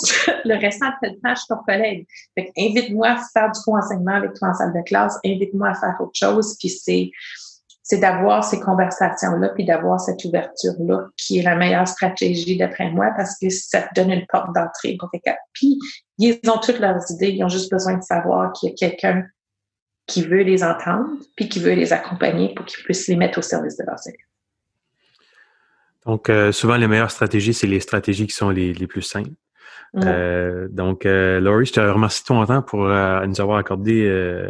le 0.46 0.56
restant 0.56 0.90
de 1.02 1.10
temps, 1.10 1.36
je 1.36 1.40
suis 1.40 1.48
ton 1.50 1.64
collègue. 1.68 2.06
Fait 2.38 2.52
invite-moi 2.58 3.10
à 3.10 3.18
faire 3.34 3.52
du 3.52 3.60
co-enseignement 3.62 4.16
avec 4.16 4.34
toi 4.34 4.50
en 4.50 4.54
salle 4.54 4.74
de 4.74 4.82
classe, 4.84 5.18
invite-moi 5.26 5.70
à 5.70 5.74
faire 5.74 5.96
autre 6.00 6.12
chose, 6.14 6.56
puis 6.60 6.70
c'est, 6.70 7.12
c'est 7.84 7.98
d'avoir 7.98 8.46
ces 8.46 8.62
conversations-là, 8.62 9.50
puis 9.50 9.66
d'avoir 9.66 10.00
cette 10.00 10.24
ouverture-là, 10.24 11.08
qui 11.18 11.40
est 11.40 11.44
la 11.44 11.56
meilleure 11.56 11.88
stratégie 11.88 12.58
d'après 12.58 12.90
moi, 12.90 13.12
parce 13.16 13.38
que 13.38 13.50
ça 13.50 13.82
te 13.82 13.94
donne 13.94 14.12
une 14.12 14.26
porte 14.28 14.56
d'entrée 14.56 14.96
pour 14.98 15.12
quelqu'un. 15.12 15.36
Puis, 15.52 15.78
ils 16.18 16.40
ont 16.48 16.60
toutes 16.60 16.80
leurs 16.80 17.00
idées, 17.12 17.32
ils 17.32 17.44
ont 17.44 17.50
juste 17.50 17.70
besoin 17.70 17.98
de 17.98 18.04
savoir 18.04 18.54
qu'il 18.54 18.70
y 18.70 18.72
a 18.72 18.76
quelqu'un 18.76 19.26
qui 20.08 20.22
veut 20.22 20.44
les 20.44 20.64
entendre, 20.64 21.10
puis 21.36 21.50
qui 21.50 21.60
veut 21.60 21.74
les 21.74 21.92
accompagner 21.92 22.54
pour 22.54 22.66
qu'ils 22.66 22.84
puissent 22.86 23.08
les 23.10 23.18
mettre 23.18 23.40
au 23.40 23.42
service 23.42 23.76
de 23.78 23.84
leurs 23.86 24.08
élèves. 24.08 24.18
Donc, 26.06 26.30
euh, 26.30 26.52
souvent, 26.54 26.78
les 26.78 26.88
meilleures 26.88 27.12
stratégies, 27.12 27.54
c'est 27.54 27.68
les 27.68 27.80
stratégies 27.82 28.28
qui 28.28 28.36
sont 28.36 28.50
les, 28.50 28.74
plus 28.88 29.02
simples. 29.02 29.32
Euh, 29.98 30.68
donc, 30.70 31.06
euh, 31.06 31.40
Laurie, 31.40 31.66
je 31.66 31.74
te 31.74 31.80
remercie 31.80 32.22
de 32.24 32.28
ton 32.28 32.46
temps 32.46 32.62
pour 32.62 32.88
nous 32.88 33.42
avoir 33.42 33.58
accordé 33.58 34.48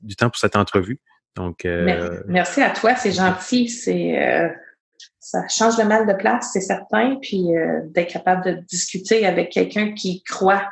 du 0.00 0.16
temps 0.16 0.30
pour 0.30 0.38
cette 0.38 0.56
entrevue. 0.56 0.98
Donc, 1.36 1.64
Merci 2.26 2.62
à 2.62 2.70
toi, 2.70 2.94
c'est 2.96 3.12
gentil. 3.12 3.68
C'est 3.68 4.50
ça 5.18 5.46
change 5.48 5.78
le 5.78 5.84
mal 5.84 6.06
de 6.06 6.14
place, 6.14 6.50
c'est 6.52 6.60
certain. 6.60 7.16
Puis 7.20 7.46
d'être 7.86 8.12
capable 8.12 8.44
de 8.44 8.52
discuter 8.66 9.26
avec 9.26 9.50
quelqu'un 9.50 9.92
qui 9.92 10.22
croit 10.22 10.64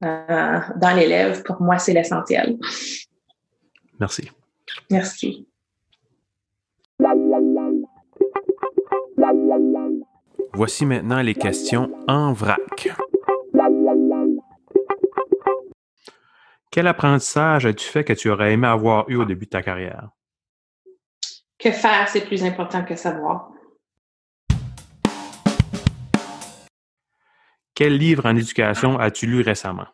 dans 0.00 0.96
l'élève, 0.96 1.42
pour 1.42 1.60
moi, 1.62 1.78
c'est 1.78 1.92
l'essentiel. 1.92 2.58
Merci. 3.98 4.30
Merci. 4.90 5.46
Voici 10.52 10.86
maintenant 10.86 11.22
les 11.22 11.34
questions 11.34 11.90
en 12.08 12.32
vrac. 12.32 12.88
Quel 16.70 16.86
apprentissage 16.86 17.66
as-tu 17.66 17.86
fait 17.86 18.04
que 18.04 18.12
tu 18.12 18.28
aurais 18.28 18.52
aimé 18.52 18.66
avoir 18.66 19.08
eu 19.08 19.16
au 19.16 19.24
début 19.24 19.46
de 19.46 19.50
ta 19.50 19.62
carrière? 19.62 20.10
Que 21.58 21.70
faire, 21.70 22.08
c'est 22.08 22.26
plus 22.26 22.44
important 22.44 22.84
que 22.84 22.96
savoir. 22.96 23.50
Quel 27.74 27.96
livre 27.96 28.26
en 28.26 28.36
éducation 28.36 28.98
as-tu 28.98 29.26
lu 29.26 29.40
récemment? 29.42 29.86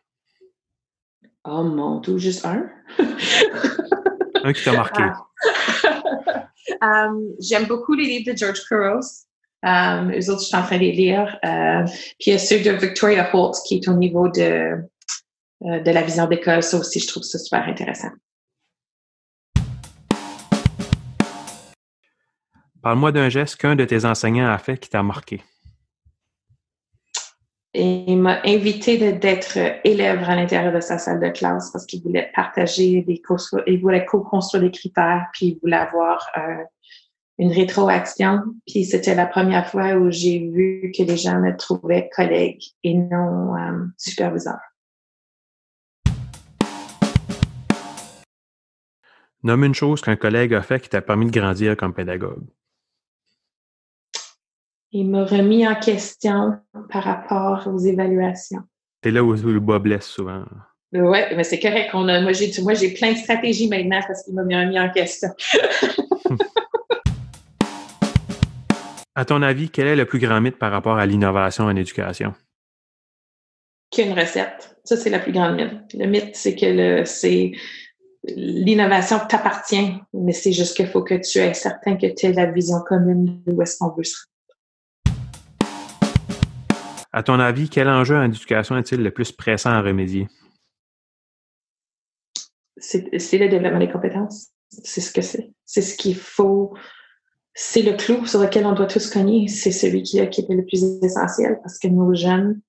Oh 1.45 1.65
mon 1.65 2.01
Dieu, 2.01 2.19
juste 2.19 2.45
un? 2.45 2.71
un 4.45 4.53
qui 4.53 4.65
t'a 4.65 4.73
marqué. 4.73 5.03
Ah. 6.81 7.07
Um, 7.07 7.35
j'aime 7.41 7.67
beaucoup 7.67 7.95
les 7.95 8.05
livres 8.05 8.33
de 8.33 8.37
George 8.37 8.61
Couros. 8.69 9.27
Um, 9.63 10.11
eux 10.13 10.31
autres, 10.31 10.41
je 10.43 10.47
suis 10.47 10.57
en 10.57 10.63
train 10.63 10.77
de 10.77 10.83
les 10.83 10.93
lire. 10.93 11.39
Euh, 11.45 11.85
puis 12.19 12.29
il 12.29 12.33
y 12.33 12.37
a 12.37 12.39
ceux 12.39 12.61
de 12.61 12.71
Victoria 12.71 13.29
Holt 13.33 13.57
qui 13.67 13.77
est 13.77 13.89
au 13.89 13.95
niveau 13.95 14.29
de, 14.29 14.79
de 15.65 15.91
la 15.91 16.03
vision 16.03 16.27
d'école. 16.27 16.63
Ça 16.63 16.79
aussi, 16.79 17.01
je 17.01 17.09
trouve 17.09 17.23
ça 17.23 17.39
super 17.39 17.67
intéressant. 17.69 18.11
Parle-moi 22.83 23.13
d'un 23.13 23.29
geste 23.29 23.57
qu'un 23.57 23.77
de 23.77 23.85
tes 23.85 24.05
enseignants 24.05 24.51
a 24.51 24.59
fait 24.59 24.77
qui 24.77 24.91
t'a 24.91 25.05
marqué. 25.05 25.41
Et 27.75 28.05
il 28.07 28.19
m'a 28.19 28.41
invité 28.45 29.13
d'être 29.13 29.57
élève 29.85 30.23
à 30.25 30.35
l'intérieur 30.35 30.75
de 30.75 30.81
sa 30.81 30.99
salle 30.99 31.21
de 31.21 31.29
classe 31.29 31.71
parce 31.71 31.87
qu'il 31.87 32.03
voulait 32.03 32.31
partager 32.35 33.03
des 33.03 33.23
il 33.67 33.81
voulait 33.81 34.05
co-construire 34.05 34.65
des 34.65 34.71
critères, 34.71 35.27
puis 35.33 35.47
il 35.47 35.59
voulait 35.63 35.77
avoir 35.77 36.29
euh, 36.37 36.65
une 37.39 37.53
rétroaction. 37.53 38.41
Puis 38.67 38.85
c'était 38.85 39.15
la 39.15 39.27
première 39.27 39.67
fois 39.71 39.95
où 39.95 40.11
j'ai 40.11 40.41
vu 40.41 40.93
que 40.95 41.03
les 41.05 41.17
gens 41.17 41.41
me 41.41 41.57
trouvaient 41.57 42.11
collègue 42.15 42.63
et 42.83 42.95
non 42.95 43.57
euh, 43.57 43.87
superviseur. 43.97 44.59
Nomme 49.45 49.65
une 49.65 49.75
chose 49.75 50.01
qu'un 50.01 50.17
collègue 50.17 50.55
a 50.55 50.63
fait 50.63 50.81
qui 50.81 50.89
t'a 50.89 51.03
permis 51.03 51.27
de 51.27 51.33
grandir 51.33 51.77
comme 51.77 51.93
pédagogue. 51.93 52.45
Il 54.93 55.11
m'a 55.11 55.25
remis 55.25 55.67
en 55.67 55.75
question 55.75 56.59
par 56.91 57.03
rapport 57.03 57.67
aux 57.67 57.79
évaluations. 57.79 58.63
C'est 59.03 59.11
là 59.11 59.25
où, 59.25 59.33
le 59.33 59.59
bas 59.59 59.79
blesse 59.79 60.07
souvent. 60.07 60.45
Oui, 60.93 61.19
mais 61.35 61.45
c'est 61.45 61.59
correct. 61.59 61.91
On 61.95 62.07
a, 62.09 62.21
moi, 62.21 62.33
j'ai, 62.33 62.53
moi, 62.63 62.75
j'ai 62.75 62.93
plein 62.93 63.13
de 63.13 63.17
stratégies 63.17 63.69
maintenant 63.69 64.01
parce 64.07 64.23
qu'il 64.23 64.35
m'a 64.35 64.43
remis 64.43 64.79
en 64.79 64.91
question. 64.91 65.31
À 69.15 69.27
ton 69.27 69.43
avis, 69.43 69.69
quel 69.69 69.89
est 69.89 69.97
le 69.97 70.07
plus 70.07 70.19
grand 70.19 70.41
mythe 70.41 70.59
par 70.59 70.73
rapport 70.73 70.97
à 70.97 71.05
l'innovation 71.05 71.65
en 71.65 71.77
éducation? 71.77 72.33
Qu'il 73.91 74.07
y 74.07 74.09
a 74.09 74.11
une 74.11 74.19
recette. 74.19 74.75
Ça, 74.85 74.97
c'est 74.97 75.11
la 75.11 75.19
plus 75.19 75.33
grande 75.33 75.57
mythe. 75.57 75.93
Le 75.93 76.07
mythe, 76.07 76.35
c'est 76.35 76.57
que 76.57 76.65
le, 76.65 77.05
c'est 77.05 77.53
l'innovation 78.25 79.19
t'appartient, 79.29 79.95
mais 80.13 80.33
c'est 80.33 80.53
juste 80.53 80.77
qu'il 80.77 80.87
faut 80.87 81.03
que 81.03 81.15
tu 81.15 81.39
aies 81.39 81.55
certain 81.55 81.97
que 81.97 82.07
tu 82.07 82.27
aies 82.27 82.33
la 82.33 82.51
vision 82.51 82.81
commune 82.87 83.43
de 83.47 83.53
où 83.53 83.63
est-ce 83.63 83.79
qu'on 83.79 83.91
veut 83.91 84.05
se 84.05 84.17
rendre. 84.17 84.29
À 87.13 87.23
ton 87.23 87.39
avis, 87.41 87.69
quel 87.69 87.89
enjeu 87.89 88.17
en 88.17 88.25
éducation 88.25 88.77
est-il 88.79 89.03
le 89.03 89.11
plus 89.11 89.33
pressant 89.33 89.71
à 89.71 89.83
remédier? 89.83 90.29
C'est, 92.77 93.19
c'est 93.19 93.39
le 93.39 93.49
développement 93.49 93.81
des 93.81 93.91
compétences. 93.91 94.49
C'est 94.71 95.03
ce 95.03 95.13
que 95.13 95.21
c'est. 95.21 95.53
C'est 95.67 95.83
ce 95.83 95.97
qu'il 95.97 96.17
faut 96.17 96.75
c'est 97.55 97.83
le 97.83 97.93
clou 97.93 98.27
sur 98.27 98.41
lequel 98.41 98.67
on 98.67 98.73
doit 98.73 98.87
tous 98.87 99.11
cogner. 99.11 99.49
C'est 99.49 99.73
celui 99.73 100.03
qui, 100.03 100.27
qui 100.31 100.41
est 100.41 100.55
le 100.55 100.65
plus 100.65 100.85
essentiel 101.03 101.59
parce 101.63 101.79
que 101.79 101.89
nos 101.89 102.15
jeunes 102.15 102.61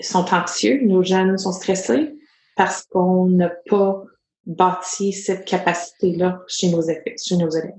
sont 0.00 0.32
anxieux, 0.32 0.80
nos 0.84 1.02
jeunes 1.02 1.38
sont 1.38 1.52
stressés 1.52 2.16
parce 2.56 2.84
qu'on 2.84 3.26
n'a 3.26 3.50
pas 3.68 4.04
bâti 4.46 5.12
cette 5.12 5.44
capacité-là 5.44 6.42
chez 6.46 6.70
nos, 6.70 6.82
chez 6.82 7.36
nos 7.36 7.50
élèves. 7.50 7.74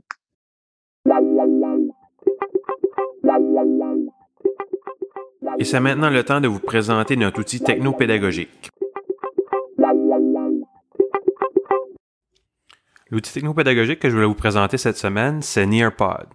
Et 5.59 5.63
c'est 5.63 5.79
maintenant 5.79 6.09
le 6.09 6.23
temps 6.23 6.41
de 6.41 6.47
vous 6.47 6.59
présenter 6.59 7.15
notre 7.15 7.39
outil 7.39 7.61
technopédagogique. 7.61 8.69
L'outil 13.09 13.31
technopédagogique 13.31 13.99
que 13.99 14.09
je 14.09 14.15
voulais 14.15 14.27
vous 14.27 14.35
présenter 14.35 14.77
cette 14.77 14.97
semaine, 14.97 15.41
c'est 15.41 15.65
Nearpod. 15.65 16.27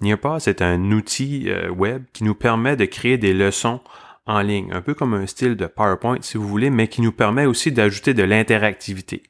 Nearpod, 0.00 0.40
c'est 0.40 0.62
un 0.62 0.90
outil 0.90 1.50
euh, 1.50 1.68
web 1.68 2.04
qui 2.14 2.24
nous 2.24 2.34
permet 2.34 2.76
de 2.76 2.86
créer 2.86 3.18
des 3.18 3.34
leçons 3.34 3.80
en 4.26 4.40
ligne, 4.40 4.72
un 4.72 4.80
peu 4.80 4.94
comme 4.94 5.12
un 5.12 5.26
style 5.26 5.54
de 5.54 5.66
PowerPoint 5.66 6.18
si 6.22 6.38
vous 6.38 6.48
voulez, 6.48 6.70
mais 6.70 6.88
qui 6.88 7.02
nous 7.02 7.12
permet 7.12 7.44
aussi 7.44 7.72
d'ajouter 7.72 8.14
de 8.14 8.22
l'interactivité. 8.22 9.22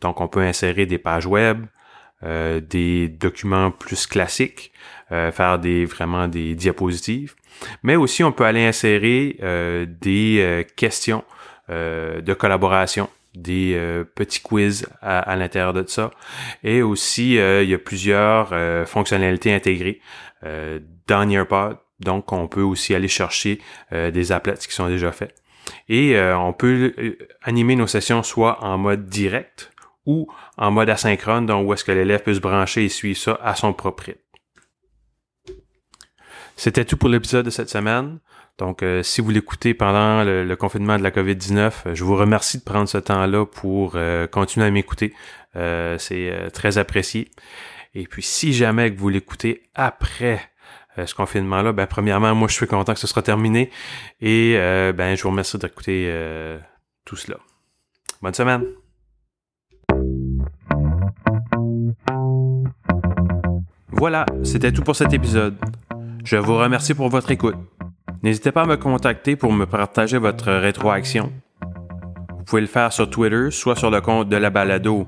Donc, 0.00 0.20
on 0.20 0.28
peut 0.28 0.40
insérer 0.40 0.86
des 0.86 0.98
pages 0.98 1.26
web, 1.26 1.66
euh, 2.22 2.60
des 2.60 3.08
documents 3.08 3.70
plus 3.70 4.06
classiques, 4.06 4.72
euh, 5.12 5.32
faire 5.32 5.58
des 5.58 5.84
vraiment 5.84 6.28
des 6.28 6.54
diapositives, 6.54 7.34
mais 7.82 7.96
aussi 7.96 8.24
on 8.24 8.32
peut 8.32 8.44
aller 8.44 8.64
insérer 8.64 9.36
des 10.00 10.66
questions 10.76 11.24
de 11.68 12.32
collaboration 12.34 13.08
des 13.34 13.74
euh, 13.76 14.04
petits 14.04 14.40
quiz 14.40 14.86
à, 15.00 15.36
l'intérieur 15.36 15.72
de 15.72 15.84
ça. 15.86 16.10
Et 16.64 16.82
aussi, 16.82 17.38
euh, 17.38 17.62
il 17.62 17.70
y 17.70 17.74
a 17.74 17.78
plusieurs 17.78 18.50
euh, 18.52 18.86
fonctionnalités 18.86 19.52
intégrées 19.52 20.00
dans 21.06 21.26
Nearpod. 21.26 21.76
Donc, 22.00 22.32
on 22.32 22.48
peut 22.48 22.62
aussi 22.62 22.94
aller 22.94 23.08
chercher 23.08 23.60
des 23.92 24.32
applets 24.32 24.54
qui 24.54 24.72
sont 24.72 24.88
déjà 24.88 25.12
faits. 25.12 25.34
Et 25.90 26.18
on 26.18 26.54
peut 26.54 26.94
animer 27.42 27.76
nos 27.76 27.86
sessions 27.86 28.22
soit 28.22 28.64
en 28.64 28.78
mode 28.78 29.04
direct 29.04 29.69
ou 30.06 30.26
en 30.56 30.70
mode 30.70 30.90
asynchrone, 30.90 31.46
donc 31.46 31.68
où 31.68 31.74
est-ce 31.74 31.84
que 31.84 31.92
l'élève 31.92 32.22
peut 32.22 32.34
se 32.34 32.40
brancher 32.40 32.84
et 32.84 32.88
suivre 32.88 33.18
ça 33.18 33.38
à 33.42 33.54
son 33.54 33.72
propre 33.72 34.04
rythme. 34.04 34.20
C'était 36.56 36.84
tout 36.84 36.96
pour 36.96 37.08
l'épisode 37.08 37.46
de 37.46 37.50
cette 37.50 37.70
semaine. 37.70 38.18
Donc, 38.60 38.82
euh, 38.82 39.02
si 39.02 39.22
vous 39.22 39.30
l'écoutez 39.30 39.72
pendant 39.72 40.22
le, 40.22 40.54
confinement 40.54 40.98
de 40.98 41.02
la 41.02 41.10
COVID-19, 41.10 41.72
euh, 41.86 41.94
je 41.94 42.04
vous 42.04 42.14
remercie 42.14 42.58
de 42.58 42.62
prendre 42.62 42.86
ce 42.86 42.98
temps-là 42.98 43.46
pour 43.46 43.92
euh, 43.94 44.26
continuer 44.26 44.66
à 44.66 44.70
m'écouter. 44.70 45.14
c'est 45.54 46.50
très 46.52 46.76
apprécié. 46.76 47.30
Et 47.94 48.06
puis, 48.06 48.22
si 48.22 48.52
jamais 48.52 48.92
que 48.92 48.98
vous 48.98 49.08
l'écoutez 49.08 49.70
après 49.74 50.40
ce 51.02 51.14
confinement-là, 51.14 51.72
ben, 51.72 51.86
premièrement, 51.86 52.34
moi, 52.34 52.46
je 52.46 52.54
suis 52.54 52.66
content 52.66 52.92
que 52.92 53.00
ce 53.00 53.06
sera 53.06 53.22
terminé. 53.22 53.70
Et 54.20 54.54
ben, 54.94 55.16
je 55.16 55.22
vous 55.22 55.30
remercie 55.30 55.58
d'écouter 55.58 56.12
tout 57.04 57.16
cela. 57.16 57.38
Bonne 58.22 58.34
semaine! 58.34 58.79
Voilà, 64.00 64.24
c'était 64.44 64.72
tout 64.72 64.80
pour 64.80 64.96
cet 64.96 65.12
épisode. 65.12 65.56
Je 66.24 66.38
vous 66.38 66.56
remercie 66.56 66.94
pour 66.94 67.10
votre 67.10 67.30
écoute. 67.32 67.56
N'hésitez 68.22 68.50
pas 68.50 68.62
à 68.62 68.66
me 68.66 68.78
contacter 68.78 69.36
pour 69.36 69.52
me 69.52 69.66
partager 69.66 70.16
votre 70.16 70.50
rétroaction. 70.50 71.30
Vous 72.30 72.44
pouvez 72.44 72.62
le 72.62 72.66
faire 72.66 72.94
sur 72.94 73.10
Twitter, 73.10 73.50
soit 73.50 73.76
sur 73.76 73.90
le 73.90 74.00
compte 74.00 74.30
de 74.30 74.36
la 74.38 74.48
balado 74.48 75.06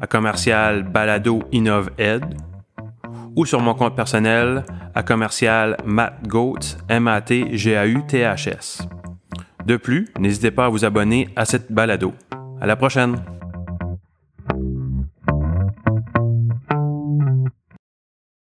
à 0.00 0.06
commercial 0.06 0.84
balado 0.84 1.42
ed 1.98 2.24
ou 3.34 3.44
sur 3.44 3.60
mon 3.60 3.74
compte 3.74 3.96
personnel 3.96 4.64
à 4.94 5.02
commercial 5.02 5.76
matgoats 5.84 6.78
m 6.88 7.08
a 7.08 7.20
t 7.20 7.56
g 7.56 7.76
a 7.76 7.88
u 7.88 8.06
t 8.06 8.20
h 8.22 8.48
s. 8.48 8.86
De 9.64 9.76
plus, 9.76 10.06
n'hésitez 10.20 10.52
pas 10.52 10.66
à 10.66 10.68
vous 10.68 10.84
abonner 10.84 11.28
à 11.34 11.44
cette 11.44 11.72
balado. 11.72 12.14
À 12.60 12.66
la 12.66 12.76
prochaine. 12.76 13.16